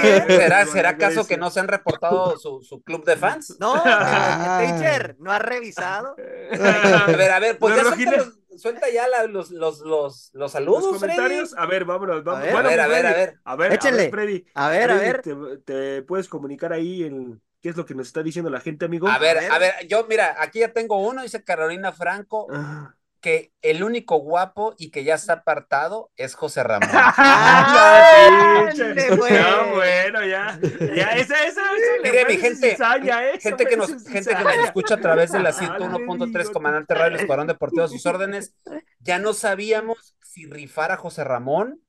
sí, 0.03 0.09
¿eh? 0.09 0.25
¿Será, 0.27 0.57
Bueno, 0.59 0.73
¿será 0.73 0.89
acaso 0.91 1.27
que 1.27 1.37
no 1.37 1.51
se 1.51 1.61
han 1.61 1.69
reportado 1.69 2.39
su, 2.39 2.63
su 2.63 2.83
club 2.83 3.05
de 3.05 3.17
fans? 3.17 3.57
No, 3.61 3.75
teacher, 3.83 5.17
¿no 5.21 5.31
ha 5.33 5.39
revisado? 5.39 6.17
A 6.19 7.07
ver, 7.13 7.31
a 7.31 7.39
ver, 7.39 7.59
pues 7.59 7.77
Los 7.77 7.85
ya 7.85 7.95
suelta, 7.95 8.17
los- 8.17 8.61
suelta 8.61 8.87
ya 8.91 9.07
la- 9.07 9.27
los, 9.27 9.51
los, 9.51 9.81
los, 9.81 9.85
los 9.85 10.33
Los 10.33 10.53
saludos, 10.53 10.85
comentarios, 10.99 11.51
Freddy. 11.51 11.63
a 11.63 11.67
ver, 11.67 11.85
vámonos, 11.85 12.25
vamos. 12.25 12.41
A 12.41 12.45
ver, 12.45 12.53
Bueno, 12.55 12.69
a 12.69 12.71
ver, 12.73 12.81
a 12.81 12.87
pues, 12.87 12.97
ver, 12.97 13.07
a 13.07 13.13
ver. 13.17 13.35
A 13.45 13.57
ver, 13.57 13.71
a 13.71 13.75
Échenle. 13.75 14.03
ver, 14.05 14.11
Freddy. 14.11 14.45
A 14.55 14.69
ver, 14.71 14.91
a 14.91 14.95
ver. 14.95 15.23
Te, 15.23 15.35
te 15.65 16.03
puedes 16.03 16.29
comunicar 16.29 16.73
ahí 16.73 17.05
en 17.05 17.41
qué 17.61 17.69
es 17.71 17.77
lo 17.77 17.85
que 17.87 17.95
nos 17.95 18.07
está 18.09 18.23
diciendo 18.23 18.51
la 18.51 18.61
gente, 18.61 18.85
amigo. 18.85 19.09
A 19.09 19.19
ver, 19.19 19.39
ver. 19.39 19.51
a 19.53 19.59
ver, 19.59 19.87
yo, 19.89 20.07
mira, 20.09 20.37
aquí 20.39 20.61
ya 20.61 20.73
tengo 20.73 20.97
uno, 21.07 21.23
dice 21.23 21.43
Carolina 21.45 21.93
Franco, 21.93 22.47
Ah. 22.53 22.95
que 23.21 23.53
el 23.63 23.83
único 23.83 24.19
guapo 24.21 24.75
y 24.79 24.91
que 24.93 25.03
ya 25.03 25.17
está 25.17 25.33
apartado 25.35 26.13
es 26.17 26.35
José 26.37 26.63
Ramón. 26.63 26.89
Ah, 26.93 28.69
¡Ándale, 28.71 28.95
teacher. 28.95 29.19
pues! 29.19 29.33
Ya, 29.33 29.63
bueno, 29.75 30.25
ya. 30.25 30.59
Ya, 30.95 31.11
esa, 31.17 31.45
esa, 31.45 31.63
Mire, 32.03 32.25
mi 32.27 32.37
gente, 32.37 32.71
cizaña, 32.71 33.25
eso 33.31 33.49
gente 33.49 33.67
que 33.67 33.77
nos, 33.77 33.89
gente 34.07 34.35
que 34.37 34.45
nos 34.45 34.57
escucha 34.65 34.95
a 34.95 35.01
través 35.01 35.33
de 35.33 35.41
la 35.41 35.49
Ah, 35.51 35.53
101.3 35.53 36.39
digo, 36.39 36.53
Comandante 36.53 36.95
Radio 36.95 37.17
El 37.17 37.21
Escuadrón 37.21 37.47
Deportivo 37.49 37.85
a 37.85 37.89
sus 37.89 38.07
órdenes, 38.07 38.55
ya 39.01 39.19
no 39.19 39.33
sabíamos 39.35 40.15
si 40.23 40.47
rifar 40.47 40.93
a 40.93 40.97
José 40.97 41.25
Ramón 41.25 41.81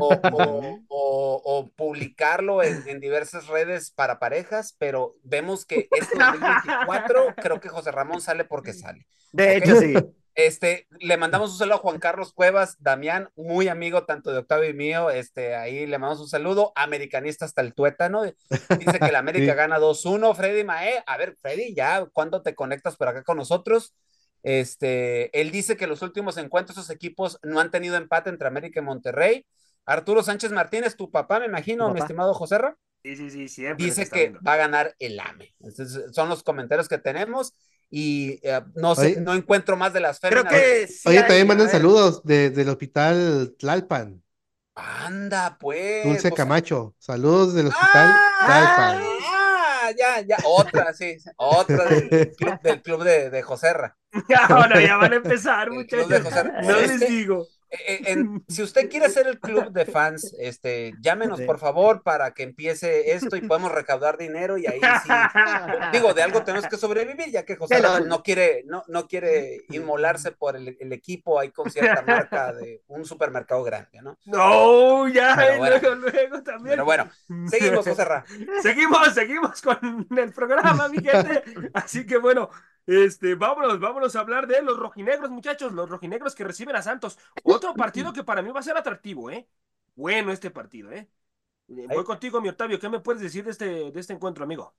o, 0.00 0.08
o- 0.32 0.78
o- 0.88 1.42
o 1.44 1.68
publicarlo 1.76 2.62
en, 2.62 2.86
en 2.88 3.00
diversas 3.00 3.46
redes 3.48 3.90
para 3.90 4.18
parejas, 4.18 4.74
pero 4.78 5.16
vemos 5.22 5.64
que 5.66 5.88
este 5.92 6.18
2024 6.18 7.34
creo 7.36 7.60
que 7.60 7.68
José 7.68 7.90
Ramón 7.92 8.20
sale 8.20 8.44
porque 8.44 8.72
sale. 8.72 9.06
De 9.32 9.56
hecho, 9.56 9.76
sí. 9.76 9.94
Este, 10.36 10.88
le 10.98 11.16
mandamos 11.16 11.52
un 11.52 11.58
saludo 11.58 11.76
a 11.76 11.78
Juan 11.78 12.00
Carlos 12.00 12.32
Cuevas, 12.32 12.76
Damián, 12.80 13.30
muy 13.36 13.68
amigo 13.68 14.04
tanto 14.04 14.32
de 14.32 14.38
Octavio 14.38 14.68
y 14.68 14.74
mío, 14.74 15.10
este, 15.10 15.54
ahí 15.54 15.86
le 15.86 15.96
mandamos 15.96 16.22
un 16.22 16.28
saludo, 16.28 16.72
americanista 16.74 17.44
hasta 17.44 17.60
el 17.62 17.72
tuétano, 17.72 18.24
dice 18.24 18.98
que 18.98 19.12
la 19.12 19.18
América 19.20 19.52
Sí. 19.52 19.56
gana 19.56 19.78
2-1, 19.78 20.34
Freddy 20.34 20.64
Mae, 20.64 21.04
a 21.06 21.16
ver, 21.18 21.36
Freddy, 21.40 21.72
ya, 21.72 22.04
¿cuándo 22.12 22.42
te 22.42 22.56
conectas 22.56 22.96
por 22.96 23.06
acá 23.06 23.22
con 23.22 23.36
nosotros? 23.36 23.94
Este, 24.42 25.40
él 25.40 25.50
dice 25.52 25.76
que 25.76 25.86
los 25.86 26.02
últimos 26.02 26.36
encuentros 26.36 26.78
esos 26.78 26.90
equipos 26.90 27.38
no 27.42 27.60
han 27.60 27.70
tenido 27.70 27.96
empate 27.96 28.28
entre 28.28 28.48
América 28.48 28.80
y 28.80 28.82
Monterrey. 28.82 29.46
Arturo 29.86 30.22
Sánchez 30.22 30.50
Martínez, 30.52 30.96
tu 30.96 31.10
papá, 31.10 31.40
me 31.40 31.46
imagino, 31.46 31.92
Mi 31.92 32.00
estimado 32.00 32.32
José 32.34 32.58
Ra, 32.58 32.76
Sí, 33.02 33.16
sí, 33.16 33.30
sí, 33.30 33.48
siempre. 33.48 33.84
dice 33.84 34.08
que 34.08 34.20
viendo. 34.20 34.40
va 34.46 34.54
a 34.54 34.56
ganar 34.56 34.94
el 34.98 35.20
AME. 35.20 35.54
Entonces, 35.60 36.04
son 36.14 36.28
los 36.30 36.42
comentarios 36.42 36.88
que 36.88 36.96
tenemos 36.96 37.52
y 37.90 38.40
eh, 38.42 38.62
no 38.76 38.94
sé, 38.94 39.06
Oye. 39.08 39.20
no 39.20 39.34
encuentro 39.34 39.76
más 39.76 39.92
de 39.92 40.00
las 40.00 40.20
Creo 40.20 40.42
féminas. 40.42 40.52
que 40.54 40.86
sí 40.86 41.08
Oye, 41.10 41.18
hay- 41.18 41.26
también 41.26 41.46
mandan 41.46 41.68
saludos 41.68 42.22
de- 42.24 42.48
del 42.50 42.70
hospital 42.70 43.54
Tlalpan. 43.58 44.22
Anda, 44.74 45.56
pues. 45.60 46.04
Dulce 46.04 46.22
sea- 46.28 46.30
Camacho, 46.32 46.94
saludos 46.98 47.54
del 47.54 47.66
hospital 47.68 48.10
¡Ah! 48.12 48.44
Calpan. 48.46 49.02
Ah, 49.26 49.90
ya, 49.96 50.20
ya, 50.22 50.36
otra, 50.46 50.92
sí, 50.94 51.16
otra 51.36 51.84
del 51.84 52.32
club, 52.36 52.60
del 52.62 52.82
club 52.82 53.04
de, 53.04 53.28
de 53.30 53.42
Joserra. 53.42 53.96
Ahora 54.48 54.80
ya 54.80 54.96
van 54.96 55.12
a 55.12 55.16
empezar, 55.16 55.68
El 55.68 55.86
club 55.86 56.04
muchachos. 56.08 56.44
No 56.62 56.80
les 56.80 57.00
digo. 57.00 57.46
Eh, 57.86 58.00
en- 58.06 58.44
si 58.48 58.62
usted 58.62 58.88
quiere 58.88 59.06
hacer 59.06 59.26
el 59.26 59.40
club 59.40 59.70
de 59.72 59.84
fans, 59.84 60.34
este, 60.38 60.92
llámenos 61.00 61.40
por 61.42 61.58
favor 61.58 62.02
para 62.02 62.32
que 62.32 62.42
empiece 62.42 63.12
esto 63.12 63.36
y 63.36 63.40
podemos 63.42 63.72
recaudar 63.72 64.16
dinero 64.18 64.56
y 64.58 64.66
ahí 64.66 64.80
sí. 65.02 65.10
Digo, 65.92 66.14
de 66.14 66.22
algo 66.22 66.42
tenemos 66.44 66.66
que 66.68 66.76
sobrevivir, 66.76 67.30
ya 67.30 67.44
que 67.44 67.56
José 67.56 67.80
no 68.06 68.22
quiere, 68.22 68.62
no, 68.66 68.84
no 68.88 69.06
quiere 69.08 69.62
inmolarse 69.70 70.32
por 70.32 70.56
el, 70.56 70.76
el 70.78 70.92
equipo 70.92 71.38
ahí 71.40 71.50
con 71.50 71.70
cierta 71.70 72.02
marca 72.02 72.52
de 72.52 72.82
un 72.88 73.04
supermercado 73.04 73.62
grande, 73.64 74.00
¿no? 74.02 74.18
No, 74.26 75.08
ya, 75.08 75.34
Pero 75.36 75.54
y 75.54 75.58
bueno. 75.58 75.76
luego, 75.80 75.94
luego 76.10 76.42
también. 76.42 76.70
Pero 76.74 76.84
bueno, 76.84 77.10
seguimos, 77.48 77.86
José 77.86 78.04
Ra. 78.04 78.24
Seguimos, 78.62 79.14
seguimos 79.14 79.60
con 79.62 80.06
el 80.16 80.32
programa, 80.32 80.88
mi 80.88 80.98
gente. 80.98 81.42
Así 81.72 82.06
que 82.06 82.18
bueno, 82.18 82.50
este, 82.86 83.34
vámonos, 83.34 83.80
vámonos 83.80 84.16
a 84.16 84.20
hablar 84.20 84.46
de 84.46 84.62
los 84.62 84.78
rojinegros, 84.78 85.30
muchachos, 85.30 85.72
los 85.72 85.88
rojinegros 85.88 86.34
que 86.34 86.44
reciben 86.44 86.76
a 86.76 86.82
Santos. 86.82 87.18
Otro 87.42 87.76
partido 87.76 88.12
que 88.12 88.24
para 88.24 88.42
mí 88.42 88.50
va 88.50 88.60
a 88.60 88.62
ser 88.62 88.76
atractivo, 88.76 89.30
¿eh? 89.30 89.48
Bueno 89.94 90.32
este 90.32 90.50
partido, 90.50 90.92
¿eh? 90.92 91.08
Eh, 91.68 91.88
Voy 91.88 92.04
contigo, 92.04 92.40
mi 92.40 92.48
Octavio. 92.50 92.80
¿Qué 92.80 92.88
me 92.88 93.00
puedes 93.00 93.22
decir 93.22 93.44
de 93.44 93.50
este, 93.52 93.92
de 93.92 94.00
este 94.00 94.12
encuentro, 94.14 94.44
amigo? 94.44 94.74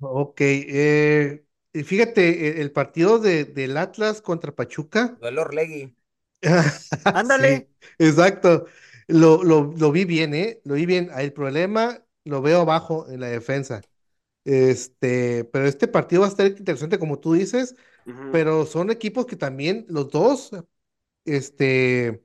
Ok, 0.00 0.40
eh, 0.40 1.44
y 1.72 1.82
fíjate, 1.84 2.58
e- 2.58 2.60
el 2.60 2.72
partido 2.72 3.18
de, 3.18 3.44
del 3.44 3.76
Atlas 3.76 4.20
contra 4.20 4.52
Pachuca. 4.54 5.20
Duelo 5.20 5.42
Orlegui. 5.42 5.94
Ándale. 7.12 7.52
Sí, 7.60 7.68
exacto. 7.98 8.66
Lo, 9.08 9.42
lo, 9.44 9.72
lo 9.76 9.92
vi 9.92 10.04
bien, 10.04 10.34
¿eh? 10.34 10.60
Lo 10.64 10.74
vi 10.74 10.86
bien. 10.86 11.10
El 11.16 11.32
problema 11.32 12.04
lo 12.24 12.42
veo 12.42 12.60
abajo 12.62 13.08
en 13.10 13.20
la 13.20 13.28
defensa. 13.28 13.80
Este, 14.44 15.44
pero 15.46 15.66
este 15.66 15.88
partido 15.88 16.22
va 16.22 16.26
a 16.28 16.30
estar 16.30 16.46
interesante, 16.46 16.98
como 16.98 17.18
tú 17.20 17.34
dices, 17.34 17.76
pero 18.30 18.66
son 18.66 18.90
equipos 18.90 19.26
que 19.26 19.36
también, 19.36 19.86
los 19.88 20.10
dos, 20.10 20.50
este, 21.24 22.24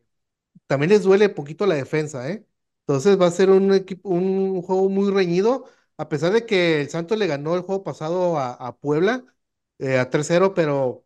también 0.68 0.92
les 0.92 1.04
duele 1.04 1.30
poquito 1.30 1.66
la 1.66 1.76
defensa, 1.76 2.30
¿eh? 2.32 2.46
Entonces 2.82 3.20
va 3.20 3.28
a 3.28 3.32
ser 3.32 3.50
un 3.50 3.74
equipo, 3.74 4.10
un 4.10 4.62
juego 4.62 4.90
muy 4.90 5.12
reñido, 5.12 5.66
a 5.98 6.10
pesar 6.10 6.34
de 6.34 6.46
que 6.46 6.82
el 6.82 6.90
Santos 6.90 7.18
le 7.18 7.28
ganó 7.28 7.56
el 7.56 7.62
juego 7.62 7.84
pasado 7.84 8.38
a, 8.40 8.54
a 8.54 8.78
Puebla, 8.78 9.26
eh, 9.80 9.98
a 10.00 10.10
3-0, 10.10 10.54
pero 10.54 11.06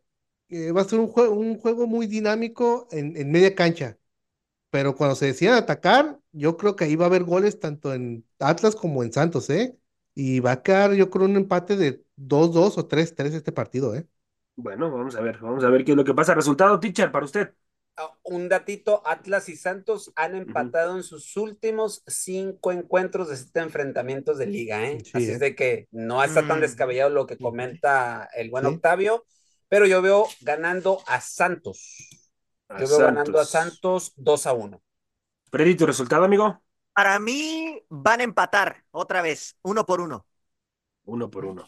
eh, 0.50 0.72
va 0.72 0.82
a 0.82 0.84
ser 0.86 1.00
un 1.00 1.08
juego, 1.08 1.34
un 1.36 1.60
juego 1.60 1.88
muy 1.88 2.08
dinámico 2.08 2.88
en, 2.92 3.16
en 3.18 3.32
media 3.32 3.56
cancha. 3.56 3.98
Pero 4.72 4.96
cuando 4.96 5.16
se 5.16 5.28
decidan 5.28 5.56
atacar, 5.58 6.20
yo 6.32 6.58
creo 6.58 6.76
que 6.76 6.84
ahí 6.86 6.96
va 6.96 7.06
a 7.06 7.08
haber 7.08 7.24
goles 7.24 7.60
tanto 7.60 7.94
en 7.94 8.26
Atlas 8.40 8.76
como 8.76 9.04
en 9.04 9.12
Santos, 9.14 9.50
¿eh? 9.50 9.78
Y 10.22 10.40
va 10.42 10.52
a 10.54 10.64
quedar, 10.64 10.94
yo 10.96 11.10
creo, 11.10 11.26
un 11.26 11.38
empate 11.38 11.78
de 11.78 12.06
2-2 12.16 12.78
o 12.78 12.88
3-3 12.88 13.34
este 13.34 13.52
partido, 13.54 13.96
¿eh? 13.96 14.08
Bueno, 14.56 14.92
vamos 14.92 15.16
a 15.16 15.22
ver, 15.22 15.40
vamos 15.40 15.64
a 15.64 15.70
ver 15.70 15.84
qué 15.86 15.92
es 15.92 15.98
lo 15.98 16.04
que 16.04 16.14
pasa. 16.14 16.36
Resultado, 16.36 16.80
teacher, 16.80 17.12
para 17.12 17.26
usted. 17.26 17.54
Ah, 17.98 18.12
Un 18.24 18.48
datito, 18.48 19.02
Atlas 19.06 19.50
y 19.50 19.58
Santos 19.58 20.12
han 20.16 20.36
empatado 20.36 20.96
en 20.96 21.04
sus 21.04 21.36
últimos 21.36 22.02
cinco 22.08 22.72
encuentros 22.72 23.28
de 23.30 23.36
siete 23.38 23.60
enfrentamientos 23.60 24.38
de 24.38 24.46
liga, 24.48 24.86
¿eh? 24.90 25.04
Sí, 25.04 25.12
Así 25.12 25.32
¿eh? 25.32 25.34
es 25.34 25.40
de 25.40 25.54
que 25.56 25.88
no 25.92 26.24
está 26.24 26.48
tan 26.48 26.60
Mm. 26.60 26.62
descabellado 26.62 27.10
lo 27.10 27.26
que 27.28 27.38
comenta 27.38 28.30
el 28.36 28.50
buen 28.50 28.66
Sí. 28.66 28.68
Octavio, 28.68 29.26
pero 29.68 29.86
yo 29.86 30.02
veo 30.02 30.28
ganando 30.42 31.00
a 31.08 31.20
Santos. 31.20 32.08
A 32.70 32.80
Yo 32.80 32.88
veo 32.88 33.02
ganando 33.02 33.40
a 33.40 33.46
Santos. 33.46 33.50
Santos 33.52 34.14
2 34.16 34.46
a 34.48 34.54
1. 34.54 34.82
Freddy, 35.52 35.76
¿tu 35.76 35.86
resultado, 35.86 36.24
amigo? 36.26 36.60
Para 37.00 37.18
mí 37.18 37.82
van 37.88 38.20
a 38.20 38.24
empatar 38.24 38.84
otra 38.92 39.22
vez, 39.22 39.56
uno 39.62 39.86
por 39.86 40.02
uno. 40.02 40.26
Uno 41.06 41.32
por 41.32 41.46
uno. 41.46 41.64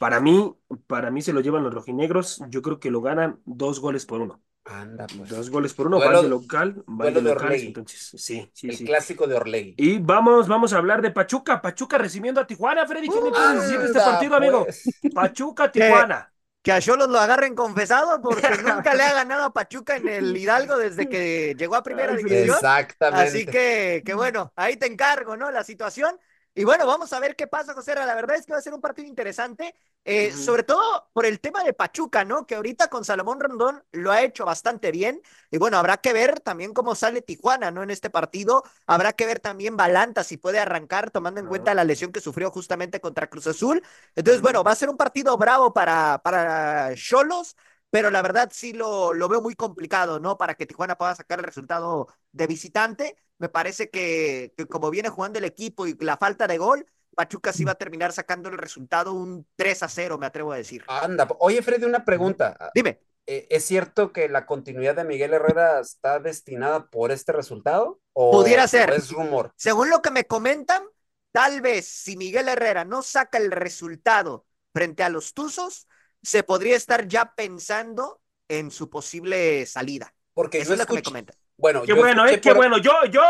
Para 0.00 0.18
mí, 0.18 0.52
para 0.88 1.12
mí 1.12 1.22
se 1.22 1.32
lo 1.32 1.40
llevan 1.40 1.62
los 1.62 1.72
rojinegros. 1.72 2.42
Yo 2.48 2.62
creo 2.62 2.80
que 2.80 2.90
lo 2.90 3.00
ganan 3.00 3.40
dos 3.44 3.78
goles 3.78 4.06
por 4.06 4.20
uno. 4.22 4.42
Anda, 4.64 5.06
pues. 5.06 5.30
Dos 5.30 5.50
goles 5.50 5.72
por 5.72 5.86
uno. 5.86 5.98
Duelo- 5.98 6.14
van 6.14 6.22
de 6.24 6.28
local, 6.30 6.82
van 6.88 7.14
de 7.14 7.20
de 7.20 7.22
locales. 7.22 7.44
Orlegui. 7.44 7.66
Entonces, 7.68 8.10
sí, 8.16 8.50
sí, 8.52 8.68
el 8.70 8.76
sí. 8.76 8.84
clásico 8.84 9.28
de 9.28 9.36
Orlegui. 9.36 9.74
Y 9.78 9.98
vamos, 10.00 10.48
vamos 10.48 10.72
a 10.72 10.78
hablar 10.78 11.00
de 11.00 11.12
Pachuca. 11.12 11.62
Pachuca 11.62 11.96
recibiendo 11.96 12.40
a 12.40 12.46
Tijuana, 12.48 12.84
Freddy. 12.84 13.08
¿Qué 13.08 13.20
me 13.20 13.30
puedes 13.30 13.62
decir 13.62 13.78
de 13.78 13.86
este 13.86 14.00
partido, 14.00 14.34
amigo? 14.34 14.64
pues. 14.64 14.82
Pachuca, 15.14 15.70
Tijuana. 15.70 16.31
Que 16.62 16.70
a 16.72 16.80
Cholos 16.80 17.08
lo 17.08 17.18
agarren 17.18 17.54
confesado 17.54 18.22
porque 18.22 18.48
nunca 18.64 18.94
le 18.94 19.02
ha 19.02 19.14
ganado 19.14 19.44
a 19.44 19.52
Pachuca 19.52 19.96
en 19.96 20.08
el 20.08 20.36
Hidalgo 20.36 20.76
desde 20.76 21.08
que 21.08 21.54
llegó 21.58 21.74
a 21.74 21.82
primera 21.82 22.14
división. 22.14 22.56
Exactamente. 22.56 23.26
Así 23.26 23.46
que, 23.46 24.02
que 24.06 24.14
bueno, 24.14 24.52
ahí 24.54 24.76
te 24.76 24.86
encargo, 24.86 25.36
¿no? 25.36 25.50
La 25.50 25.64
situación. 25.64 26.16
Y 26.54 26.64
bueno, 26.64 26.86
vamos 26.86 27.10
a 27.14 27.20
ver 27.20 27.34
qué 27.34 27.46
pasa, 27.46 27.72
José. 27.72 27.94
La 27.94 28.14
verdad 28.14 28.36
es 28.36 28.44
que 28.44 28.52
va 28.52 28.58
a 28.58 28.62
ser 28.62 28.74
un 28.74 28.80
partido 28.82 29.08
interesante, 29.08 29.74
eh, 30.04 30.32
sobre 30.32 30.64
todo 30.64 31.08
por 31.14 31.24
el 31.24 31.40
tema 31.40 31.64
de 31.64 31.72
Pachuca, 31.72 32.26
¿no? 32.26 32.46
Que 32.46 32.56
ahorita 32.56 32.88
con 32.88 33.06
Salomón 33.06 33.40
Rondón 33.40 33.82
lo 33.92 34.12
ha 34.12 34.22
hecho 34.22 34.44
bastante 34.44 34.90
bien. 34.92 35.22
Y 35.50 35.56
bueno, 35.56 35.78
habrá 35.78 35.96
que 35.96 36.12
ver 36.12 36.40
también 36.40 36.74
cómo 36.74 36.94
sale 36.94 37.22
Tijuana, 37.22 37.70
¿no? 37.70 37.82
En 37.82 37.90
este 37.90 38.10
partido. 38.10 38.64
Habrá 38.86 39.14
que 39.14 39.24
ver 39.24 39.40
también 39.40 39.78
Balanta 39.78 40.24
si 40.24 40.36
puede 40.36 40.58
arrancar, 40.58 41.10
tomando 41.10 41.40
en 41.40 41.46
cuenta 41.46 41.72
la 41.72 41.84
lesión 41.84 42.12
que 42.12 42.20
sufrió 42.20 42.50
justamente 42.50 43.00
contra 43.00 43.30
Cruz 43.30 43.46
Azul. 43.46 43.82
Entonces, 44.14 44.42
bueno, 44.42 44.62
va 44.62 44.72
a 44.72 44.76
ser 44.76 44.90
un 44.90 44.98
partido 44.98 45.38
bravo 45.38 45.72
para, 45.72 46.20
para 46.22 46.94
Cholos. 46.96 47.56
Pero 47.90 48.10
la 48.10 48.22
verdad 48.22 48.48
sí 48.52 48.72
lo, 48.72 49.12
lo 49.12 49.28
veo 49.28 49.42
muy 49.42 49.54
complicado, 49.54 50.18
¿no? 50.18 50.38
Para 50.38 50.54
que 50.54 50.64
Tijuana 50.66 50.96
pueda 50.96 51.14
sacar 51.14 51.38
el 51.38 51.44
resultado 51.44 52.08
de 52.32 52.46
visitante. 52.46 53.16
Me 53.42 53.48
parece 53.48 53.90
que, 53.90 54.54
que 54.56 54.66
como 54.66 54.88
viene 54.88 55.08
jugando 55.08 55.40
el 55.40 55.44
equipo 55.44 55.88
y 55.88 55.96
la 55.98 56.16
falta 56.16 56.46
de 56.46 56.58
gol, 56.58 56.86
Pachuca 57.16 57.52
sí 57.52 57.64
va 57.64 57.72
a 57.72 57.74
terminar 57.74 58.12
sacando 58.12 58.48
el 58.48 58.56
resultado 58.56 59.12
un 59.12 59.44
3 59.56 59.82
a 59.82 59.88
0, 59.88 60.16
me 60.16 60.26
atrevo 60.26 60.52
a 60.52 60.56
decir. 60.56 60.84
Anda. 60.86 61.26
Oye, 61.40 61.60
Freddy, 61.60 61.84
una 61.84 62.04
pregunta. 62.04 62.56
Dime, 62.72 63.00
Eh, 63.26 63.48
¿Es 63.50 63.64
cierto 63.64 64.12
que 64.12 64.28
la 64.28 64.46
continuidad 64.46 64.94
de 64.94 65.04
Miguel 65.04 65.32
Herrera 65.34 65.80
está 65.80 66.20
destinada 66.20 66.86
por 66.88 67.10
este 67.10 67.32
resultado? 67.32 68.00
¿O, 68.12 68.30
Pudiera 68.30 68.68
ser. 68.68 68.90
o 68.90 68.94
es 68.94 69.10
rumor? 69.10 69.52
según 69.56 69.90
lo 69.90 70.02
que 70.02 70.10
me 70.12 70.24
comentan, 70.24 70.84
tal 71.32 71.60
vez 71.60 71.86
si 71.86 72.16
Miguel 72.16 72.48
Herrera 72.48 72.84
no 72.84 73.02
saca 73.02 73.38
el 73.38 73.50
resultado 73.50 74.46
frente 74.72 75.02
a 75.02 75.08
los 75.08 75.34
Tuzos, 75.34 75.88
se 76.22 76.44
podría 76.44 76.76
estar 76.76 77.08
ya 77.08 77.34
pensando 77.34 78.20
en 78.48 78.70
su 78.70 78.88
posible 78.88 79.66
salida. 79.66 80.14
Porque 80.32 80.58
Eso 80.58 80.68
yo 80.68 80.74
es 80.74 80.80
lo 80.80 80.86
que 80.86 80.94
me 80.94 81.02
comentan. 81.02 81.36
Bueno, 81.62 81.82
Qué 81.82 81.94
yo 81.94 81.96
bueno, 81.96 82.26
eh, 82.26 82.40
qué 82.40 82.50
por- 82.50 82.56
bueno. 82.56 82.78
Yo, 82.78 82.92
yo, 83.10 83.22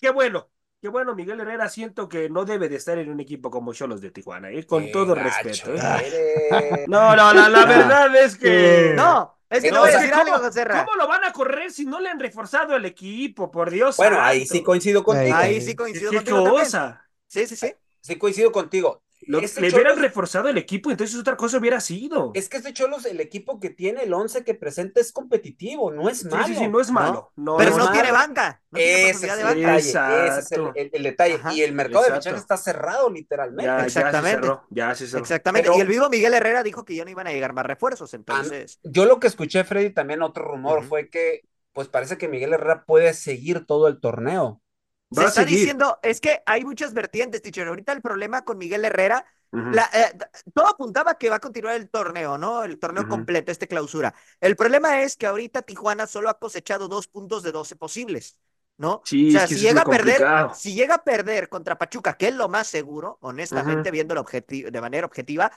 qué 0.00 0.10
bueno. 0.10 0.48
Qué 0.80 0.88
bueno, 0.88 1.14
Miguel 1.14 1.38
Herrera, 1.40 1.68
siento 1.68 2.08
que 2.08 2.30
no 2.30 2.46
debe 2.46 2.68
de 2.70 2.76
estar 2.76 2.96
en 2.98 3.10
un 3.10 3.20
equipo 3.20 3.50
como 3.50 3.74
Cholos 3.74 4.00
de 4.00 4.10
Tijuana, 4.10 4.50
eh, 4.50 4.64
con 4.66 4.82
Qué 4.84 4.92
todo 4.92 5.14
gacho 5.14 5.24
respeto. 5.24 5.74
eh. 5.74 6.84
No, 6.86 7.14
no, 7.16 7.34
la, 7.34 7.48
la 7.50 7.64
verdad 7.66 8.16
es 8.16 8.36
que. 8.36 8.92
No, 8.96 9.38
es 9.50 9.62
que 9.62 9.68
te 9.68 9.72
no, 9.74 9.80
voy 9.80 9.90
a 9.90 9.98
decir 9.98 10.10
¿cómo, 10.12 10.34
algo, 10.34 10.46
José 10.46 10.64
Ra. 10.64 10.84
cómo 10.84 10.96
lo 10.96 11.06
van 11.08 11.24
a 11.24 11.32
correr 11.32 11.70
si 11.70 11.84
no 11.84 12.00
le 12.00 12.08
han 12.08 12.18
reforzado 12.18 12.76
el 12.76 12.84
equipo? 12.86 13.50
Por 13.50 13.70
Dios. 13.70 13.96
Bueno, 13.98 14.20
ahí 14.20 14.46
sí 14.46 14.62
coincido 14.62 15.04
contigo. 15.04 15.36
Ahí 15.36 15.54
Ahí 15.56 15.60
sí 15.60 15.76
coincido 15.76 16.10
¿Qué 16.10 16.16
contigo 16.16 16.42
también. 16.44 16.64
cosa? 16.64 17.10
Sí, 17.28 17.46
sí, 17.46 17.56
sí. 17.56 17.74
Sí 18.00 18.16
coincido 18.16 18.50
contigo. 18.52 19.02
Lo- 19.22 19.38
Este 19.40 19.60
le 19.60 19.68
hubieran 19.68 19.92
Cholos- 19.94 20.00
reforzado 20.02 20.48
el 20.48 20.56
equipo, 20.56 20.90
entonces 20.90 21.18
otra 21.18 21.36
cosa 21.36 21.58
hubiera 21.58 21.78
sido. 21.80 22.32
Es 22.34 22.48
que 22.48 22.56
este 22.56 22.72
Cholos, 22.72 23.04
el 23.04 23.20
equipo 23.20 23.60
que 23.60 23.68
tiene, 23.70 24.02
el 24.04 24.12
11 24.14 24.44
que 24.44 24.54
presenta 24.54 25.00
es 25.00 25.12
competitivo, 25.12 25.90
no 25.90 26.08
es 26.08 26.20
Sí, 26.20 26.28
malo. 26.28 26.46
sí, 26.46 26.54
sí, 26.56 26.68
no 26.68 26.80
es 26.80 26.90
malo. 26.90 27.30
No, 27.36 27.56
Pero 27.58 27.76
no 27.76 27.92
tiene 27.92 28.12
banca. 28.12 28.62
No 28.70 28.78
Ese 28.78 29.10
es 29.10 29.20
de 29.20 29.28
el 29.28 29.42
banca. 29.42 29.54
detalle, 29.54 29.78
ese 29.78 29.88
es 29.90 29.94
el, 30.52 30.60
Exacto. 30.60 30.72
el- 30.74 30.90
el 30.92 31.02
detalle. 31.02 31.34
Ajá. 31.34 31.52
Y 31.52 31.62
el 31.62 31.72
mercado 31.74 32.04
de 32.04 32.12
fichajes 32.14 32.40
está 32.40 32.56
cerrado, 32.56 33.10
literalmente. 33.10 33.64
Ya, 33.64 33.76
ya 33.76 33.80
se 33.82 33.86
Exactamente. 33.98 34.40
cerró, 34.46 34.62
ya 34.70 34.94
se 34.94 35.06
cerró. 35.06 35.20
Exactamente. 35.20 35.68
Pero- 35.68 35.78
Y 35.78 35.80
el 35.82 35.88
vivo 35.88 36.08
Miguel 36.08 36.34
Herrera 36.34 36.62
dijo 36.62 36.84
que 36.84 36.94
ya 36.94 37.04
no 37.04 37.10
iban 37.10 37.26
a 37.26 37.32
llegar 37.32 37.52
más 37.52 37.66
refuerzos, 37.66 38.14
entonces. 38.14 38.80
Yo 38.84 39.04
lo 39.04 39.20
que 39.20 39.26
escuché, 39.26 39.64
Freddy, 39.64 39.90
también 39.90 40.22
otro 40.22 40.44
rumor 40.44 40.82
fue 40.84 41.10
que, 41.10 41.42
pues 41.72 41.88
parece 41.88 42.16
que 42.16 42.26
Miguel 42.28 42.52
Herrera 42.54 42.84
puede 42.84 43.12
seguir 43.14 43.66
todo 43.66 43.86
el 43.88 44.00
torneo. 44.00 44.62
Se 45.10 45.24
está 45.24 45.42
seguir. 45.42 45.58
diciendo, 45.58 45.98
es 46.02 46.20
que 46.20 46.42
hay 46.46 46.64
muchas 46.64 46.94
vertientes, 46.94 47.42
teacher. 47.42 47.66
Ahorita 47.68 47.92
el 47.92 48.00
problema 48.02 48.44
con 48.44 48.58
Miguel 48.58 48.84
Herrera, 48.84 49.24
la, 49.68 49.88
eh, 49.92 50.16
todo 50.54 50.68
apuntaba 50.68 51.18
que 51.18 51.28
va 51.30 51.36
a 51.36 51.40
continuar 51.40 51.74
el 51.76 51.90
torneo, 51.90 52.38
¿no? 52.38 52.62
El 52.64 52.78
torneo 52.78 53.06
completo, 53.08 53.50
este 53.52 53.66
clausura. 53.68 54.14
El 54.40 54.56
problema 54.56 55.02
es 55.02 55.16
que 55.16 55.26
ahorita 55.26 55.62
Tijuana 55.62 56.06
solo 56.06 56.28
ha 56.28 56.38
cosechado 56.38 56.88
dos 56.88 57.08
puntos 57.08 57.42
de 57.42 57.52
12 57.52 57.76
posibles, 57.76 58.38
¿no? 58.76 59.02
Sí, 59.04 59.28
o 59.28 59.30
sea, 59.30 59.44
es 59.44 59.48
que 59.48 59.54
si 59.56 59.60
llega 59.60 59.82
a 59.82 59.84
perder, 59.88 60.16
complicado. 60.16 60.54
si 60.54 60.74
llega 60.74 60.94
a 60.96 61.04
perder 61.04 61.48
contra 61.48 61.76
Pachuca, 61.78 62.16
que 62.16 62.28
es 62.28 62.34
lo 62.34 62.48
más 62.48 62.66
seguro, 62.68 63.18
honestamente, 63.20 63.88
Ujú. 63.88 63.92
viendo 63.92 64.14
de 64.14 64.80
manera 64.80 65.06
objetiva, 65.06 65.52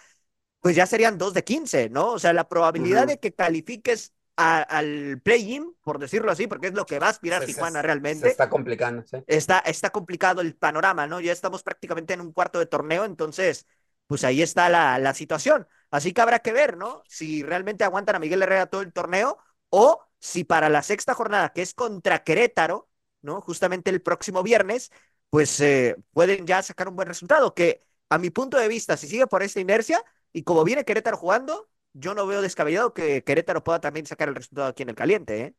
pues 0.62 0.76
ya 0.76 0.86
serían 0.86 1.18
dos 1.18 1.34
de 1.34 1.44
15, 1.44 1.90
¿no? 1.90 2.12
O 2.14 2.20
sea, 2.20 2.34
la 2.34 2.48
probabilidad 2.48 3.08
de 3.08 3.20
que 3.20 3.34
califiques 3.34 4.14
a- 4.38 4.62
al 4.62 5.22
play-in, 5.24 5.76
por 5.84 6.00
decirlo 6.00 6.32
así, 6.32 6.48
porque 6.48 6.68
es 6.68 6.74
lo 6.74 6.86
que 6.86 7.00
va 7.00 7.08
a 7.08 7.10
aspirar 7.12 7.42
se- 7.42 7.48
Tijuana 7.48 7.82
realmente. 7.82 8.30
está 8.30 8.50
complicando, 8.50 9.04
sí. 9.06 9.18
está, 9.28 9.60
está 9.60 9.90
complicado 9.92 10.42
el 10.42 10.56
panorama, 10.56 11.08
¿no? 11.08 11.20
Ya 11.20 11.32
estamos 11.32 11.64
prácticamente 11.64 12.14
en 12.14 12.22
un 12.22 12.32
cuarto 12.34 12.60
de 12.60 12.66
torneo, 12.66 13.06
entonces, 13.06 13.66
pues 14.08 14.24
ahí 14.24 14.42
está 14.42 14.70
la, 14.70 14.98
la 15.00 15.14
situación. 15.14 15.68
Así 15.92 16.14
que 16.14 16.22
habrá 16.22 16.40
que 16.40 16.52
ver, 16.54 16.78
¿no? 16.78 17.04
Si 17.08 17.44
realmente 17.44 17.84
aguantan 17.84 18.16
a 18.16 18.20
Miguel 18.20 18.42
Herrera 18.42 18.66
todo 18.68 18.82
el 18.82 18.92
torneo 18.94 19.38
o 19.70 20.02
si 20.20 20.44
para 20.44 20.70
la 20.70 20.82
sexta 20.84 21.14
jornada, 21.14 21.50
que 21.54 21.62
es 21.62 21.74
contra 21.74 22.24
Querétaro, 22.24 22.90
¿no? 23.22 23.42
Justamente 23.42 23.90
el 23.90 24.02
próximo 24.02 24.44
viernes, 24.44 24.92
pues 25.30 25.60
eh, 25.62 25.96
pueden 26.14 26.46
ya 26.46 26.62
sacar 26.62 26.88
un 26.88 26.96
buen 26.96 27.08
resultado, 27.08 27.54
que 27.54 27.82
a 28.10 28.18
mi 28.18 28.30
punto 28.30 28.58
de 28.58 28.68
vista, 28.68 28.98
si 28.98 29.08
sigue 29.08 29.28
por 29.28 29.44
esta 29.44 29.60
inercia 29.60 30.04
y 30.32 30.44
como 30.44 30.64
viene 30.64 30.86
Querétaro 30.86 31.18
jugando, 31.18 31.70
yo 31.94 32.14
no 32.14 32.28
veo 32.28 32.42
descabellado 32.42 32.94
que 32.94 33.24
Querétaro 33.24 33.64
pueda 33.64 33.80
también 33.80 34.06
sacar 34.06 34.30
el 34.30 34.36
resultado 34.36 34.68
aquí 34.68 34.84
en 34.84 34.90
el 34.90 34.96
caliente, 34.96 35.42
¿eh? 35.42 35.56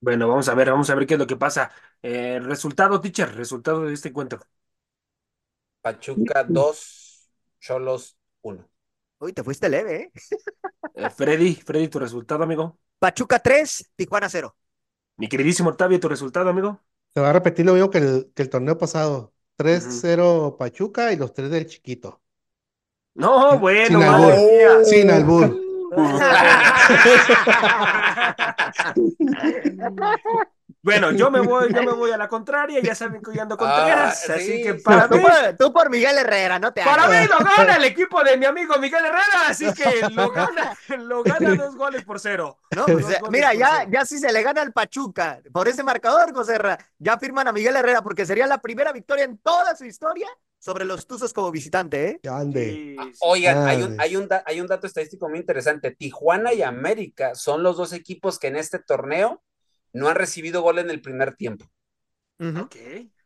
Bueno, 0.00 0.28
vamos 0.28 0.48
a 0.48 0.54
ver, 0.54 0.70
vamos 0.70 0.90
a 0.90 0.94
ver 0.94 1.06
qué 1.06 1.14
es 1.14 1.20
lo 1.20 1.26
que 1.26 1.36
pasa. 1.36 1.70
Eh, 2.02 2.38
resultado, 2.40 3.00
teacher, 3.00 3.34
resultado 3.34 3.84
de 3.84 3.94
este 3.94 4.10
encuentro. 4.10 4.40
Pachuca 5.80 6.44
2, 6.46 7.30
Cholos 7.60 8.16
1. 8.42 8.68
Uy, 9.20 9.32
te 9.32 9.42
fuiste 9.42 9.68
leve, 9.68 9.96
¿eh? 9.96 10.12
eh 10.94 11.10
Freddy, 11.10 11.54
Freddy, 11.54 11.88
tu 11.88 11.98
resultado, 11.98 12.42
amigo. 12.44 12.78
Pachuca 12.98 13.38
3, 13.38 13.92
Tijuana 13.96 14.28
0. 14.28 14.54
Mi 15.16 15.28
queridísimo 15.28 15.70
Octavio, 15.70 16.00
tu 16.00 16.08
resultado, 16.08 16.50
amigo. 16.50 16.82
Se 17.14 17.20
va 17.20 17.30
a 17.30 17.32
repetir 17.32 17.64
lo 17.64 17.74
mismo 17.74 17.90
que 17.90 17.98
el, 17.98 18.32
que 18.34 18.42
el 18.42 18.50
torneo 18.50 18.76
pasado. 18.76 19.32
3-0 19.56 20.56
Pachuca 20.58 21.12
y 21.12 21.16
los 21.16 21.32
3 21.32 21.50
del 21.50 21.66
chiquito. 21.66 22.20
No, 23.14 23.58
bueno, 23.58 24.00
Sin 24.00 24.02
albur. 24.02 24.84
Sin 24.84 25.10
albur. 25.10 25.63
Bueno, 30.84 31.12
yo 31.12 31.30
me 31.30 31.40
voy, 31.40 31.72
yo 31.72 31.82
me 31.82 31.92
voy 31.92 32.10
a 32.10 32.18
la 32.18 32.28
contraria, 32.28 32.78
ya 32.80 32.94
saben 32.94 33.22
que 33.22 33.34
yo 33.34 33.40
ando 33.40 33.56
con 33.56 33.66
ah, 33.66 34.08
así 34.08 34.62
que 34.62 34.74
para 34.74 35.08
mí, 35.08 35.18
tú 35.58 35.72
por 35.72 35.88
Miguel 35.88 36.18
Herrera, 36.18 36.58
no 36.58 36.74
te 36.74 36.84
Para 36.84 37.08
mí 37.08 37.26
lo 37.26 37.38
gana 37.38 37.76
el 37.76 37.84
equipo 37.84 38.22
de 38.22 38.36
mi 38.36 38.44
amigo 38.44 38.76
Miguel 38.76 39.02
Herrera, 39.02 39.48
así 39.48 39.72
que 39.72 40.06
lo 40.10 40.30
gana, 40.30 40.76
lo 40.98 41.22
gana 41.22 41.54
dos 41.54 41.74
goles 41.74 42.04
por 42.04 42.20
cero. 42.20 42.58
No, 42.76 42.84
mira, 43.30 43.54
ya, 43.54 43.86
ya 43.88 44.04
si 44.04 44.18
se 44.18 44.30
le 44.30 44.42
gana 44.42 44.60
al 44.60 44.74
Pachuca 44.74 45.40
por 45.54 45.68
ese 45.68 45.82
marcador, 45.82 46.34
José 46.34 46.58
ya 46.98 47.16
firman 47.16 47.48
a 47.48 47.52
Miguel 47.52 47.76
Herrera 47.76 48.02
porque 48.02 48.26
sería 48.26 48.46
la 48.46 48.58
primera 48.58 48.92
victoria 48.92 49.24
en 49.24 49.38
toda 49.38 49.74
su 49.74 49.86
historia 49.86 50.28
sobre 50.64 50.86
los 50.86 51.06
Tuzos 51.06 51.34
como 51.34 51.50
visitante, 51.50 52.08
¿eh? 52.08 52.20
Grande. 52.22 52.96
Oigan, 53.20 53.68
hay 53.68 53.82
un, 53.82 54.00
hay, 54.00 54.16
un 54.16 54.26
hay 54.46 54.60
un 54.62 54.66
dato 54.66 54.86
estadístico 54.86 55.28
muy 55.28 55.40
interesante. 55.40 55.90
Tijuana 55.90 56.54
y 56.54 56.62
América 56.62 57.34
son 57.34 57.62
los 57.62 57.76
dos 57.76 57.92
equipos 57.92 58.38
que 58.38 58.46
en 58.46 58.56
este 58.56 58.78
torneo 58.78 59.42
no 59.92 60.08
han 60.08 60.14
recibido 60.14 60.62
gol 60.62 60.78
en 60.78 60.88
el 60.88 61.02
primer 61.02 61.34
tiempo. 61.34 61.66
Ok, 62.40 62.76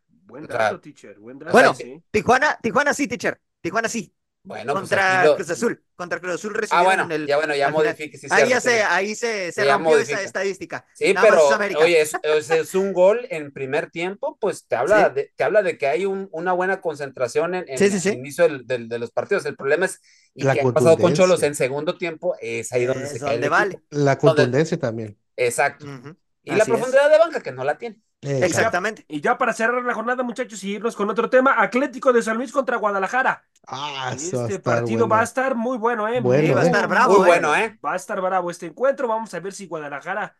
buen 0.09 0.49
dato, 0.49 0.81
teacher. 0.81 1.17
Buen 1.21 1.39
dato, 1.39 1.53
bueno, 1.53 1.77
Tijuana, 2.11 2.59
Tijuana 2.61 2.93
sí, 2.93 3.07
teacher. 3.07 3.41
Tijuana 3.61 3.89
sí. 3.89 4.13
Bueno, 4.43 4.73
pues 4.73 4.83
contra 4.83 5.35
Cruz 5.37 5.51
Azul, 5.51 5.85
contra 5.95 6.21
Cruz 6.21 6.35
Azul 6.35 6.59
Ah, 6.71 6.83
bueno, 6.83 7.07
el, 7.11 7.27
ya 7.27 7.37
bueno, 7.37 7.55
ya 7.55 7.71
modifique. 7.71 8.19
ahí 8.31 8.49
ya 8.49 8.61
se, 8.61 8.83
ahí 8.83 9.15
se, 9.15 9.53
se 9.53 9.65
rompió 9.65 9.99
esa 9.99 10.23
estadística. 10.23 10.87
Sí, 10.95 11.15
pero 11.21 11.49
oye, 11.81 12.01
es, 12.01 12.15
es, 12.23 12.75
un 12.75 12.93
gol 12.93 13.27
en 13.31 13.53
primer 13.53 13.91
tiempo, 13.91 14.39
pues 14.41 14.67
te 14.67 14.77
habla, 14.77 15.11
de, 15.11 15.33
te 15.37 15.45
habla 15.45 15.63
de 15.63 15.77
que 15.77 15.87
hay 15.87 16.07
un, 16.07 16.29
una 16.33 16.53
buena 16.53 16.81
concentración 16.81 17.55
en, 17.55 17.65
en 17.69 17.83
el 17.83 18.15
inicio 18.15 18.49
del, 18.63 18.89
de 18.89 18.99
los 18.99 19.11
partidos. 19.11 19.45
El 19.45 19.57
problema 19.57 19.87
es 19.87 20.01
y 20.35 20.43
que 20.43 20.61
ha 20.61 20.73
pasado 20.73 20.97
con 20.97 21.13
Cholos 21.15 21.43
en 21.43 21.55
segundo 21.55 21.99
tiempo, 21.99 22.37
es 22.41 22.73
ahí 22.73 22.87
donde 22.87 23.07
se 23.07 23.19
cae. 23.19 23.47
vale. 23.49 23.83
La 23.91 24.17
contundencia 24.17 24.79
también. 24.79 25.19
Exacto. 25.37 25.85
Y 26.43 26.53
la 26.55 26.65
profundidad 26.65 27.11
de 27.11 27.19
banca 27.19 27.41
que 27.43 27.53
no 27.53 27.65
la 27.65 27.77
tiene. 27.77 28.01
Exactamente. 28.21 29.05
Y 29.09 29.21
ya 29.21 29.39
para 29.39 29.53
cerrar 29.53 29.83
la 29.83 29.95
jornada, 29.95 30.23
muchachos, 30.23 30.63
y 30.65 30.73
irnos 30.73 30.97
con 30.97 31.09
otro 31.09 31.31
tema, 31.31 31.55
Atlético 31.57 32.13
de 32.13 32.23
San 32.23 32.37
Luis 32.37 32.53
contra 32.53 32.77
Guadalajara. 32.77 33.45
Ah, 33.67 34.13
este 34.15 34.59
partido 34.59 35.07
va 35.09 35.21
a 35.21 35.25
estar 35.25 35.55
muy 35.55 35.79
bueno, 35.79 36.09
¿eh? 36.09 36.21
Bueno, 36.21 36.55
va 36.55 36.63
a 36.63 36.65
estar 36.65 36.89
bravo. 36.89 37.19
Muy 37.19 37.27
bueno, 37.27 37.55
¿eh? 37.55 37.79
Va 37.85 37.93
a 37.93 37.97
estar 37.97 38.21
bravo 38.21 38.51
este 38.51 38.67
encuentro. 38.67 39.09
Vamos 39.09 39.33
a 39.35 39.41
ver 39.41 39.53
si 39.53 39.67
Guadalajara, 39.67 40.37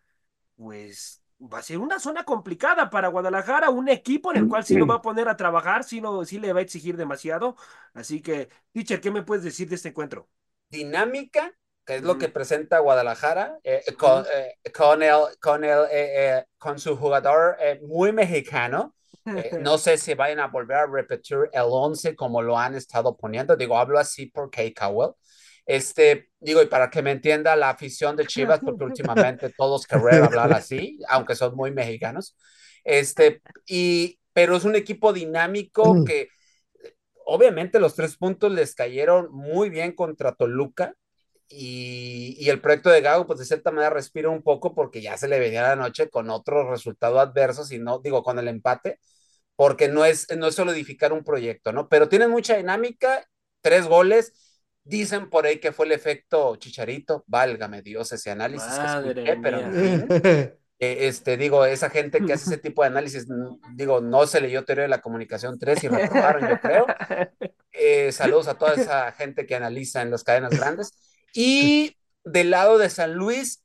pues, 0.57 1.23
va 1.41 1.59
a 1.59 1.63
ser 1.63 1.79
una 1.79 2.01
zona 2.01 2.25
complicada 2.25 2.91
para 2.91 3.09
Guadalajara, 3.09 3.71
un 3.71 3.89
equipo 3.89 4.33
en 4.33 4.39
el 4.39 4.49
cual 4.49 4.65
sí 4.65 4.77
lo 4.77 4.87
va 4.87 4.97
a 4.97 5.03
poner 5.03 5.29
a 5.29 5.37
trabajar, 5.37 5.85
sí, 5.85 6.01
no, 6.01 6.25
sí 6.25 6.39
le 6.41 6.53
va 6.53 6.61
a 6.61 6.63
exigir 6.63 6.97
demasiado. 6.97 7.57
Así 7.95 8.21
que, 8.21 8.49
teacher, 8.73 9.01
¿qué 9.01 9.11
me 9.11 9.23
puedes 9.23 9.45
decir 9.45 9.69
de 9.69 9.77
este 9.77 9.91
encuentro? 9.91 10.29
Dinámica, 10.69 11.53
que 11.89 11.97
es 11.97 12.03
lo 12.03 12.19
que 12.19 12.29
presenta 12.29 12.81
Guadalajara, 12.81 13.61
eh, 13.65 13.83
con, 13.97 14.23
eh, 14.31 14.57
con, 14.75 15.03
el, 15.03 15.17
con, 15.41 15.65
el, 15.65 15.87
eh, 15.91 16.45
con 16.59 16.79
su 16.79 16.95
jugador 16.99 17.57
muy 17.81 18.13
mexicano. 18.13 18.95
no 19.61 19.79
sé 19.79 19.97
si 19.97 20.13
vayan 20.13 20.41
a 20.41 20.49
volver 20.49 20.77
a 20.77 20.87
repetir 20.87 21.39
el 21.51 21.65
11 21.65 22.15
como 22.15 22.43
lo 22.43 22.59
han 22.59 22.75
estado 22.75 23.17
poniendo. 23.17 23.57
Digo, 23.57 23.79
hablo 23.79 23.99
así 23.99 24.27
por 24.27 24.51
Kay 24.51 24.75
Cowell. 24.75 25.13
Este, 25.65 26.29
digo, 26.39 26.61
y 26.61 26.67
para 26.67 26.91
que 26.91 27.01
me 27.01 27.11
entienda 27.11 27.57
la 27.57 27.71
afición 27.71 28.17
de 28.17 28.27
Chivas, 28.27 28.61
porque 28.63 28.85
últimamente 28.85 29.51
todos 29.57 29.87
querrán 29.87 30.25
hablar 30.25 30.53
así, 30.53 30.99
aunque 31.09 31.37
son 31.37 31.57
muy 31.57 31.71
mexicanos. 31.71 32.37
Este, 32.85 33.41
y, 33.67 34.21
pero 34.35 34.57
es 34.57 34.65
un 34.65 34.77
equipo 34.77 35.15
dinámico 35.15 36.05
que 36.05 36.29
obviamente 37.25 37.81
los 37.81 37.95
tres 37.95 38.19
puntos 38.19 38.53
les 38.53 38.75
cayeron 38.75 39.33
muy 39.33 39.71
bien 39.71 39.93
contra 39.93 40.35
Toluca 40.35 40.95
y, 41.49 42.49
el 42.49 42.61
proyecto 42.61 42.91
de 42.91 43.01
Gago, 43.01 43.27
pues 43.27 43.39
de 43.39 43.45
cierta 43.45 43.71
manera 43.71 43.91
respira 43.91 44.29
un 44.29 44.43
poco 44.43 44.75
porque 44.75 45.01
ya 45.01 45.17
se 45.17 45.29
le 45.29 45.39
venía 45.39 45.63
la 45.63 45.77
noche 45.77 46.11
con 46.11 46.31
otro 46.31 46.71
resultado 46.71 47.21
adverso, 47.21 47.65
si 47.65 47.79
no, 47.79 47.99
digo, 48.01 48.23
con 48.23 48.39
el 48.39 48.49
empate, 48.49 49.01
porque 49.57 49.89
no 49.89 50.05
es, 50.05 50.27
no 50.37 50.49
es 50.49 50.55
solo 50.55 50.73
edificar 50.73 51.13
un 51.13 51.25
proyecto, 51.25 51.73
¿no? 51.73 51.89
Pero 51.89 52.09
tienen 52.09 52.31
mucha 52.31 52.57
dinámica, 52.57 53.27
tres 53.61 53.87
goles, 53.87 54.33
dicen 54.85 55.31
por 55.31 55.47
ahí 55.47 55.59
que 55.59 55.73
fue 55.73 55.87
el 55.87 55.93
efecto 55.93 56.57
Chicharito, 56.57 57.25
válgame 57.27 57.83
Dios 57.83 58.11
ese 58.13 58.31
análisis 58.31 58.73
pero 59.43 59.59
eh, 59.71 60.55
este, 60.79 61.37
digo, 61.37 61.65
esa 61.67 61.91
gente 61.91 62.25
que 62.25 62.33
hace 62.33 62.51
ese 62.51 62.59
tipo 62.63 62.83
de 62.83 62.89
análisis, 62.89 63.27
digo, 63.75 64.01
no 64.01 64.27
se 64.27 64.41
leyó 64.41 64.65
teoría 64.65 64.83
de 64.83 64.89
la 64.89 65.01
comunicación 65.01 65.59
3 65.59 65.85
y 65.85 65.89
reprobaron, 65.89 66.49
yo 66.49 66.61
creo. 66.61 66.87
Eh, 67.81 68.11
saludos 68.11 68.49
a 68.49 68.59
toda 68.59 68.75
esa 68.75 69.13
gente 69.13 69.47
que 69.47 69.55
analiza 69.55 70.03
en 70.03 70.11
las 70.11 70.25
cadenas 70.25 70.51
grandes. 70.51 70.99
Y 71.33 71.97
del 72.25 72.51
lado 72.51 72.79
de 72.79 72.91
San 72.91 73.15
Luis, 73.15 73.63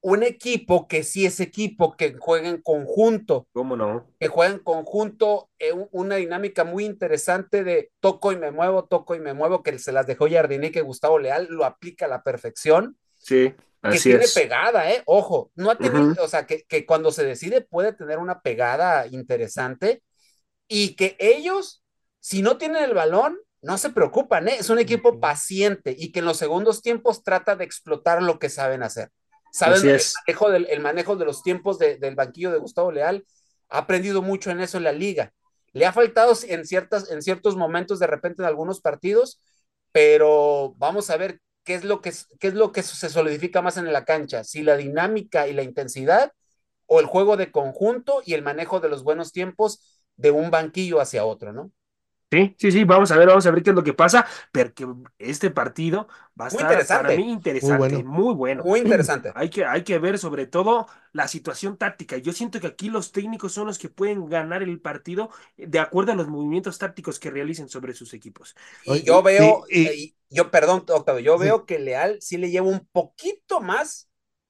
un 0.00 0.22
equipo 0.22 0.86
que 0.86 1.02
sí 1.02 1.26
es 1.26 1.40
equipo, 1.40 1.96
que 1.96 2.14
juega 2.18 2.48
en 2.48 2.62
conjunto. 2.62 3.48
¿Cómo 3.52 3.76
no? 3.76 4.06
Que 4.20 4.28
juega 4.28 4.54
en 4.54 4.60
conjunto, 4.60 5.50
eh, 5.58 5.72
una 5.90 6.16
dinámica 6.16 6.64
muy 6.64 6.84
interesante 6.84 7.64
de 7.64 7.90
toco 8.00 8.32
y 8.32 8.36
me 8.36 8.50
muevo, 8.50 8.84
toco 8.84 9.14
y 9.14 9.20
me 9.20 9.34
muevo, 9.34 9.62
que 9.62 9.78
se 9.78 9.92
las 9.92 10.06
dejó 10.06 10.28
Jardine 10.30 10.70
que 10.70 10.82
Gustavo 10.82 11.18
Leal 11.18 11.48
lo 11.50 11.64
aplica 11.64 12.06
a 12.06 12.08
la 12.08 12.22
perfección. 12.22 12.96
Sí, 13.16 13.54
así 13.82 14.10
que 14.10 14.18
tiene 14.18 14.32
pegada, 14.32 14.90
¿eh? 14.90 15.02
Ojo, 15.06 15.50
no 15.56 15.70
ha 15.70 15.76
tenido, 15.76 16.22
o 16.22 16.28
sea, 16.28 16.46
que, 16.46 16.62
que 16.62 16.86
cuando 16.86 17.10
se 17.10 17.24
decide 17.24 17.60
puede 17.60 17.92
tener 17.92 18.18
una 18.18 18.40
pegada 18.40 19.06
interesante 19.08 20.02
y 20.68 20.94
que 20.94 21.16
ellos, 21.18 21.82
si 22.20 22.42
no 22.42 22.56
tienen 22.56 22.84
el 22.84 22.94
balón, 22.94 23.38
no 23.60 23.78
se 23.78 23.90
preocupan, 23.90 24.48
¿eh? 24.48 24.56
es 24.58 24.70
un 24.70 24.78
equipo 24.78 25.20
paciente 25.20 25.94
y 25.96 26.12
que 26.12 26.20
en 26.20 26.24
los 26.24 26.36
segundos 26.36 26.82
tiempos 26.82 27.22
trata 27.22 27.56
de 27.56 27.64
explotar 27.64 28.22
lo 28.22 28.38
que 28.38 28.50
saben 28.50 28.82
hacer. 28.82 29.10
Saben 29.52 29.88
el 29.88 30.00
manejo, 30.26 30.50
del, 30.50 30.66
el 30.66 30.80
manejo 30.80 31.16
de 31.16 31.24
los 31.24 31.42
tiempos 31.42 31.78
del 31.78 32.14
banquillo 32.14 32.52
de 32.52 32.58
Gustavo 32.58 32.92
Leal, 32.92 33.24
ha 33.68 33.78
aprendido 33.78 34.22
mucho 34.22 34.50
en 34.50 34.60
eso 34.60 34.78
en 34.78 34.84
la 34.84 34.92
liga. 34.92 35.32
Le 35.72 35.86
ha 35.86 35.92
faltado 35.92 36.34
en, 36.46 36.64
ciertas, 36.64 37.10
en 37.10 37.22
ciertos 37.22 37.56
momentos, 37.56 37.98
de 37.98 38.06
repente 38.06 38.42
en 38.42 38.46
algunos 38.46 38.80
partidos, 38.80 39.40
pero 39.92 40.74
vamos 40.76 41.10
a 41.10 41.16
ver 41.16 41.40
qué 41.64 41.74
es 41.74 41.84
lo 41.84 42.00
que, 42.00 42.12
qué 42.38 42.48
es 42.48 42.54
lo 42.54 42.72
que 42.72 42.82
se 42.82 43.08
solidifica 43.08 43.62
más 43.62 43.76
en 43.76 43.92
la 43.92 44.04
cancha, 44.04 44.44
si 44.44 44.62
la 44.62 44.76
dinámica 44.76 45.48
y 45.48 45.52
la 45.52 45.62
intensidad 45.62 46.32
o 46.86 47.00
el 47.00 47.06
juego 47.06 47.36
de 47.36 47.50
conjunto 47.50 48.22
y 48.24 48.34
el 48.34 48.42
manejo 48.42 48.80
de 48.80 48.88
los 48.88 49.02
buenos 49.02 49.32
tiempos 49.32 50.02
de 50.16 50.30
un 50.30 50.50
banquillo 50.50 51.00
hacia 51.00 51.24
otro, 51.24 51.52
¿no? 51.52 51.70
Sí, 52.30 52.54
sí, 52.58 52.72
sí, 52.72 52.84
vamos 52.84 53.10
a 53.10 53.16
ver, 53.16 53.26
vamos 53.28 53.46
a 53.46 53.50
ver 53.50 53.62
qué 53.62 53.70
es 53.70 53.76
lo 53.76 53.82
que 53.82 53.94
pasa, 53.94 54.26
pero 54.52 54.74
que 54.74 54.86
este 55.18 55.50
partido 55.50 56.08
va 56.38 56.46
a 56.46 56.48
estar 56.48 57.02
para 57.02 57.16
mí 57.16 57.32
interesante, 57.32 58.04
muy 58.04 58.34
bueno. 58.34 58.64
Muy, 58.64 58.80
interesante. 58.80 59.32
Hay 59.34 59.48
que, 59.48 59.64
hay 59.64 59.82
que 59.82 59.98
ver 59.98 60.18
sobre 60.18 60.46
todo 60.46 60.86
la 61.12 61.26
situación 61.26 61.78
táctica. 61.78 62.18
Yo 62.18 62.32
siento 62.32 62.60
que 62.60 62.66
aquí 62.66 62.90
los 62.90 63.12
técnicos 63.12 63.52
son 63.52 63.66
los 63.66 63.78
que 63.78 63.88
pueden 63.88 64.26
ganar 64.26 64.62
el 64.62 64.78
partido 64.80 65.30
de 65.56 65.78
acuerdo 65.78 66.12
a 66.12 66.16
los 66.16 66.28
movimientos 66.28 66.78
tácticos 66.78 67.18
que 67.18 67.30
realicen 67.30 67.68
sobre 67.68 67.94
sus 67.94 68.12
equipos. 68.12 68.54
Y 68.84 69.02
yo 69.02 69.22
veo, 69.22 69.64
y, 69.70 70.14
yo, 70.28 70.50
perdón, 70.50 70.84
Octavio, 70.86 71.20
yo 71.20 71.38
veo 71.38 71.64
que 71.64 71.78
Leal 71.78 72.18
sí 72.20 72.36
le 72.36 72.50
lleva 72.50 72.66
un 72.66 72.86
poquito 72.92 73.60
más 73.60 74.07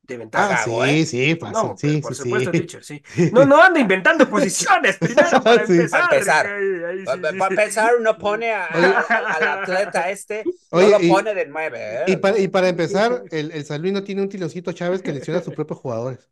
de 0.08 0.18
ventaja. 0.18 0.62
Ah, 0.62 0.64
sí, 0.64 1.00
¿eh? 1.00 1.06
sí, 1.06 1.36
fácil, 1.36 1.52
no, 1.52 1.76
sí, 1.76 2.00
por 2.00 2.14
sí, 2.14 2.22
supuesto, 2.22 2.50
sí. 2.50 2.58
Teacher, 2.58 2.84
sí. 2.84 3.02
No, 3.32 3.44
no 3.44 3.62
anda 3.62 3.78
inventando 3.78 4.28
posiciones 4.28 4.96
primero 5.00 5.42
para 5.42 5.62
empezar. 5.62 5.90
Para 5.90 6.14
empezar, 6.14 6.46
ahí, 6.46 7.04
para, 7.04 7.48
empezar 7.48 7.96
uno 8.00 8.18
pone 8.18 8.50
a, 8.50 8.64
al 8.66 9.42
atleta 9.60 10.10
este, 10.10 10.44
Oye, 10.70 10.90
no 10.90 10.98
lo 10.98 11.08
pone 11.08 11.34
de 11.34 11.46
nueve. 11.46 11.78
¿eh? 11.80 12.04
Y, 12.06 12.16
para, 12.16 12.38
y 12.38 12.48
para 12.48 12.68
empezar, 12.68 13.22
el, 13.30 13.52
el 13.52 13.64
San 13.64 13.82
Luis 13.82 13.92
no 13.92 14.02
tiene 14.02 14.22
un 14.22 14.28
Tilocito 14.28 14.72
Chávez 14.72 15.02
que 15.02 15.12
lesiona 15.12 15.40
a 15.40 15.42
sus 15.42 15.54
propios 15.54 15.78
jugadores. 15.78 16.30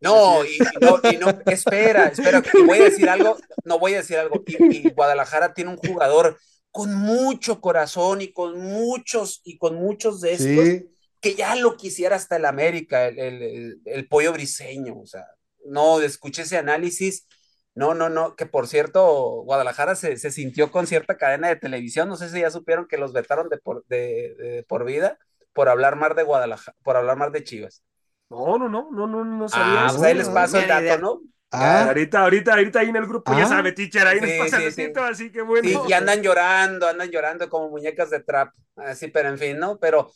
No, 0.00 0.44
y, 0.44 0.58
no, 0.80 1.00
y 1.10 1.16
no, 1.16 1.28
espera, 1.46 2.08
espera, 2.08 2.42
que 2.42 2.62
voy 2.62 2.78
a 2.78 2.84
decir 2.84 3.08
algo, 3.08 3.38
no 3.64 3.78
voy 3.78 3.94
a 3.94 3.98
decir 3.98 4.16
algo, 4.18 4.42
y, 4.46 4.88
y 4.88 4.90
Guadalajara 4.90 5.54
tiene 5.54 5.70
un 5.70 5.76
jugador 5.76 6.38
con 6.72 6.92
mucho 6.94 7.60
corazón 7.60 8.20
y 8.20 8.32
con 8.32 8.58
muchos, 8.58 9.40
y 9.44 9.58
con 9.58 9.76
muchos 9.76 10.20
de 10.20 10.32
estos, 10.32 10.64
sí 10.64 10.91
que 11.22 11.34
ya 11.36 11.56
lo 11.56 11.76
quisiera 11.78 12.16
hasta 12.16 12.36
el 12.36 12.46
América, 12.46 13.06
el, 13.08 13.18
el, 13.20 13.82
el, 13.86 14.08
pollo 14.08 14.32
briseño, 14.34 15.00
o 15.00 15.06
sea. 15.06 15.26
no 15.66 16.00
escuché 16.02 16.42
ese 16.42 16.58
análisis. 16.58 17.26
No, 17.74 17.94
no, 17.94 18.10
no, 18.10 18.36
que 18.36 18.44
por 18.46 18.68
cierto, 18.68 19.42
Guadalajara 19.44 19.94
se, 19.96 20.18
se, 20.18 20.30
sintió 20.30 20.70
con 20.70 20.86
cierta 20.86 21.16
cadena 21.16 21.48
de 21.48 21.56
televisión, 21.56 22.08
no 22.08 22.16
sé 22.16 22.28
si 22.28 22.40
ya 22.40 22.50
supieron 22.50 22.86
que 22.86 22.98
los 22.98 23.14
vetaron 23.14 23.48
de 23.48 23.58
por, 23.58 23.86
de, 23.86 24.34
de, 24.38 24.64
por 24.68 24.84
vida 24.84 25.18
por 25.54 25.68
hablar 25.70 25.96
más 25.96 26.14
de 26.16 26.22
Guadalajara, 26.24 26.76
por 26.82 26.96
hablar 26.98 27.16
más 27.18 27.32
de 27.32 27.44
Chivas. 27.44 27.82
No, 28.30 28.58
no, 28.58 28.68
no, 28.68 28.90
no, 28.90 29.06
no, 29.06 29.24
no 29.24 29.48
sabía 29.48 29.86
Ah, 29.86 29.88
pues 29.90 30.02
ahí 30.02 30.14
les 30.14 30.28
paso 30.30 30.58
el 30.58 30.68
dato, 30.68 30.98
¿no? 31.00 31.20
Ah, 31.50 31.84
Ahorita, 31.88 32.20
ahorita, 32.22 32.52
ahorita 32.54 32.80
ahí 32.80 32.88
en 32.88 32.96
el 32.96 33.06
grupo, 33.06 33.32
ya 33.32 33.44
Ah. 33.44 33.48
sabe, 33.48 33.72
teacher, 33.72 34.06
ahí 34.06 34.18
Sí, 34.20 34.24
nos 34.26 34.32
pasa 34.38 34.56
sí, 34.58 34.64
el 34.64 34.72
sí. 34.72 34.92
así 35.00 35.32
que 35.32 35.42
bueno. 35.42 35.68
Y 35.86 35.92
andan 35.92 36.22
llorando, 36.22 36.88
andan 36.88 37.10
llorando 37.10 37.48
como 37.50 37.68
muñecas 37.68 38.08
de 38.10 38.20
trap, 38.20 38.54
así, 38.76 39.08
pero 39.08 39.28
en 39.28 39.38
fin, 39.38 39.58
¿no? 39.58 39.78
Pero 39.78 40.10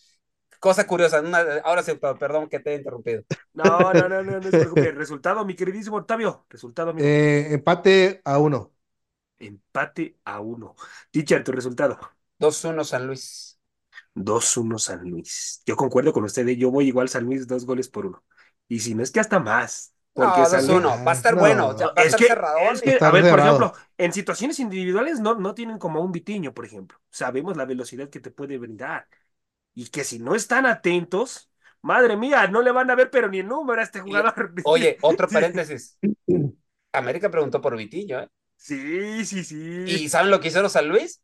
cosa 0.61 0.87
curiosa, 0.87 1.21
una- 1.21 1.59
ahora 1.65 1.83
sí, 1.83 1.93
perdón 2.19 2.49
que 2.49 2.61
te 2.61 2.73
he 2.75 2.77
interrumpido. 2.77 3.25
No, 3.55 3.93
no, 3.95 4.09
no, 4.09 4.23
no, 4.23 4.41
no 4.41 4.51
se 4.51 4.59
preocupe. 4.59 4.93
Resultado, 4.93 5.45
mi 5.45 5.55
queridísimo 5.57 5.97
Octavio. 5.97 6.47
Resultado, 6.51 6.91
amigo. 6.91 7.09
eh, 7.09 7.49
empate 7.55 8.21
a 8.25 8.39
uno. 8.39 8.73
Empate 9.39 10.17
a 10.25 10.41
uno. 10.41 10.75
Teacher, 11.11 11.45
tu 11.45 11.53
resultado. 11.53 11.99
2-1 12.39 12.85
San 12.85 13.07
Luis. 13.07 13.59
2-1 14.15 14.79
San 14.79 15.09
Luis. 15.09 15.63
Yo 15.67 15.77
concuerdo 15.77 16.13
con 16.13 16.25
usted, 16.25 16.47
¿eh? 16.49 16.57
yo 16.57 16.71
voy 16.71 16.87
igual 16.89 17.09
San 17.09 17.25
Luis, 17.25 17.47
dos 17.47 17.67
goles 17.67 17.89
por 17.89 18.07
uno. 18.07 18.25
Y 18.69 18.81
si 18.81 18.95
no 18.95 19.03
es 19.03 19.11
que 19.11 19.21
hasta 19.21 19.39
más. 19.41 19.93
No, 20.15 20.25
Porque 20.25 20.47
San 20.47 20.67
Luis- 20.67 20.81
2-1, 20.81 21.05
va 21.05 21.11
a 21.13 21.15
estar 21.15 21.35
No. 21.35 21.41
bueno, 21.41 21.69
va 21.77 21.93
a 21.97 22.01
Es 22.01 22.07
estar 22.07 22.21
que, 22.21 22.27
cerradón. 22.27 22.75
es 22.75 22.83
que, 22.83 22.91
Está 22.93 23.09
a 23.09 23.11
ver, 23.11 23.31
por 23.31 23.39
ejemplo, 23.41 23.73
en 23.99 24.13
situaciones 24.13 24.59
individuales 24.61 25.21
no, 25.21 25.35
no 25.35 25.55
tienen 25.55 25.79
como 25.79 26.01
un 26.01 26.13
Vitiño, 26.13 26.55
por 26.55 26.65
ejemplo. 26.65 26.99
Sabemos 27.11 27.57
la 27.57 27.67
velocidad 27.67 28.09
que 28.09 28.21
te 28.21 28.31
puede 28.31 28.57
brindar. 28.59 29.07
Y 29.79 29.91
que 29.91 30.05
si 30.05 30.19
no 30.19 30.35
están 30.35 30.65
atentos, 30.65 31.51
madre 31.83 32.17
mía, 32.17 32.47
no 32.49 32.63
le 32.63 32.73
van 32.73 32.91
a 32.91 32.95
ver 32.95 33.11
pero 33.11 33.29
ni 33.29 33.41
el 33.41 33.47
número 33.47 33.79
a 33.79 33.85
este 33.85 34.01
jugador. 34.01 34.55
Oye, 34.65 34.97
otro 35.03 35.29
paréntesis. 35.29 35.99
América 36.93 37.31
preguntó 37.31 37.61
por 37.61 37.77
Vitillo, 37.77 38.21
¿eh? 38.21 38.29
Sí, 38.57 39.27
sí, 39.27 39.45
sí. 39.45 39.85
¿Y 39.87 40.09
saben 40.09 40.31
lo 40.31 40.41
que 40.41 40.49
hicieron 40.49 40.71
San 40.71 40.89
Luis? 40.89 41.23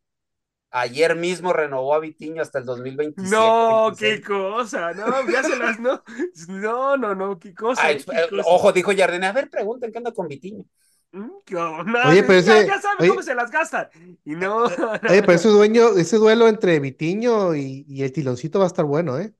Ayer 0.71 1.17
mismo 1.17 1.55
renovó 1.55 1.95
a 1.95 1.99
Vitiño 1.99 2.43
hasta 2.43 2.59
el 2.59 2.67
2027. 2.67 3.35
No, 3.35 3.87
26. 3.87 4.21
qué 4.21 4.23
cosa, 4.23 4.93
no, 4.93 5.31
ya 5.31 5.43
se 5.43 5.57
las 5.57 5.81
no. 5.81 6.03
No, 6.49 6.99
no, 6.99 7.15
no, 7.15 7.39
qué 7.39 7.55
cosa. 7.55 7.87
Ay, 7.87 7.97
qué 7.99 8.27
cosa. 8.29 8.43
ojo, 8.47 8.73
dijo 8.73 8.93
Jardine, 8.95 9.29
a 9.29 9.33
ver, 9.33 9.49
pregunten 9.49 9.91
qué 9.91 9.99
anda 9.99 10.13
con 10.13 10.29
Vitiño. 10.29 10.65
Mm, 11.13 11.31
qué 11.45 11.57
onda, 11.57 12.09
Oye, 12.09 12.23
pero 12.23 12.41
ya, 12.41 12.59
ese- 12.59 12.69
ya 12.69 12.81
saben 12.81 12.97
oye- 13.01 13.09
cómo 13.11 13.23
se 13.23 13.35
las 13.35 13.51
gastan. 13.51 13.89
Y 14.25 14.35
no. 14.35 14.65
Oye, 15.11 15.21
pero 15.23 15.33
ese 15.33 15.49
dueño, 15.49 15.97
ese 15.97 16.17
duelo 16.17 16.49
entre 16.49 16.81
Vitiño 16.81 17.55
y, 17.55 17.85
y 17.87 18.03
el 18.03 18.13
tiloncito 18.13 18.59
va 18.59 18.65
a 18.65 18.69
estar 18.69 18.85
bueno, 18.87 19.19
¿eh? 19.19 19.35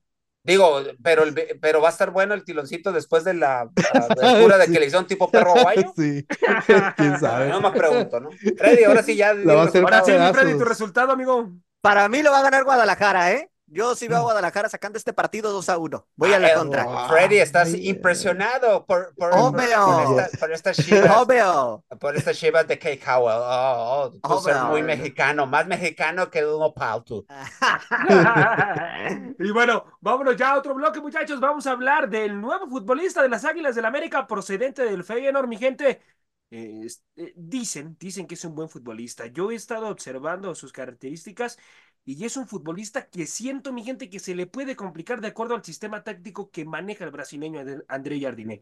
Digo, 0.45 0.81
pero, 1.01 1.23
el, 1.23 1.33
pero 1.61 1.81
va 1.81 1.87
a 1.87 1.91
estar 1.91 2.11
bueno 2.11 2.33
el 2.33 2.43
tiloncito 2.43 2.91
después 2.91 3.23
de 3.23 3.33
la 3.33 3.61
aventura 3.61 4.57
de 4.57 4.65
Sí. 4.65 4.73
que 4.73 4.79
le 4.81 4.85
hicieron 4.87 5.07
tipo 5.07 5.31
perro 5.31 5.53
guayo. 5.53 5.93
Sí, 5.95 6.25
quién 6.97 7.19
sabe. 7.19 7.47
No 7.49 7.61
más 7.61 7.71
pregunto, 7.71 8.19
¿no? 8.19 8.29
Freddy, 8.57 8.83
ahora 8.83 9.03
sí 9.03 9.15
ya. 9.15 9.29
Ahora 9.31 9.71
sí. 10.03 10.11
Freddy, 10.33 10.57
tu 10.57 10.65
resultado, 10.65 11.13
amigo. 11.13 11.49
Para 11.81 12.07
mí 12.09 12.21
lo 12.21 12.31
va 12.31 12.39
a 12.39 12.43
ganar 12.43 12.65
Guadalajara, 12.65 13.31
¿eh? 13.31 13.49
Yo 13.73 13.95
sí 13.95 14.07
veo 14.07 14.19
a 14.19 14.21
Guadalajara 14.21 14.69
sacando 14.69 14.97
este 14.97 15.13
partido 15.13 15.51
2 15.51 15.69
a 15.69 15.77
1. 15.77 16.07
Voy 16.15 16.33
a 16.33 16.35
Ah, 16.35 16.39
la 16.39 16.49
eh, 16.49 16.53
contra. 16.55 16.83
wow. 16.85 17.07
Freddy, 17.09 17.37
estás 17.39 17.73
Ay, 17.73 17.89
impresionado 17.89 18.85
por, 18.85 19.13
por, 19.15 19.31
por, 19.31 19.39
Obvio. 19.39 19.85
por 19.85 20.19
esta, 20.21 20.37
por 20.39 20.51
estas 20.51 20.77
chivas. 20.77 21.25
Por 21.99 22.15
estas 22.15 22.37
chivas 22.37 22.67
de 22.67 22.77
Kate 22.77 23.01
Howell. 23.07 23.39
Oh, 23.41 24.11
oh, 24.21 24.41
tú 24.41 24.49
eres 24.49 24.61
muy 24.63 24.83
mexicano, 24.83 25.45
más 25.45 25.67
mexicano 25.67 26.29
que 26.29 26.45
uno 26.45 26.73
Paltu. 26.73 27.25
y 29.39 29.51
bueno, 29.51 29.85
vámonos 30.01 30.35
ya 30.35 30.51
a 30.51 30.57
otro 30.57 30.73
bloque, 30.73 30.99
muchachos. 31.01 31.39
Vamos 31.39 31.67
a 31.67 31.71
hablar 31.71 32.09
del 32.09 32.39
nuevo 32.39 32.67
futbolista 32.67 33.21
de 33.21 33.29
las 33.29 33.45
Águilas 33.45 33.75
del 33.75 33.85
América, 33.85 34.27
procedente 34.27 34.83
del 34.83 35.03
Feyenoord, 35.03 35.47
mi 35.47 35.57
gente. 35.57 36.01
Eh, 36.51 36.87
eh, 37.15 37.33
dicen, 37.35 37.97
dicen 37.99 38.27
que 38.27 38.35
es 38.35 38.45
un 38.45 38.55
buen 38.55 38.69
futbolista. 38.69 39.25
Yo 39.27 39.51
he 39.51 39.55
estado 39.55 39.87
observando 39.87 40.53
sus 40.55 40.71
características 40.71 41.57
y 42.05 42.25
es 42.25 42.37
un 42.37 42.47
futbolista 42.47 43.09
que 43.09 43.25
siento, 43.27 43.71
mi 43.73 43.83
gente, 43.83 44.09
que 44.09 44.19
se 44.19 44.35
le 44.35 44.47
puede 44.47 44.75
complicar 44.75 45.21
de 45.21 45.27
acuerdo 45.29 45.55
al 45.55 45.63
sistema 45.63 46.03
táctico 46.03 46.51
que 46.51 46.65
maneja 46.65 47.05
el 47.05 47.11
brasileño 47.11 47.61
André- 47.87 48.21
Jardiné. 48.21 48.61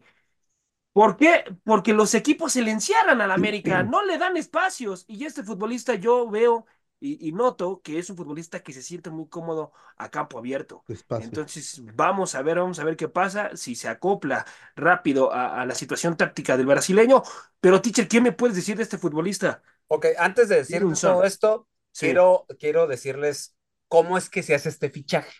¿Por 0.92 1.16
qué? 1.16 1.44
Porque 1.64 1.94
los 1.94 2.14
equipos 2.14 2.52
se 2.52 2.62
le 2.62 2.70
encierran 2.70 3.20
al 3.22 3.30
América, 3.32 3.82
no 3.84 4.04
le 4.04 4.18
dan 4.18 4.36
espacios. 4.36 5.04
Y 5.08 5.24
este 5.24 5.42
futbolista 5.42 5.94
yo 5.94 6.28
veo 6.30 6.66
y, 7.00 7.28
y 7.28 7.32
noto 7.32 7.80
que 7.82 7.98
es 7.98 8.10
un 8.10 8.16
futbolista 8.16 8.62
que 8.62 8.72
se 8.74 8.82
siente 8.82 9.08
muy 9.10 9.26
cómodo 9.28 9.72
a 9.96 10.10
campo 10.10 10.38
abierto. 10.38 10.84
Entonces, 11.16 11.82
vamos 11.94 12.34
a 12.34 12.42
ver, 12.42 12.58
vamos 12.58 12.78
a 12.78 12.84
ver 12.84 12.96
qué 12.96 13.08
pasa, 13.08 13.56
si 13.56 13.74
se 13.74 13.88
acopla 13.88 14.44
rápido 14.76 15.32
a, 15.32 15.62
a 15.62 15.66
la 15.66 15.74
situación 15.74 16.16
táctica 16.16 16.56
del 16.56 16.66
brasileño. 16.66 17.22
Pero, 17.60 17.80
teacher, 17.80 18.08
¿qué 18.08 18.20
me 18.20 18.32
puedes 18.32 18.56
decir 18.56 18.76
de 18.76 18.82
este 18.82 18.98
futbolista? 18.98 19.62
Ok, 19.88 20.06
antes 20.18 20.48
de 20.48 20.56
decir 20.56 20.88
todo 21.00 21.24
esto, 21.24 21.68
Sí. 21.92 22.06
quiero, 22.06 22.46
quiero 22.58 22.86
decirles 22.86 23.54
cómo 23.88 24.18
es 24.18 24.28
que 24.30 24.42
se 24.42 24.54
hace 24.54 24.68
este 24.70 24.90
fichaje. 24.90 25.32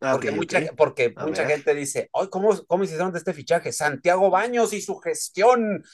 Ah, 0.00 0.12
Porque 0.12 0.30
mucha, 0.30 0.58
ok. 0.58 0.70
porque 0.76 1.14
mucha 1.16 1.44
gente 1.46 1.74
dice, 1.74 2.08
Ay, 2.14 2.28
¿cómo, 2.30 2.56
¿cómo 2.66 2.84
hicieron 2.84 3.12
de 3.12 3.18
este 3.18 3.34
fichaje? 3.34 3.70
Santiago 3.72 4.30
Baños 4.30 4.72
y 4.72 4.80
su 4.80 4.96
gestión. 4.98 5.84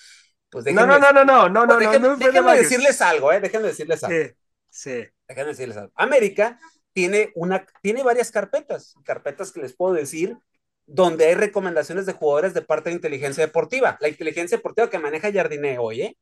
Pues 0.48 0.64
No, 0.64 0.86
déjenme, 0.86 0.86
no, 0.86 1.12
no, 1.12 1.24
no, 1.24 1.48
no, 1.48 1.48
no, 1.48 1.66
pues 1.66 1.78
no, 1.80 1.90
no, 1.90 1.90
déjenme- 1.92 2.00
no 2.02 2.16
de 2.16 2.26
déjenme 2.26 2.56
decirles 2.56 3.00
algo, 3.02 3.32
¿eh? 3.32 3.40
Déjenme 3.40 3.66
decirles 3.68 4.04
algo. 4.04 4.16
Sí, 4.16 4.32
sí. 4.70 5.04
Déjenme 5.26 5.50
decirles 5.50 5.76
algo. 5.76 5.92
América 5.96 6.60
tiene, 6.92 7.32
una, 7.34 7.66
tiene 7.82 8.04
varias 8.04 8.30
carpetas, 8.30 8.94
carpetas 9.04 9.50
que 9.50 9.60
les 9.60 9.74
puedo 9.74 9.94
decir, 9.94 10.36
donde 10.86 11.26
hay 11.26 11.34
recomendaciones 11.34 12.06
de 12.06 12.12
jugadores 12.12 12.54
de 12.54 12.62
parte 12.62 12.90
de 12.90 12.96
inteligencia 12.96 13.44
deportiva. 13.44 13.96
La 14.00 14.08
inteligencia 14.08 14.56
deportiva 14.56 14.88
que 14.88 15.00
maneja 15.00 15.32
Jardiné 15.32 15.78
hoy, 15.78 16.02
¿eh? 16.02 16.16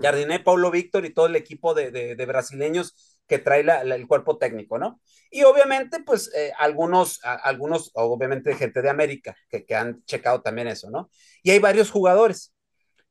Jardiné, 0.00 0.40
Paulo 0.40 0.70
Víctor 0.70 1.06
y 1.06 1.14
todo 1.14 1.26
el 1.26 1.36
equipo 1.36 1.74
de, 1.74 1.90
de, 1.90 2.26
brasileños 2.26 3.20
que 3.26 3.38
trae 3.38 3.60
el 3.62 4.06
cuerpo 4.06 4.36
técnico, 4.36 4.78
¿no? 4.78 5.00
Y 5.30 5.44
obviamente, 5.44 6.00
pues, 6.00 6.30
eh, 6.34 6.52
algunos, 6.58 7.24
a, 7.24 7.34
algunos, 7.34 7.90
obviamente, 7.94 8.54
gente 8.54 8.82
de 8.82 8.90
América 8.90 9.34
que, 9.48 9.64
que 9.64 9.74
han 9.74 10.04
checado 10.04 10.42
también 10.42 10.68
eso, 10.68 10.90
¿no? 10.90 11.10
Y 11.42 11.50
hay 11.50 11.58
varios 11.58 11.90
jugadores. 11.90 12.54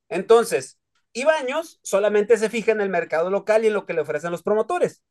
Entonces, 0.10 0.80
Ibaños 1.14 1.80
solamente 1.84 2.38
se 2.38 2.50
fija 2.50 2.72
en 2.72 2.82
el 2.82 2.90
mercado 2.90 3.30
local 3.30 3.64
y 3.64 3.68
en 3.68 3.74
lo 3.74 3.86
que 3.86 3.94
le 3.94 4.02
ofrecen 4.02 4.32
los 4.32 4.44
promotores. 4.44 5.04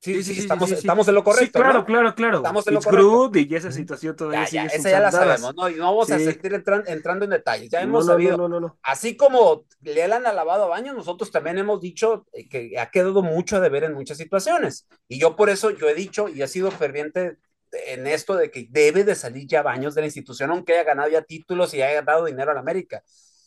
Sí, 0.00 0.22
sí, 0.22 0.38
estamos, 0.38 0.68
sí, 0.68 0.74
sí. 0.74 0.80
estamos 0.80 1.08
en 1.08 1.14
lo 1.14 1.24
correcto. 1.24 1.46
Sí, 1.58 1.62
claro, 1.62 1.78
¿no? 1.78 1.86
claro, 1.86 2.14
claro. 2.14 2.36
Estamos 2.36 2.66
en 2.66 2.74
lo 2.74 2.80
It's 2.80 2.84
correcto. 2.86 3.08
good 3.10 3.36
y 3.36 3.54
esa 3.54 3.72
situación 3.72 4.14
todavía 4.14 4.44
Ya, 4.44 4.64
ya, 4.64 4.68
sigue 4.68 4.76
esa 4.80 4.90
ya 4.90 5.00
la 5.00 5.10
sabemos, 5.10 5.54
¿no? 5.56 5.70
Y 5.70 5.76
no 5.76 5.84
vamos 5.84 6.10
a 6.10 6.18
Sí. 6.18 6.24
seguir 6.26 6.52
entran- 6.52 6.84
entrando 6.86 7.24
en 7.24 7.30
detalles. 7.30 7.70
Ya 7.70 7.80
hemos 7.80 8.04
no, 8.04 8.12
sabido, 8.12 8.36
no, 8.36 8.48
no, 8.48 8.60
no, 8.60 8.66
no. 8.68 8.78
así 8.82 9.16
como 9.16 9.64
le 9.80 10.02
han 10.02 10.26
alabado 10.26 10.64
a 10.64 10.66
Baños, 10.68 10.94
nosotros 10.94 11.30
también 11.30 11.56
hemos 11.56 11.80
dicho 11.80 12.26
eh, 12.34 12.46
que 12.50 12.78
ha 12.78 12.90
quedado 12.90 13.22
mucho 13.22 13.60
de 13.62 13.68
ver 13.70 13.84
en 13.84 13.94
muchas 13.94 14.18
situaciones. 14.18 14.86
Y 15.08 15.18
yo 15.18 15.36
por 15.36 15.48
eso 15.48 15.70
yo 15.70 15.88
he 15.88 15.94
dicho 15.94 16.28
y 16.28 16.42
he 16.42 16.48
sido 16.48 16.70
ferviente 16.70 17.38
en 17.86 18.06
esto 18.06 18.36
de 18.36 18.50
que 18.50 18.66
debe 18.70 19.04
de 19.04 19.14
salir 19.14 19.46
ya 19.48 19.62
Baños 19.62 19.94
de 19.94 20.02
la 20.02 20.06
institución, 20.06 20.50
aunque 20.50 20.74
haya 20.74 20.84
ganado 20.84 21.08
ya 21.08 21.22
títulos 21.22 21.72
y 21.72 21.80
haya 21.80 22.02
dado 22.02 22.26
dinero 22.26 22.50
a 22.50 22.54
la 22.54 22.60
América. 22.60 23.02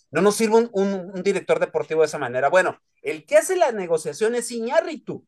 No 0.09 0.21
nos 0.21 0.35
sirve 0.35 0.55
un, 0.55 0.69
un, 0.73 1.11
un 1.13 1.21
director 1.21 1.59
deportivo 1.59 2.01
de 2.01 2.07
esa 2.07 2.17
manera. 2.17 2.49
Bueno, 2.49 2.79
el 3.03 3.25
que 3.27 3.37
hace 3.37 3.55
la 3.57 3.71
negociación 3.71 4.33
es 4.33 4.49
Iñárritu. 4.51 5.23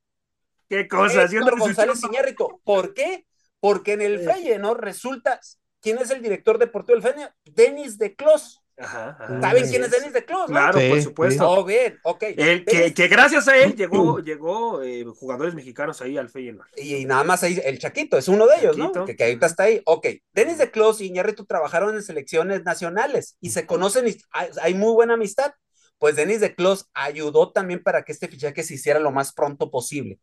¿Qué 0.69 0.87
cosa? 0.87 1.23
Héctor 1.23 1.59
González 1.59 2.03
Iñárritu. 2.03 2.61
¿Por 2.63 2.93
qué? 2.93 3.25
Porque 3.59 3.93
en 3.93 4.01
el 4.01 4.19
Feyenoord 4.19 4.79
resulta, 4.79 5.39
¿quién 5.81 5.97
es 5.97 6.11
el 6.11 6.21
director 6.21 6.57
deportivo 6.57 6.97
del 6.99 7.03
Feyenoord? 7.03 7.33
Denis 7.43 7.97
de 7.97 8.15
Clos. 8.15 8.61
Ajá, 8.81 9.17
ajá, 9.19 9.41
¿Saben 9.41 9.67
quién 9.69 9.83
es 9.83 9.91
Denis 9.91 10.13
de 10.13 10.23
Clos? 10.23 10.41
no? 10.47 10.55
Claro, 10.55 10.79
Sí, 10.79 10.87
por 10.87 10.97
sí. 10.99 11.03
supuesto. 11.03 11.49
Oh, 11.49 11.65
bien, 11.65 11.99
ok. 12.03 12.23
El 12.37 12.63
que, 12.93 13.07
gracias 13.09 13.49
a 13.49 13.57
él 13.57 13.75
llegó, 13.75 14.19
llegó 14.19 14.81
eh, 14.81 15.03
jugadores 15.03 15.53
mexicanos 15.53 16.01
ahí 16.01 16.17
al 16.17 16.29
Feyenoord. 16.29 16.67
y, 16.77 16.95
y 16.95 17.05
nada 17.05 17.25
más 17.25 17.43
ahí, 17.43 17.59
el 17.65 17.77
Chaquito 17.77 18.17
es 18.17 18.29
uno 18.29 18.47
de 18.47 18.55
ellos, 18.59 18.77
Chaquito. 18.77 18.99
¿no? 18.99 19.05
Que, 19.05 19.17
que 19.17 19.23
ahorita 19.25 19.47
está 19.47 19.63
ahí. 19.63 19.81
Ok, 19.85 20.07
Denis 20.31 20.59
de 20.59 20.71
Clos 20.71 21.01
y 21.01 21.07
Iñárritu 21.07 21.45
trabajaron 21.45 21.93
en 21.95 22.03
selecciones 22.03 22.63
nacionales 22.63 23.35
y 23.41 23.49
se 23.49 23.65
conocen 23.65 24.07
y 24.07 24.15
hay, 24.31 24.49
hay 24.61 24.73
muy 24.75 24.93
buena 24.93 25.15
amistad. 25.15 25.51
Pues 25.97 26.15
Denis 26.15 26.39
de 26.39 26.55
Clos 26.55 26.89
ayudó 26.93 27.51
también 27.51 27.83
para 27.83 28.03
que 28.03 28.13
este 28.13 28.29
fichaje 28.29 28.63
se 28.63 28.75
hiciera 28.75 29.01
lo 29.01 29.11
más 29.11 29.33
pronto 29.33 29.69
posible. 29.69 30.19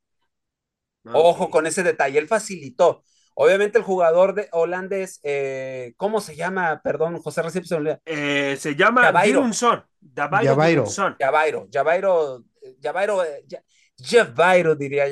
Ojo 1.12 1.44
Ok. 1.44 1.50
con 1.50 1.66
ese 1.66 1.82
detalle, 1.82 2.18
él 2.18 2.28
facilitó. 2.28 3.02
Obviamente 3.34 3.76
el 3.78 3.84
jugador 3.84 4.34
de 4.34 4.48
holandés, 4.52 5.20
eh, 5.22 5.92
¿cómo 5.98 6.20
se 6.20 6.36
llama? 6.36 6.80
Perdón, 6.82 7.18
José 7.20 7.42
Recién 7.42 7.64
se. 7.66 7.76
Eh, 8.06 8.56
se 8.58 8.74
llama 8.76 9.02
Javairo. 9.02 9.40
Javairo 10.14 10.50
Javairo. 10.50 10.86
Javairo, 11.20 11.68
Javairo, 11.70 12.42
Javairo, 12.82 13.22
Ja- 13.48 13.62
Javairo 14.02 14.74
diría. 14.74 15.04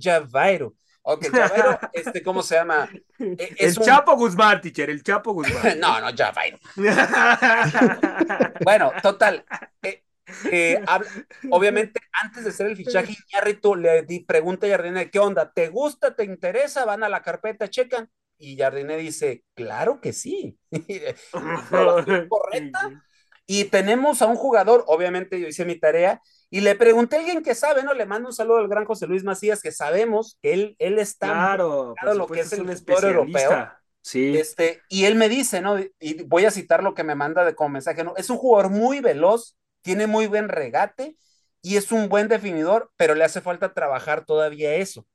Javairo. 0.00 0.74
Ok, 1.04 1.26
Javairo, 1.32 1.78
este, 1.92 2.22
¿cómo 2.22 2.42
se 2.44 2.54
llama? 2.54 2.88
Eh, 3.18 3.54
es 3.58 3.72
el 3.76 3.80
un- 3.80 3.84
Chapo 3.86 4.14
Guzmán, 4.14 4.60
teacher, 4.60 4.88
el 4.90 5.02
Chapo 5.02 5.32
Guzmán. 5.32 5.52
No, 5.80 6.00
no, 6.00 6.16
Javairo. 6.16 6.58
Bueno, 8.64 8.92
total. 9.02 9.44
eh, 9.82 10.04
eh, 10.50 10.82
habla- 10.86 11.10
obviamente, 11.50 12.00
antes 12.22 12.44
de 12.44 12.50
hacer 12.50 12.66
el 12.66 12.76
fichaje, 12.76 13.16
Iñárritu 13.30 13.74
le 13.74 14.02
di, 14.02 14.20
pregunta 14.24 14.66
a 14.66 14.70
Jardine, 14.70 15.10
¿qué 15.10 15.18
onda? 15.18 15.52
¿Te 15.52 15.68
gusta? 15.68 16.14
¿Te 16.14 16.24
interesa? 16.24 16.84
Van 16.84 17.02
a 17.02 17.08
la 17.08 17.22
carpeta, 17.22 17.68
checan. 17.68 18.08
Y 18.38 18.56
Jardiné 18.56 18.96
dice, 18.96 19.44
claro 19.54 20.00
que 20.00 20.12
sí. 20.12 20.58
correcta. 22.28 23.02
Y 23.46 23.64
tenemos 23.64 24.22
a 24.22 24.26
un 24.26 24.36
jugador, 24.36 24.84
obviamente 24.86 25.38
yo 25.40 25.46
hice 25.46 25.64
mi 25.64 25.78
tarea, 25.78 26.20
y 26.48 26.60
le 26.60 26.74
pregunté 26.74 27.16
a 27.16 27.18
alguien 27.20 27.42
que 27.42 27.54
sabe, 27.54 27.82
¿no? 27.82 27.94
Le 27.94 28.06
mando 28.06 28.28
un 28.28 28.34
saludo 28.34 28.58
al 28.58 28.68
gran 28.68 28.84
José 28.84 29.06
Luis 29.06 29.24
Macías, 29.24 29.62
que 29.62 29.72
sabemos 29.72 30.38
que 30.42 30.52
él, 30.52 30.76
él 30.78 30.98
está 30.98 31.28
claro, 31.28 31.94
claro 32.00 32.18
lo 32.18 32.26
que 32.26 32.40
es, 32.40 32.52
el 32.52 32.66
fútbol 32.66 33.04
europeo. 33.04 33.68
Sí. 34.02 34.36
Este, 34.36 34.82
y 34.88 35.04
él 35.04 35.14
me 35.14 35.28
dice, 35.28 35.60
¿no? 35.60 35.78
Y 36.00 36.22
voy 36.24 36.44
a 36.44 36.50
citar 36.50 36.82
lo 36.82 36.94
que 36.94 37.04
me 37.04 37.14
manda 37.14 37.44
de 37.44 37.54
como 37.54 37.70
mensaje, 37.70 38.04
¿no? 38.04 38.14
Es 38.16 38.30
un 38.30 38.36
jugador 38.36 38.70
muy 38.70 39.00
veloz, 39.00 39.56
tiene 39.82 40.06
muy 40.06 40.26
buen 40.26 40.48
regate 40.48 41.16
y 41.60 41.76
es 41.76 41.92
un 41.92 42.08
buen 42.08 42.28
definidor, 42.28 42.90
pero 42.96 43.14
le 43.14 43.24
hace 43.24 43.40
falta 43.40 43.72
trabajar 43.72 44.24
todavía 44.24 44.74
eso. 44.74 45.06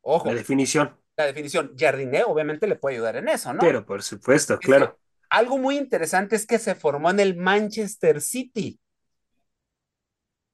Ojo. 0.00 0.28
La 0.28 0.34
definición. 0.34 0.96
La 1.16 1.26
definición. 1.26 1.74
Jardiné 1.78 2.24
obviamente 2.24 2.66
le 2.66 2.76
puede 2.76 2.96
ayudar 2.96 3.16
en 3.16 3.28
eso, 3.28 3.52
¿no? 3.52 3.60
Pero 3.60 3.84
por 3.84 4.02
supuesto, 4.02 4.58
claro. 4.58 4.98
algo 5.30 5.58
muy 5.58 5.76
interesante 5.76 6.36
es 6.36 6.46
que 6.46 6.58
se 6.58 6.74
formó 6.74 7.10
en 7.10 7.20
el 7.20 7.36
Manchester 7.36 8.20
City. 8.20 8.80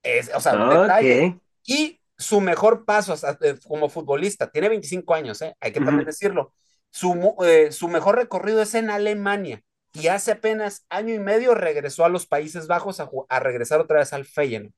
Es, 0.02 0.30
o 0.34 0.40
sea, 0.40 0.56
detalle. 0.56 1.38
Y 1.64 2.00
su 2.16 2.40
mejor 2.40 2.84
paso 2.84 3.14
eh, 3.40 3.56
como 3.66 3.88
futbolista, 3.88 4.50
tiene 4.50 4.68
25 4.68 5.14
años, 5.14 5.40
¿eh? 5.42 5.56
hay 5.60 5.72
que 5.72 5.80
también 5.80 6.06
decirlo. 6.06 6.54
Su, 6.90 7.36
eh, 7.44 7.72
su 7.72 7.88
mejor 7.88 8.16
recorrido 8.16 8.60
es 8.60 8.74
en 8.74 8.90
Alemania 8.90 9.62
y 9.92 10.08
hace 10.08 10.32
apenas 10.32 10.86
año 10.88 11.14
y 11.14 11.18
medio 11.18 11.54
regresó 11.54 12.04
a 12.04 12.08
los 12.08 12.26
Países 12.26 12.66
Bajos 12.66 13.00
a, 13.00 13.10
a 13.28 13.40
regresar 13.40 13.80
otra 13.80 13.98
vez 13.98 14.12
al 14.12 14.24
Feyenoord. 14.24 14.72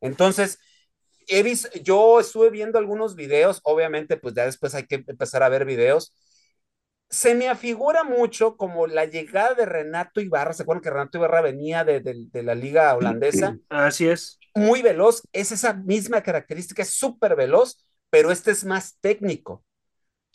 Entonces, 0.00 0.58
he 1.28 1.42
visto, 1.42 1.68
yo 1.82 2.20
estuve 2.20 2.50
viendo 2.50 2.78
algunos 2.78 3.14
videos, 3.14 3.60
obviamente, 3.64 4.16
pues 4.16 4.34
ya 4.34 4.44
después 4.44 4.74
hay 4.74 4.86
que 4.86 5.04
empezar 5.06 5.42
a 5.42 5.48
ver 5.48 5.64
videos. 5.64 6.14
Se 7.08 7.34
me 7.34 7.48
afigura 7.48 8.02
mucho 8.02 8.56
como 8.56 8.86
la 8.86 9.04
llegada 9.04 9.54
de 9.54 9.64
Renato 9.64 10.20
Ibarra. 10.20 10.52
¿Se 10.52 10.64
acuerdan 10.64 10.82
que 10.82 10.90
Renato 10.90 11.18
Ibarra 11.18 11.40
venía 11.40 11.84
de, 11.84 12.00
de, 12.00 12.42
la 12.42 12.54
liga 12.54 12.94
holandesa? 12.94 13.56
Así 13.68 14.08
es. 14.08 14.38
Muy 14.54 14.82
veloz, 14.82 15.22
es 15.32 15.52
esa 15.52 15.74
misma 15.74 16.22
característica, 16.22 16.82
es 16.82 16.90
súper 16.90 17.36
veloz, 17.36 17.86
pero 18.10 18.32
este 18.32 18.50
es 18.50 18.64
más 18.64 18.98
técnico. 19.00 19.65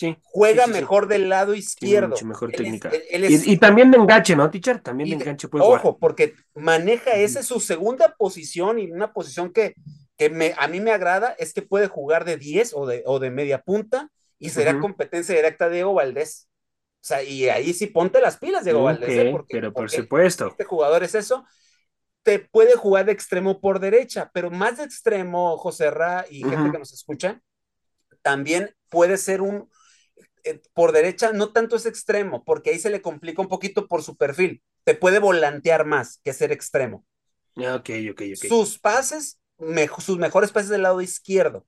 Sí, 0.01 0.17
Juega 0.23 0.65
mejor 0.65 1.07
del 1.07 1.29
lado 1.29 1.53
izquierdo. 1.53 2.09
mucho 2.09 2.25
mejor 2.25 2.51
técnica. 2.51 2.91
y, 3.11 3.57
también 3.57 3.91
de 3.91 3.97
enganche, 3.97 4.35
¿no, 4.35 4.49
teacher? 4.49 4.79
También 4.79 5.09
de 5.09 5.15
enganche 5.15 5.47
puede 5.47 5.63
Ojo, 5.63 5.99
porque 5.99 6.33
maneja 6.55 7.11
esa 7.11 7.43
su 7.43 7.59
segunda 7.59 8.15
posición 8.17 8.79
y 8.79 8.91
una 8.91 9.13
posición 9.13 9.53
que 9.53 9.75
que 10.21 10.29
me, 10.29 10.53
a 10.59 10.67
mí 10.67 10.79
me 10.79 10.91
agrada 10.91 11.35
es 11.39 11.51
que 11.51 11.63
puede 11.63 11.87
jugar 11.87 12.25
de 12.25 12.37
10 12.37 12.73
o 12.75 12.85
de, 12.85 13.01
o 13.07 13.17
de 13.17 13.31
media 13.31 13.63
punta 13.63 14.11
y 14.37 14.49
será 14.49 14.79
competencia 14.79 15.33
directa 15.33 15.67
de 15.67 15.77
Diego 15.77 15.95
Valdés. 15.95 16.47
O 16.95 17.03
sea, 17.03 17.23
y 17.23 17.49
ahí 17.49 17.73
sí 17.73 17.87
ponte 17.87 18.21
las 18.21 18.37
pilas, 18.37 18.63
Diego 18.63 18.83
Valdés. 18.83 19.09
¿eh? 19.09 19.35
pero 19.49 19.73
por 19.73 19.89
supuesto. 19.89 20.49
Este 20.49 20.63
jugador 20.63 21.01
es 21.03 21.15
eso. 21.15 21.43
Te 22.21 22.37
puede 22.37 22.75
jugar 22.75 23.05
de 23.05 23.13
extremo 23.13 23.59
por 23.59 23.79
derecha, 23.79 24.29
pero 24.31 24.51
más 24.51 24.77
de 24.77 24.83
extremo, 24.83 25.57
José 25.57 25.89
Ra 25.89 26.27
y 26.29 26.43
gente 26.43 26.71
que 26.71 26.77
nos 26.77 26.93
escucha, 26.93 27.41
también 28.21 28.75
puede 28.89 29.17
ser 29.17 29.41
un 29.41 29.71
por 30.73 30.91
derecha, 30.91 31.31
no 31.33 31.51
tanto 31.51 31.75
es 31.75 31.85
extremo, 31.85 32.43
porque 32.43 32.71
ahí 32.71 32.79
se 32.79 32.89
le 32.89 33.01
complica 33.01 33.41
un 33.41 33.47
poquito 33.47 33.87
por 33.87 34.03
su 34.03 34.15
perfil. 34.17 34.61
Te 34.83 34.95
puede 34.95 35.19
volantear 35.19 35.85
más 35.85 36.19
que 36.23 36.33
ser 36.33 36.51
extremo. 36.51 37.05
Ok, 37.55 37.89
ok, 38.11 38.21
ok. 38.35 38.45
Sus 38.47 38.79
pases 38.79 39.41
sus 39.99 40.17
mejores 40.17 40.51
pases 40.51 40.69
del 40.69 40.83
lado 40.83 41.01
izquierdo. 41.01 41.65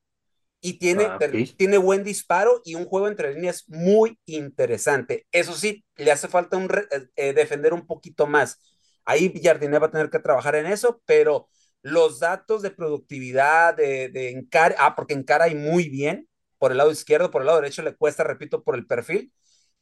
Y 0.62 0.80
tiene, 0.80 1.04
ah, 1.06 1.20
tiene 1.58 1.78
buen 1.78 2.06
disparo 2.06 2.62
y 2.64 2.76
un 2.76 2.86
juego 2.86 3.10
entre 3.10 3.34
líneas 3.34 3.66
muy 3.68 4.18
interesante. 4.26 5.28
Eso 5.34 5.54
sí, 5.54 5.84
le 5.98 6.10
hace 6.10 6.30
falta 6.30 6.56
un 6.56 6.70
eh, 6.74 7.10
eh, 7.18 7.34
defender 7.34 7.74
un 7.74 7.86
poquito 7.86 8.28
más. 8.28 8.60
Ahí 9.04 9.34
Jardiné 9.44 9.78
va 9.78 9.88
a 9.88 9.92
tener 9.92 10.10
que 10.10 10.20
trabajar 10.20 10.56
en 10.56 10.66
eso, 10.68 11.02
pero 11.06 11.50
los 11.82 12.22
datos 12.22 12.62
de 12.62 12.72
productividad, 12.72 13.76
de, 13.76 14.08
de 14.08 14.30
encar, 14.30 14.74
ah, 14.80 14.96
porque 14.96 15.14
encara 15.14 15.50
y 15.50 15.56
muy 15.56 15.90
bien 15.90 16.30
por 16.64 16.72
el 16.72 16.78
lado 16.78 16.92
izquierdo, 16.92 17.30
por 17.30 17.42
el 17.42 17.48
lado 17.48 17.60
derecho 17.60 17.82
le 17.82 17.94
cuesta, 17.94 18.24
repito, 18.24 18.64
por 18.64 18.76
el 18.76 18.88
perfil, 18.88 19.34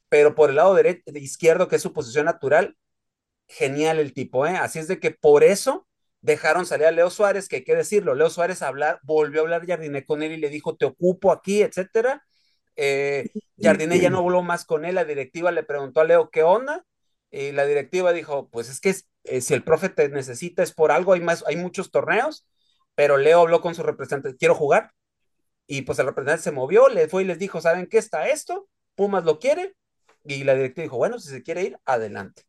pero 0.10 0.34
por 0.34 0.50
el 0.50 0.56
lado 0.56 0.74
derecho, 0.74 1.04
izquierdo, 1.14 1.68
que 1.68 1.76
es 1.76 1.82
su 1.84 1.94
posición 1.94 2.26
natural, 2.26 2.76
genial 3.48 4.00
el 4.00 4.14
tipo, 4.16 4.48
¿eh? 4.48 4.58
Así 4.58 4.80
es 4.80 4.88
de 4.88 5.00
que 5.00 5.12
por 5.12 5.44
eso 5.44 5.88
dejaron 6.22 6.66
salir 6.66 6.88
a 6.88 6.92
Leo 6.92 7.12
Suárez, 7.12 7.48
que 7.48 7.58
hay 7.58 7.64
que 7.64 7.76
decirlo, 7.76 8.16
Leo 8.16 8.32
Suárez 8.32 8.64
hablar, 8.64 9.00
volvió 9.04 9.42
a 9.42 9.44
hablar 9.44 9.68
Jardiné 9.68 10.08
con 10.08 10.24
él 10.24 10.32
y 10.32 10.38
le 10.38 10.50
dijo, 10.50 10.76
te 10.76 10.86
ocupo 10.86 11.32
aquí, 11.32 11.62
etcétera. 11.62 12.26
Eh, 12.76 13.30
Jardiné 13.62 14.00
ya 14.00 14.10
no 14.10 14.24
voló 14.24 14.42
más 14.42 14.66
con 14.66 14.84
él, 14.84 14.96
la 14.96 15.06
directiva 15.06 15.52
le 15.52 15.62
preguntó 15.62 16.02
a 16.02 16.06
Leo 16.06 16.32
qué 16.32 16.42
onda, 16.42 16.84
y 17.30 17.52
la 17.52 17.68
directiva 17.68 18.12
dijo, 18.12 18.50
pues 18.50 18.70
es 18.70 18.82
que 18.82 18.96
eh, 19.26 19.42
si 19.42 19.54
el 19.54 19.64
profe 19.64 19.90
te 19.90 20.10
necesita 20.10 20.64
es 20.64 20.74
por 20.74 20.92
algo, 20.92 21.14
hay, 21.14 21.22
más, 21.22 21.44
hay 21.46 21.58
muchos 21.58 21.92
torneos, 21.92 22.48
pero 22.96 23.18
Leo 23.18 23.42
habló 23.42 23.62
con 23.62 23.76
su 23.76 23.84
representante, 23.84 24.36
quiero 24.36 24.56
jugar, 24.56 24.94
y 25.72 25.84
pues 25.84 25.98
el 26.00 26.06
representante 26.06 26.44
se 26.44 26.52
movió, 26.52 26.90
le 26.90 27.08
fue 27.08 27.24
y 27.24 27.26
les 27.26 27.40
dijo, 27.40 27.62
¿saben 27.62 27.88
qué 27.88 27.98
está 27.98 28.28
esto? 28.28 28.68
Pumas 28.94 29.24
lo 29.24 29.40
quiere, 29.40 29.74
y 30.26 30.44
la 30.44 30.54
directiva 30.54 30.84
dijo, 30.84 30.98
bueno, 30.98 31.18
si 31.18 31.30
se 31.30 31.44
quiere 31.44 31.64
ir, 31.64 31.80
adelante. 31.86 32.44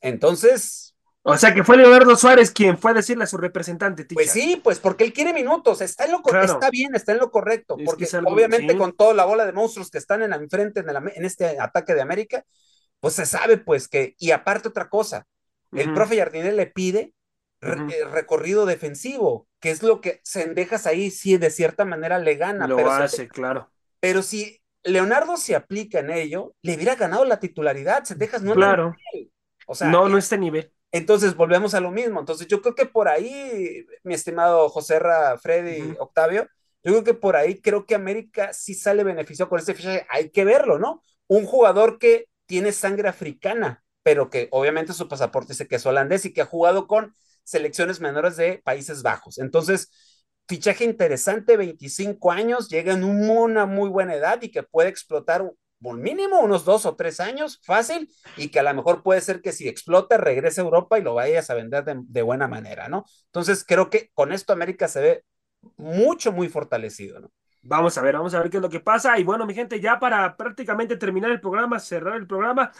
Entonces, 0.00 0.96
o 1.20 1.36
sea 1.36 1.52
que 1.52 1.64
fue 1.64 1.76
Leonardo 1.76 2.16
Suárez 2.16 2.50
quien 2.50 2.78
fue 2.78 2.92
a 2.92 2.94
decirle 2.94 3.24
a 3.24 3.26
su 3.26 3.36
representante. 3.36 4.06
Pues 4.06 4.30
sí, 4.30 4.58
pues 4.64 4.78
porque 4.78 5.04
él 5.04 5.12
quiere 5.12 5.34
minutos, 5.34 5.82
está 5.82 6.06
en 6.06 6.12
lo 6.12 6.22
está 6.42 6.70
bien, 6.70 6.94
está 6.94 7.12
en 7.12 7.18
lo 7.18 7.30
correcto, 7.30 7.76
porque 7.84 8.08
obviamente 8.24 8.74
con 8.78 8.96
toda 8.96 9.12
la 9.12 9.26
bola 9.26 9.44
de 9.44 9.52
monstruos 9.52 9.90
que 9.90 9.98
están 9.98 10.22
en 10.22 10.32
enfrente 10.32 10.80
en, 10.80 10.88
en, 10.88 11.24
este 11.26 11.60
ataque 11.60 11.92
de 11.92 12.00
América, 12.00 12.42
pues 13.00 13.12
se 13.12 13.26
sabe 13.26 13.58
pues 13.58 13.86
que, 13.86 14.14
y 14.18 14.30
aparte 14.30 14.68
otra 14.68 14.88
cosa, 14.88 15.26
el 15.72 15.92
profe 15.92 16.16
Jardine 16.16 16.52
le 16.52 16.68
pide 16.68 17.12
eh, 17.60 18.04
recorrido 18.10 18.66
defensivo, 18.66 19.46
que 19.64 19.70
es 19.70 19.82
lo 19.82 20.02
que 20.02 20.20
Sendejas 20.24 20.86
ahí 20.86 21.10
sí 21.10 21.38
de 21.38 21.48
cierta 21.48 21.86
manera 21.86 22.18
le 22.18 22.34
gana. 22.34 22.66
Lo 22.66 22.90
hace, 22.90 23.28
claro. 23.28 23.70
Pero 23.98 24.20
si 24.20 24.60
Leonardo 24.82 25.38
se 25.38 25.54
aplica 25.54 26.00
en 26.00 26.10
ello, 26.10 26.54
le 26.60 26.74
hubiera 26.74 26.96
ganado 26.96 27.24
la 27.24 27.40
titularidad, 27.40 28.04
Sendejas 28.04 28.42
no 28.42 28.52
claro. 28.52 28.94
O 29.66 29.74
sea, 29.74 29.88
no, 29.88 30.06
no 30.10 30.18
este 30.18 30.36
nivel. 30.36 30.70
Entonces 30.92 31.34
volvemos 31.34 31.72
a 31.72 31.80
lo 31.80 31.90
mismo. 31.90 32.20
Entonces 32.20 32.46
yo 32.46 32.60
creo 32.60 32.74
que 32.74 32.84
por 32.84 33.08
ahí, 33.08 33.86
mi 34.02 34.12
estimado 34.12 34.68
José 34.68 34.98
Ra, 34.98 35.38
Freddy, 35.38 35.96
Octavio, 35.98 36.46
yo 36.82 36.92
creo 36.92 37.04
que 37.04 37.14
por 37.14 37.34
ahí 37.34 37.62
creo 37.62 37.86
que 37.86 37.94
América 37.94 38.52
sí 38.52 38.74
sale 38.74 39.02
beneficiado 39.02 39.48
con 39.48 39.60
este 39.60 39.72
fichaje. 39.72 40.06
Hay 40.10 40.28
que 40.28 40.44
verlo, 40.44 40.78
¿no? 40.78 41.00
Un 41.26 41.46
jugador 41.46 41.98
que 41.98 42.28
tiene 42.44 42.72
sangre 42.72 43.08
africana, 43.08 43.82
pero 44.02 44.28
que 44.28 44.48
obviamente 44.50 44.92
su 44.92 45.08
pasaporte 45.08 45.54
dice 45.54 45.66
que 45.66 45.76
es 45.76 45.86
holandés 45.86 46.26
y 46.26 46.34
que 46.34 46.42
ha 46.42 46.44
jugado 46.44 46.86
con 46.86 47.14
selecciones 47.44 48.00
menores 48.00 48.36
de 48.36 48.60
Países 48.64 49.02
Bajos. 49.02 49.38
Entonces, 49.38 49.90
fichaje 50.48 50.84
interesante, 50.84 51.56
25 51.56 52.32
años, 52.32 52.68
llega 52.68 52.92
en 52.92 53.04
una 53.04 53.66
muy 53.66 53.88
buena 53.88 54.14
edad 54.14 54.42
y 54.42 54.50
que 54.50 54.62
puede 54.62 54.88
explotar 54.88 55.44
por 55.82 55.98
mínimo 55.98 56.40
unos 56.40 56.64
dos 56.64 56.86
o 56.86 56.96
tres 56.96 57.20
años, 57.20 57.60
fácil, 57.62 58.08
y 58.36 58.48
que 58.48 58.58
a 58.58 58.62
lo 58.62 58.72
mejor 58.72 59.02
puede 59.02 59.20
ser 59.20 59.42
que 59.42 59.52
si 59.52 59.68
explota, 59.68 60.16
regrese 60.16 60.60
a 60.60 60.64
Europa 60.64 60.98
y 60.98 61.02
lo 61.02 61.14
vayas 61.14 61.50
a 61.50 61.54
vender 61.54 61.84
de, 61.84 62.22
buena 62.22 62.48
manera, 62.48 62.88
¿no? 62.88 63.04
Entonces, 63.26 63.64
creo 63.66 63.90
que 63.90 64.10
con 64.14 64.32
esto 64.32 64.52
América 64.52 64.88
se 64.88 65.00
ve 65.00 65.24
mucho, 65.76 66.32
muy 66.32 66.48
fortalecido, 66.48 67.20
¿no? 67.20 67.30
Vamos 67.66 67.96
a 67.96 68.02
ver, 68.02 68.14
vamos 68.14 68.34
a 68.34 68.40
ver 68.40 68.50
qué 68.50 68.58
es 68.58 68.62
lo 68.62 68.68
que 68.68 68.80
pasa. 68.80 69.18
Y 69.18 69.24
bueno, 69.24 69.46
mi 69.46 69.54
gente, 69.54 69.80
ya 69.80 69.98
para 69.98 70.36
prácticamente 70.36 70.96
terminar 70.96 71.30
el 71.30 71.40
programa, 71.40 71.78
cerrar 71.80 72.16
el 72.16 72.26
programa, 72.26 72.70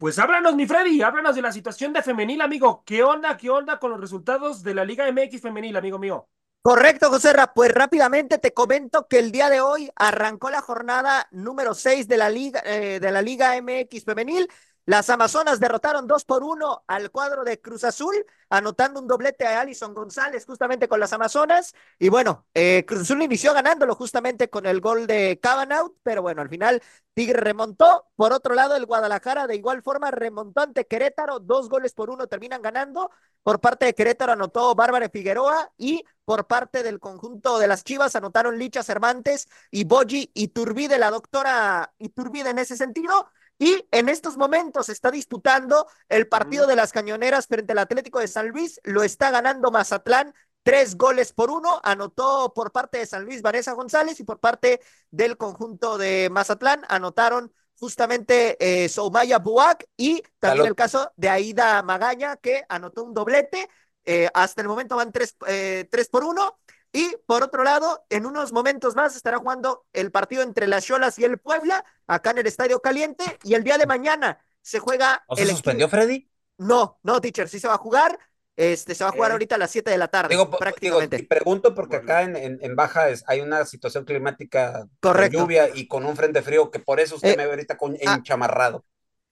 pues 0.00 0.18
háblanos, 0.18 0.56
mi 0.56 0.66
Freddy, 0.66 1.02
háblanos 1.02 1.36
de 1.36 1.42
la 1.42 1.52
situación 1.52 1.92
de 1.92 2.02
femenil, 2.02 2.40
amigo. 2.40 2.82
¿Qué 2.86 3.02
onda, 3.02 3.36
qué 3.36 3.50
onda 3.50 3.78
con 3.78 3.90
los 3.90 4.00
resultados 4.00 4.62
de 4.62 4.72
la 4.72 4.82
Liga 4.82 5.06
MX 5.06 5.42
femenil, 5.42 5.76
amigo 5.76 5.98
mío? 5.98 6.26
Correcto, 6.62 7.10
José 7.10 7.34
Ra. 7.34 7.52
Pues 7.52 7.70
rápidamente 7.70 8.38
te 8.38 8.54
comento 8.54 9.06
que 9.08 9.18
el 9.18 9.30
día 9.30 9.50
de 9.50 9.60
hoy 9.60 9.90
arrancó 9.96 10.48
la 10.48 10.62
jornada 10.62 11.28
número 11.32 11.74
6 11.74 12.08
de 12.08 12.16
la 12.16 12.30
Liga, 12.30 12.62
eh, 12.64 12.98
de 12.98 13.12
la 13.12 13.20
Liga 13.20 13.58
MX 13.60 14.04
Femenil. 14.06 14.48
Las 14.86 15.08
Amazonas 15.10 15.60
derrotaron 15.60 16.06
2 16.06 16.24
por 16.24 16.42
1 16.42 16.84
al 16.86 17.10
cuadro 17.10 17.44
de 17.44 17.60
Cruz 17.60 17.84
Azul, 17.84 18.14
anotando 18.48 19.00
un 19.00 19.06
doblete 19.06 19.46
a 19.46 19.60
Alison 19.60 19.94
González 19.94 20.44
justamente 20.46 20.88
con 20.88 20.98
las 20.98 21.12
Amazonas. 21.12 21.74
Y 21.98 22.08
bueno, 22.08 22.46
eh, 22.54 22.84
Cruz 22.86 23.02
Azul 23.02 23.22
inició 23.22 23.54
ganándolo 23.54 23.94
justamente 23.94 24.50
con 24.50 24.66
el 24.66 24.80
gol 24.80 25.06
de 25.06 25.38
Cabanaut, 25.40 25.96
pero 26.02 26.22
bueno, 26.22 26.42
al 26.42 26.48
final 26.48 26.82
Tigre 27.14 27.40
remontó. 27.40 28.06
Por 28.16 28.32
otro 28.32 28.54
lado, 28.54 28.76
el 28.76 28.86
Guadalajara 28.86 29.46
de 29.46 29.56
igual 29.56 29.82
forma 29.82 30.10
remontó 30.10 30.62
ante 30.62 30.86
Querétaro, 30.86 31.38
dos 31.40 31.68
goles 31.68 31.92
por 31.92 32.10
uno 32.10 32.26
terminan 32.26 32.62
ganando. 32.62 33.10
Por 33.42 33.60
parte 33.60 33.86
de 33.86 33.94
Querétaro 33.94 34.32
anotó 34.32 34.74
Bárbara 34.74 35.08
Figueroa 35.08 35.72
y 35.78 36.04
por 36.24 36.46
parte 36.46 36.82
del 36.82 37.00
conjunto 37.00 37.58
de 37.58 37.66
las 37.66 37.84
Chivas 37.84 38.14
anotaron 38.16 38.58
Licha 38.58 38.82
Cervantes 38.82 39.48
y 39.70 39.84
Boji 39.84 40.30
Iturbide, 40.34 40.98
la 40.98 41.10
doctora 41.10 41.92
Iturbide 41.98 42.50
en 42.50 42.58
ese 42.58 42.76
sentido. 42.76 43.28
Y 43.60 43.86
en 43.90 44.08
estos 44.08 44.38
momentos 44.38 44.88
está 44.88 45.10
disputando 45.10 45.86
el 46.08 46.26
partido 46.26 46.66
de 46.66 46.76
las 46.76 46.92
cañoneras 46.92 47.46
frente 47.46 47.72
al 47.72 47.78
Atlético 47.78 48.18
de 48.18 48.26
San 48.26 48.48
Luis. 48.48 48.80
Lo 48.84 49.02
está 49.02 49.30
ganando 49.30 49.70
Mazatlán 49.70 50.32
tres 50.62 50.96
goles 50.96 51.34
por 51.34 51.50
uno. 51.50 51.78
Anotó 51.84 52.54
por 52.54 52.72
parte 52.72 52.96
de 52.96 53.06
San 53.06 53.26
Luis 53.26 53.42
Vanessa 53.42 53.72
González 53.72 54.18
y 54.18 54.24
por 54.24 54.40
parte 54.40 54.80
del 55.10 55.36
conjunto 55.36 55.98
de 55.98 56.30
Mazatlán 56.32 56.86
anotaron 56.88 57.52
justamente 57.78 58.56
eh, 58.60 58.88
Soumaya 58.88 59.38
Buak 59.38 59.84
y 59.94 60.22
también 60.38 60.64
Salud. 60.64 60.68
el 60.68 60.74
caso 60.74 61.12
de 61.16 61.28
Aida 61.28 61.82
Magaña, 61.82 62.38
que 62.38 62.64
anotó 62.66 63.04
un 63.04 63.12
doblete. 63.12 63.68
Eh, 64.06 64.30
hasta 64.32 64.62
el 64.62 64.68
momento 64.68 64.96
van 64.96 65.12
tres, 65.12 65.36
eh, 65.46 65.86
tres 65.90 66.08
por 66.08 66.24
uno. 66.24 66.58
Y 66.92 67.16
por 67.26 67.42
otro 67.42 67.62
lado, 67.62 68.04
en 68.10 68.26
unos 68.26 68.52
momentos 68.52 68.96
más 68.96 69.14
estará 69.14 69.38
jugando 69.38 69.86
el 69.92 70.10
partido 70.10 70.42
entre 70.42 70.66
las 70.66 70.84
Cholas 70.84 71.18
y 71.18 71.24
el 71.24 71.38
Puebla, 71.38 71.84
acá 72.06 72.30
en 72.32 72.38
el 72.38 72.46
Estadio 72.46 72.80
Caliente. 72.80 73.24
Y 73.44 73.54
el 73.54 73.62
día 73.64 73.78
de 73.78 73.86
mañana 73.86 74.44
se 74.62 74.80
juega 74.80 75.24
¿No 75.28 75.36
se 75.36 75.42
el 75.42 75.48
suspendió, 75.50 75.86
equipo- 75.86 75.96
Freddy? 75.96 76.30
No, 76.58 76.98
no, 77.04 77.20
teacher, 77.20 77.48
sí 77.48 77.60
se 77.60 77.68
va 77.68 77.74
a 77.74 77.78
jugar. 77.78 78.18
Este, 78.56 78.94
se 78.94 79.04
va 79.04 79.10
a 79.10 79.12
jugar 79.12 79.30
ahorita 79.32 79.54
a 79.54 79.58
las 79.58 79.70
7 79.70 79.90
de 79.90 79.96
la 79.96 80.08
tarde, 80.08 80.34
Digo, 80.34 80.44
digo, 80.44 80.58
prácticamente. 80.58 81.16
y 81.16 81.22
pregunto 81.22 81.74
porque 81.74 81.96
Bueno. 81.98 82.12
acá 82.12 82.22
en, 82.24 82.36
en, 82.36 82.58
en 82.60 82.76
Baja 82.76 83.08
es- 83.08 83.24
hay 83.26 83.40
una 83.40 83.64
situación 83.64 84.04
climática 84.04 84.86
Correcto. 85.00 85.38
con 85.38 85.44
lluvia 85.46 85.70
y 85.72 85.88
con 85.88 86.04
un 86.04 86.14
frente 86.14 86.42
frío 86.42 86.70
que 86.70 86.78
por 86.80 87.00
eso 87.00 87.14
usted 87.14 87.30
Eh, 87.30 87.36
me 87.38 87.44
ve 87.46 87.52
ahorita 87.52 87.78
con, 87.78 87.94
ah. 88.04 88.14
enchamarrado. 88.16 88.84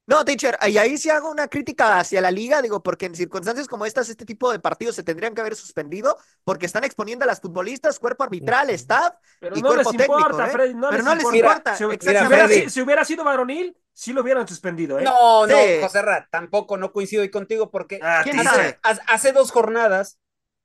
No, 0.09 0.25
teacher, 0.25 0.59
y 0.67 0.79
ahí 0.79 0.97
sí 0.97 1.11
hago 1.11 1.31
una 1.31 1.49
crítica 1.49 1.99
hacia 2.01 2.23
la 2.23 2.31
liga, 2.31 2.63
digo, 2.63 2.83
porque 2.83 3.05
en 3.05 3.15
circunstancias 3.15 3.69
como 3.69 3.85
estas, 3.85 4.09
este 4.09 4.25
tipo 4.25 4.51
de 4.51 4.59
partidos 4.59 4.97
se 4.97 5.03
tendrían 5.03 5.35
que 5.35 5.43
haber 5.43 5.55
suspendido, 5.55 6.17
porque 6.45 6.65
están 6.65 6.83
exponiendo 6.85 7.25
a 7.25 7.29
las 7.29 7.43
futbolistas, 7.43 7.99
cuerpo 7.99 8.25
arbitral, 8.25 8.71
staff, 8.71 9.15
Pero 9.39 9.59
y 9.59 9.61
no 9.61 9.77
les 9.77 9.85
cuerpo 9.85 9.91
técnico, 9.93 10.19
importa, 10.21 10.47
¿eh? 10.47 10.51
Freddy, 10.51 10.75
no 10.75 10.89
Pero 10.89 10.97
les 10.97 11.05
no 11.05 11.15
les 11.15 11.25
importa. 11.25 11.37
importa, 11.37 11.77
Si, 11.77 11.85
hu- 11.85 12.01
si 12.01 12.27
hubiera, 12.27 12.49
si- 12.49 12.71
si 12.71 12.81
hubiera 12.81 13.05
sido 13.05 13.23
varonil, 13.23 13.77
sí 13.93 14.15
lo 14.15 14.23
hubieran 14.23 14.49
suspendido, 14.49 14.99
¿eh? 14.99 15.05
No, 15.05 15.47
no, 15.47 15.55
Sí. 15.55 15.81
José 15.83 16.01
Ra, 16.01 16.27
tampoco 16.31 16.79
no 16.79 16.91
coincido 16.91 17.23
ahí 17.23 17.31
contigo 17.31 17.71
porque 17.71 18.01
Ah, 18.03 18.21
hace, 18.23 18.79
hace 19.07 19.33
dos 19.33 19.51
jornadas 19.51 20.19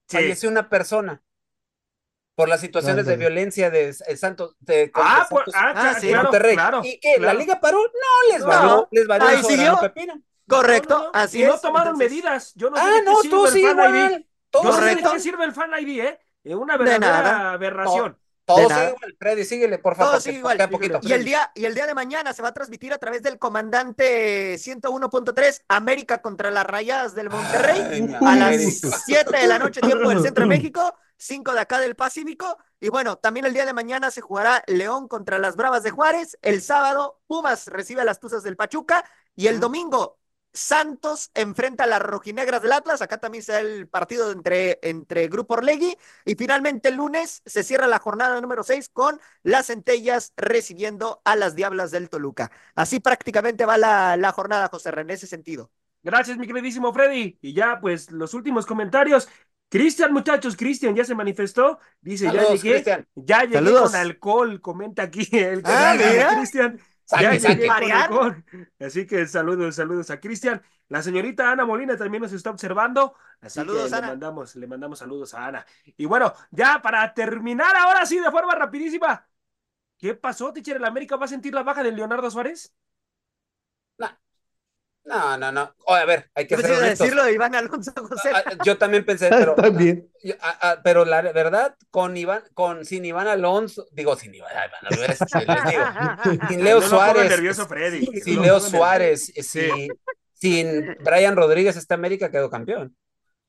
Sí. 0.08 0.18
falleció 0.18 0.50
una 0.50 0.70
persona 0.70 1.22
por 2.36 2.50
las 2.50 2.62
situaciones 2.62 3.06
de 3.06 3.16
violencia 3.18 3.70
de 3.70 3.90
eh, 3.90 4.18
Santos, 4.18 4.56
de, 4.60 4.92
Ah, 4.96 5.20
de 5.30 5.36
pues, 5.36 5.46
Santos 5.52 5.54
ah, 5.56 5.74
Ah, 5.96 6.00
sí. 6.00 6.08
claro, 6.08 6.24
Monterrey. 6.24 6.56
claro. 6.56 6.82
¿Y? 6.84 7.00
¿La 7.04 7.18
claro. 7.18 7.40
liga 7.40 7.60
paró? 7.60 7.78
No, 7.84 8.32
les 8.34 8.42
No. 8.42 8.48
valió, 8.48 8.88
les 8.92 9.08
valió 9.08 9.28
Ahí 9.28 9.44
siguió. 9.44 9.80
pepino. 9.80 10.14
Correcto, 10.48 10.98
No, 10.98 11.04
no, 11.06 11.12
no. 11.12 11.12
así 11.14 11.42
y 11.42 11.46
no 11.46 11.54
es. 11.56 11.62
tomaron 11.62 11.94
entonces- 11.94 12.10
medidas. 12.12 12.54
Yo 12.56 12.70
no 12.70 12.78
sé 12.78 12.84
Ah, 12.86 13.02
no, 13.06 13.14
tú 13.22 13.48
sí 13.48 13.60
igual. 13.60 13.76
Yo 13.76 14.64
no 14.64 14.72
sé 14.74 14.82
de 14.82 14.92
Correcto. 14.92 15.12
qué 15.14 15.20
sirve 15.20 15.46
el 15.46 15.54
Fan 15.54 15.72
ID, 15.80 16.00
¿eh? 16.02 16.20
Es 16.44 16.56
una 16.56 16.78
De 16.78 16.84
verdadera 16.84 17.52
aberración. 17.54 18.18
Todo 18.46 18.58
De 18.58 18.64
sigue 18.76 18.88
igual. 18.90 19.16
Freddy, 19.18 19.46
síguele, 19.46 19.78
por 19.80 19.96
favor. 19.96 20.12
Todo 20.14 20.22
sigue 20.22 20.38
igual. 20.40 20.58
poquito. 20.70 21.00
Y 21.04 21.14
el 21.14 21.24
día, 21.24 21.50
y 21.56 21.64
el 21.64 21.74
día 21.74 21.88
de 21.88 21.94
mañana 21.94 22.34
se 22.34 22.42
va 22.42 22.50
a 22.50 22.54
transmitir 22.54 22.92
a 22.92 22.98
través 22.98 23.24
del 23.24 23.40
comandante 23.40 24.58
101.3 24.58 25.64
América 25.70 26.22
contra 26.22 26.52
las 26.52 26.66
Rayadas 26.66 27.16
del 27.16 27.30
Monterrey 27.30 27.80
Ay, 27.80 28.02
a 28.16 28.36
las 28.36 28.48
América. 28.48 28.98
7 29.06 29.38
de 29.38 29.48
la 29.48 29.60
noche, 29.60 29.80
tiempo 29.82 30.10
del 30.10 30.22
centro 30.22 30.44
de 30.44 30.50
México, 30.50 30.94
5 31.18 31.54
de 31.54 31.60
acá 31.62 31.80
del 31.80 31.96
Pacífico. 31.96 32.58
Y 32.80 32.90
bueno, 32.90 33.18
también 33.18 33.46
el 33.46 33.54
día 33.54 33.66
de 33.66 33.74
mañana 33.74 34.12
se 34.12 34.22
jugará 34.22 34.64
León 34.68 35.08
contra 35.08 35.40
las 35.40 35.56
Bravas 35.56 35.84
de 35.84 35.92
Juárez. 35.92 36.38
El 36.42 36.62
sábado, 36.62 37.22
Pumas 37.28 37.68
recibe 37.68 38.02
a 38.02 38.06
las 38.06 38.20
Tuzas 38.20 38.44
del 38.44 38.56
Pachuca. 38.58 39.04
Y 39.36 39.48
el 39.48 39.60
domingo, 39.60 40.20
Santos 40.56 41.32
enfrenta 41.34 41.86
a 41.86 41.88
las 41.88 42.02
rojinegras 42.02 42.62
del 42.62 42.74
Atlas. 42.74 43.02
Acá 43.02 43.18
también 43.20 43.44
se 43.44 43.54
da 43.54 43.60
el 43.60 43.88
partido 43.88 44.32
entre, 44.32 44.80
entre 44.84 45.28
Grupo 45.28 45.56
Orlegui. 45.56 45.98
Y 46.26 46.36
finalmente 46.36 46.90
el 46.90 46.96
lunes 46.96 47.42
se 47.46 47.64
cierra 47.64 47.88
la 47.88 48.00
jornada 48.00 48.40
número 48.42 48.64
6 48.64 48.90
con 48.90 49.20
las 49.42 49.68
centellas 49.68 50.34
recibiendo 50.38 51.22
a 51.26 51.36
las 51.36 51.56
Diablas 51.56 51.92
del 51.92 52.10
Toluca. 52.10 52.52
Así 52.76 53.00
prácticamente 53.00 53.66
va 53.66 53.78
la, 53.78 54.16
la 54.18 54.32
jornada, 54.32 54.68
José 54.70 54.92
René, 54.92 55.14
en 55.14 55.16
ese 55.18 55.28
sentido. 55.28 55.72
Gracias, 56.04 56.38
mi 56.38 56.48
queridísimo 56.48 56.94
Freddy. 56.94 57.38
Y 57.42 57.54
ya, 57.54 57.80
pues, 57.80 58.12
los 58.12 58.34
últimos 58.34 58.66
comentarios. 58.66 59.30
Cristian, 59.74 60.14
muchachos, 60.14 60.56
Cristian 60.56 60.96
ya 60.96 61.04
se 61.04 61.16
manifestó. 61.16 61.80
Dice, 62.02 62.30
ya 62.32 62.44
llegué. 62.46 62.60
Cristian. 62.74 63.08
Ya 63.16 63.44
llegué 63.46 63.56
Saludos. 63.56 63.82
con 63.82 63.96
alcohol, 63.96 64.62
comenta 64.62 65.04
aquí 65.04 65.28
el 65.34 65.64
Ah, 65.64 65.66
canal 65.66 65.98
de 65.98 66.14
mira. 66.14 66.28
Cristian. 66.28 66.80
Ya 67.16 67.36
saque. 67.36 67.40
llegué 67.40 67.74
con 67.74 67.84
Mariano. 67.84 67.96
alcohol. 67.96 68.46
Así 68.80 69.06
que 69.08 69.26
saludos, 69.28 69.76
saludos 69.76 70.10
a 70.12 70.20
Cristian. 70.20 70.62
La 70.90 71.02
señorita 71.02 71.52
Ana 71.52 71.66
Molina 71.66 71.98
también 71.98 72.22
nos 72.24 72.34
está 72.34 72.52
observando. 72.52 73.16
Así 73.42 73.56
Saludos, 73.56 73.92
que 73.92 73.94
Ana. 73.94 74.02
le 74.02 74.04
mandamos, 74.04 74.56
le 74.56 74.68
mandamos 74.68 75.00
saludos 75.00 75.34
a 75.34 75.48
Ana. 75.48 75.66
Y 75.98 76.06
bueno, 76.06 76.34
ya 76.52 76.82
para 76.82 77.14
terminar 77.14 77.76
ahora 77.76 78.06
sí, 78.06 78.20
de 78.20 78.32
forma 78.32 78.56
rapidísima. 78.56 79.28
¿Qué 79.98 80.16
pasó, 80.16 80.54
teacher? 80.54 80.78
¿El 80.78 80.86
América 80.86 81.16
va 81.18 81.26
a 81.26 81.30
sentir 81.30 81.54
la 81.54 81.64
baja 81.64 81.84
de 81.84 81.92
Leonardo 81.94 82.30
Suárez? 82.32 82.74
No, 85.06 85.38
no, 85.38 85.52
no. 85.52 85.76
Oye, 85.86 86.02
a 86.02 86.06
ver, 86.06 86.32
hay 86.34 86.48
que 86.48 86.56
honestos. 86.56 86.80
decirlo 87.00 87.26
de 87.26 87.34
Iván 87.34 87.54
Alonso 87.56 87.92
José. 87.96 88.30
Ah, 88.34 88.44
ah, 88.46 88.54
Yo 88.64 88.78
también 88.78 89.06
pensé, 89.06 89.30
pero, 89.30 89.54
También. 89.56 90.10
yo- 90.24 90.36
ah, 90.42 90.58
ah, 90.62 90.82
pero 90.84 91.04
la 91.04 91.22
verdad, 91.22 91.76
con 91.92 92.16
Iván, 92.16 92.44
con 92.54 92.86
sin 92.86 93.04
Iván 93.04 93.28
Alonso, 93.28 93.86
digo 93.92 94.16
sin 94.16 94.34
Iván, 94.34 94.52
digo, 94.90 95.84
sin 96.50 96.64
Leo 96.64 96.82
Suárez, 96.82 97.30
nervioso, 97.30 97.68
Freddy. 97.68 98.06
sin- 98.22 98.42
Leo 98.42 98.60
Suárez, 98.62 99.26
Sí. 99.36 99.44
sin, 99.44 99.94
sin 100.34 100.98
Brian 101.04 101.36
Rodríguez, 101.36 101.76
esta 101.76 101.96
América 101.96 102.32
quedó 102.32 102.50
campeón. 102.50 102.96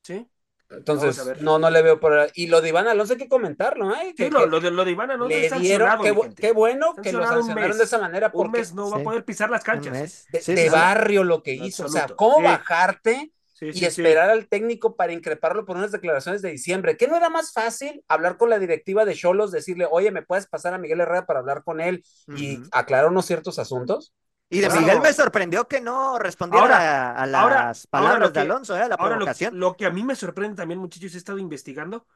Sí, 0.02 0.26
Entonces, 0.70 1.40
no, 1.40 1.58
no 1.58 1.70
le 1.70 1.82
veo 1.82 2.00
por 2.00 2.12
ahí. 2.18 2.30
Y 2.34 2.46
lo 2.48 2.60
de 2.60 2.70
Iván 2.70 2.88
Alonso 2.88 3.12
hay 3.14 3.18
que 3.18 3.28
comentarlo, 3.28 3.94
¿eh? 3.94 4.14
sí 4.16 4.24
Que, 4.24 4.30
lo, 4.30 4.40
que 4.40 4.46
lo 4.46 4.60
de, 4.60 4.70
lo 4.70 4.84
de 4.84 4.90
Iván 4.92 5.10
Alonso 5.10 5.28
le 5.28 5.46
es 5.46 5.52
dieron, 5.60 5.88
qué, 6.02 6.14
qué 6.36 6.52
bueno 6.52 6.94
que 7.02 7.12
lo 7.12 7.20
un 7.20 7.26
sancionaron 7.26 7.78
de 7.78 7.84
esa 7.84 7.98
manera 7.98 8.30
Un 8.32 8.32
porque 8.32 8.58
mes 8.60 8.74
no 8.74 8.90
va 8.90 8.96
a 8.96 9.00
sí. 9.00 9.04
poder 9.04 9.24
pisar 9.24 9.50
las 9.50 9.62
canchas. 9.62 9.92
Un 9.92 10.00
mes. 10.00 10.26
de, 10.30 10.40
Sí, 10.40 10.54
de 10.54 10.62
sí, 10.62 10.68
sí. 10.68 10.68
barrio 10.70 11.24
lo 11.24 11.42
que 11.42 11.54
hizo. 11.54 11.84
O 11.84 11.88
sea. 11.88 12.06
¿cómo 12.08 12.36
Sí. 12.36 12.42
bajarte 12.42 13.32
Sí, 13.52 13.72
y 13.72 13.72
sí, 13.72 13.90
sí. 13.90 14.02
esperar 14.02 14.30
al 14.30 14.48
técnico 14.48 14.96
para 14.96 15.12
increparlo 15.12 15.64
por 15.64 15.76
unas 15.76 15.92
declaraciones 15.92 16.42
de 16.42 16.50
diciembre. 16.50 16.96
¿Qué 16.96 17.06
no 17.08 17.16
era 17.16 17.30
más 17.30 17.52
fácil 17.52 18.04
hablar 18.08 18.36
con 18.36 18.50
la 18.50 18.58
directiva 18.58 19.04
de 19.04 19.14
Cholos, 19.14 19.52
decirle, 19.52 19.86
oye, 19.90 20.10
¿me 20.10 20.22
puedes 20.22 20.46
pasar 20.46 20.74
a 20.74 20.78
Miguel 20.78 21.00
Herrera 21.00 21.26
para 21.26 21.40
hablar 21.40 21.62
con 21.64 21.80
él 21.80 22.04
y 22.36 22.58
aclarar 22.72 23.10
unos 23.10 23.26
ciertos 23.26 23.58
asuntos? 23.58 24.12
Y 24.50 24.60
de 24.60 24.66
Claro. 24.66 24.80
Miguel 24.82 25.00
me 25.00 25.12
sorprendió 25.12 25.66
que 25.66 25.80
no 25.80 26.18
respondiera 26.18 26.64
Ahora- 26.64 27.10
a, 27.12 27.22
a 27.22 27.26
las 27.26 27.40
ahora- 27.42 27.58
ahora 27.60 27.74
palabras 27.90 28.32
de 28.32 28.40
Alonso, 28.40 28.76
¿eh? 28.76 28.82
a 28.82 28.88
la 28.88 28.94
Ahora, 28.94 29.16
lo, 29.16 29.16
provocación. 29.16 29.58
lo 29.58 29.76
que 29.76 29.86
a 29.86 29.90
mí 29.90 30.04
me 30.04 30.14
sorprende 30.14 30.56
también, 30.56 30.78
muchachos, 30.80 31.14
he 31.14 31.18
estado 31.18 31.38
investigando. 31.38 32.06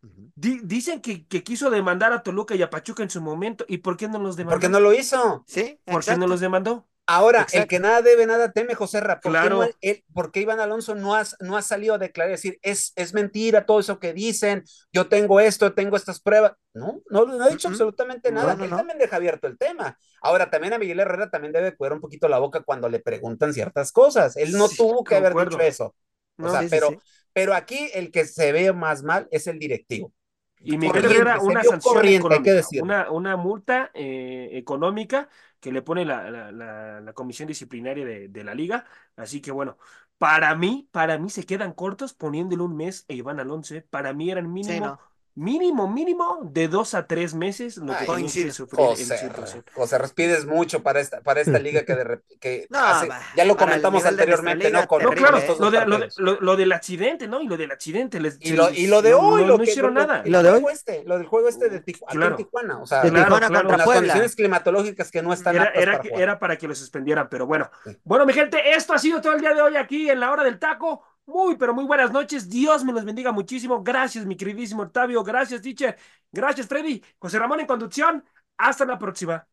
Di- 0.00 0.60
dicen 0.62 1.00
que, 1.00 1.26
que 1.26 1.42
quiso 1.42 1.70
demandar 1.70 2.12
a 2.12 2.22
Toluca 2.22 2.54
y 2.54 2.62
a 2.62 2.70
Pachuca 2.70 3.02
en 3.02 3.10
su 3.10 3.20
momento. 3.20 3.64
¿Y 3.68 3.78
por 3.78 3.96
qué 3.96 4.06
no 4.08 4.18
los 4.20 4.36
demandó? 4.36 4.54
¿Por 4.54 4.60
qué 4.60 4.68
no 4.68 4.80
lo 4.80 4.92
hizo? 4.92 5.44
Sí, 5.46 5.80
¿Por 5.84 6.04
qué 6.04 6.16
no 6.16 6.26
los 6.28 6.40
demandó? 6.40 6.87
Ahora, 7.10 7.40
el 7.40 7.44
Exacto. 7.44 7.68
que 7.68 7.80
nada 7.80 8.02
debe, 8.02 8.26
nada 8.26 8.52
teme, 8.52 8.74
José 8.74 9.00
Ra. 9.00 9.18
¿Por, 9.20 9.32
Claro. 9.32 9.60
qué, 9.60 9.66
no, 9.66 9.72
él- 9.80 10.04
por 10.12 10.30
qué 10.30 10.40
Iván 10.42 10.60
Alonso 10.60 10.94
no, 10.94 11.14
has- 11.14 11.36
no 11.40 11.56
ha 11.56 11.62
salido 11.62 11.94
a 11.94 11.98
declarar, 11.98 12.30
decir, 12.32 12.58
es, 12.62 12.92
es 12.96 13.14
mentira 13.14 13.64
todo 13.64 13.80
eso 13.80 13.98
que 13.98 14.12
dicen, 14.12 14.62
yo 14.92 15.08
tengo 15.08 15.40
esto, 15.40 15.72
tengo 15.72 15.96
estas 15.96 16.20
pruebas? 16.20 16.52
No, 16.74 17.00
no, 17.10 17.24
no 17.24 17.42
ha 17.44 17.48
dicho 17.48 17.68
Mm-mm. 17.68 17.72
absolutamente 17.72 18.30
No, 18.30 18.40
nada. 18.42 18.54
no, 18.54 18.64
Él 18.64 18.70
no. 18.70 18.76
también 18.76 18.98
deja 18.98 19.16
abierto 19.16 19.46
el 19.46 19.56
tema. 19.56 19.98
Ahora, 20.20 20.50
también 20.50 20.74
a 20.74 20.78
Miguel 20.78 21.00
Herrera 21.00 21.30
también 21.30 21.52
debe 21.54 21.74
cuidar 21.76 21.94
un 21.94 22.00
poquito 22.00 22.28
la 22.28 22.38
boca 22.40 22.60
cuando 22.60 22.88
le 22.90 23.00
preguntan 23.00 23.54
ciertas 23.54 23.90
cosas. 23.90 24.36
Él 24.36 24.52
no 24.52 24.68
Sí, 24.68 24.76
tuvo 24.76 25.02
que 25.02 25.14
haber 25.16 25.32
concuerdo. 25.32 25.56
dicho 25.56 25.62
eso. 25.62 25.94
O 26.40 26.48
sea, 26.50 26.60
Sí, 26.62 26.68
pero, 26.68 26.88
sí. 26.90 26.98
pero 27.32 27.54
aquí 27.54 27.90
el 27.94 28.10
que 28.10 28.26
se 28.26 28.52
ve 28.52 28.72
más 28.72 29.02
mal 29.02 29.28
es 29.30 29.46
el 29.46 29.58
directivo. 29.58 30.12
Y 30.60 30.76
Miguel 30.76 31.04
Herrera, 31.04 31.38
una 31.40 31.62
sanción 31.64 31.80
corriente, 31.94 32.34
hay 32.34 32.42
que 32.42 32.50
económica, 32.50 32.82
una, 32.82 33.10
una 33.12 33.36
multa 33.36 33.90
eh, 33.94 34.50
económica 34.54 35.28
que 35.60 35.72
le 35.72 35.82
pone 35.82 36.04
la, 36.04 36.30
la- 36.30 36.52
la- 36.52 37.00
la 37.00 37.12
comisión 37.12 37.48
disciplinaria 37.48 38.04
de, 38.06 38.28
de 38.28 38.44
la 38.44 38.54
liga. 38.54 38.86
Así 39.16 39.40
que 39.40 39.50
bueno, 39.52 39.76
para 40.18 40.54
mí, 40.54 40.88
para 40.92 41.18
mí 41.18 41.30
se 41.30 41.44
quedan 41.46 41.72
cortos 41.72 42.14
poniéndole 42.14 42.62
un 42.62 42.76
mes 42.76 43.04
a 43.08 43.12
Iván 43.14 43.40
Alonso. 43.40 43.74
¿eh? 43.74 43.82
Para 43.90 44.12
mí 44.12 44.30
eran 44.30 44.52
mínimo, 44.52 44.80
no. 44.80 44.98
Mínimo, 45.38 45.86
mínimo 45.88 46.40
de 46.42 46.66
dos 46.68 46.94
a 46.94 47.06
tres 47.06 47.32
meses 47.34 47.76
lo 47.76 47.86
que 47.96 48.04
Ay, 48.08 48.28
sufrir 48.28 48.46
en 48.46 48.52
José, 48.86 49.18
situación. 49.18 49.64
José, 49.72 49.98
respides 49.98 50.44
mucho 50.46 50.82
para 50.82 51.00
esta, 51.00 51.20
para 51.20 51.40
esta 51.40 51.58
liga 51.58 51.84
que, 51.84 51.94
de 51.94 52.20
que 52.40 52.66
No, 52.70 52.78
hace- 52.80 53.08
ya 53.36 53.44
lo 53.44 53.56
comentamos 53.56 54.04
anteriormente, 54.04 54.66
liga, 54.66 54.80
¿no? 54.82 54.88
Con, 54.88 55.02
No, 55.02 55.10
claro, 55.10 55.38
¿eh? 55.38 55.46
lo, 55.46 55.54
de- 55.54 55.60
lo, 55.60 55.70
de- 55.70 55.78
partidos. 56.06 56.18
lo- 56.18 56.40
lo 56.40 56.56
del 56.56 56.72
accidente, 56.72 57.28
¿no? 57.28 57.40
Y 57.40 57.46
lo 57.48 57.56
del 57.56 57.70
accidente. 57.70 58.20
Les, 58.20 58.36
Y 58.40 58.52
lo, 58.52 58.70
y 58.70 58.86
lo 58.88 59.00
de 59.00 59.14
hoy, 59.14 59.42
no- 59.42 59.46
lo 59.48 59.58
no 59.58 59.64
que 59.64 59.70
hicieron 59.70 59.94
lo- 59.94 60.00
nada. 60.00 60.22
el 60.24 60.32
¿Lo 60.32 60.42
de 60.42 60.48
hoy? 60.50 60.60
juego 60.60 60.70
este, 60.70 61.04
lo 61.04 61.18
del 61.18 61.26
juego 61.26 61.48
este 61.48 61.68
de 61.68 61.80
Tijuana, 61.80 62.12
Claro. 62.12 62.30
en 62.32 62.36
Tijuana, 62.36 62.78
o 62.82 62.86
sea, 62.86 63.02
De 63.02 63.10
Claro, 63.10 63.24
Tijuana 63.26 63.46
claro. 63.48 63.62
contra 63.62 63.76
las 63.78 63.84
Puebla. 63.84 64.00
condiciones 64.00 64.34
climatológicas 64.36 65.10
que 65.10 65.22
no 65.22 65.32
están 65.32 65.54
Era, 65.54 65.64
aptas 65.66 65.82
era, 65.82 65.92
para 65.92 66.02
que- 66.02 66.08
jugar. 66.08 66.22
era 66.22 66.38
para 66.38 66.56
que 66.58 66.68
lo 66.68 66.74
suspendieran, 66.74 67.28
pero 67.30 67.46
bueno. 67.46 67.70
Sí. 67.84 67.96
Bueno, 68.04 68.26
mi 68.26 68.32
gente, 68.32 68.72
esto 68.74 68.92
ha 68.92 68.98
sido 68.98 69.20
todo 69.20 69.34
el 69.34 69.40
día 69.40 69.54
de 69.54 69.62
hoy 69.62 69.76
aquí 69.76 70.10
en 70.10 70.20
la 70.20 70.32
hora 70.32 70.42
del 70.42 70.58
taco. 70.58 71.04
Muy, 71.28 71.56
pero 71.56 71.74
muy 71.74 71.84
buenas 71.84 72.10
noches. 72.10 72.48
Dios 72.48 72.82
me 72.86 72.92
los 72.92 73.04
bendiga 73.04 73.32
muchísimo. 73.32 73.82
Gracias, 73.82 74.24
mi 74.24 74.34
queridísimo 74.34 74.82
Octavio. 74.84 75.22
Gracias, 75.22 75.60
teacher. 75.60 75.94
Gracias, 76.32 76.66
Freddy. 76.66 77.02
José 77.18 77.38
Ramón 77.38 77.60
en 77.60 77.66
conducción. 77.66 78.24
Hasta 78.56 78.86
la 78.86 78.98
próxima. 78.98 79.46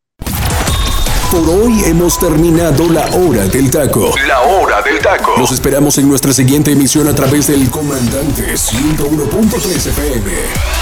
Por 1.30 1.48
hoy 1.50 1.84
hemos 1.84 2.18
terminado 2.18 2.88
la 2.88 3.04
hora 3.16 3.46
del 3.48 3.70
taco. 3.70 4.14
La 4.26 4.40
hora 4.40 4.80
del 4.80 4.98
taco. 5.00 5.34
Los 5.36 5.52
esperamos 5.52 5.98
en 5.98 6.08
nuestra 6.08 6.32
siguiente 6.32 6.72
emisión 6.72 7.08
a 7.08 7.14
través 7.14 7.48
del 7.48 7.68
comandante 7.68 8.54
101.3 8.54 9.86
FM. 9.88 10.75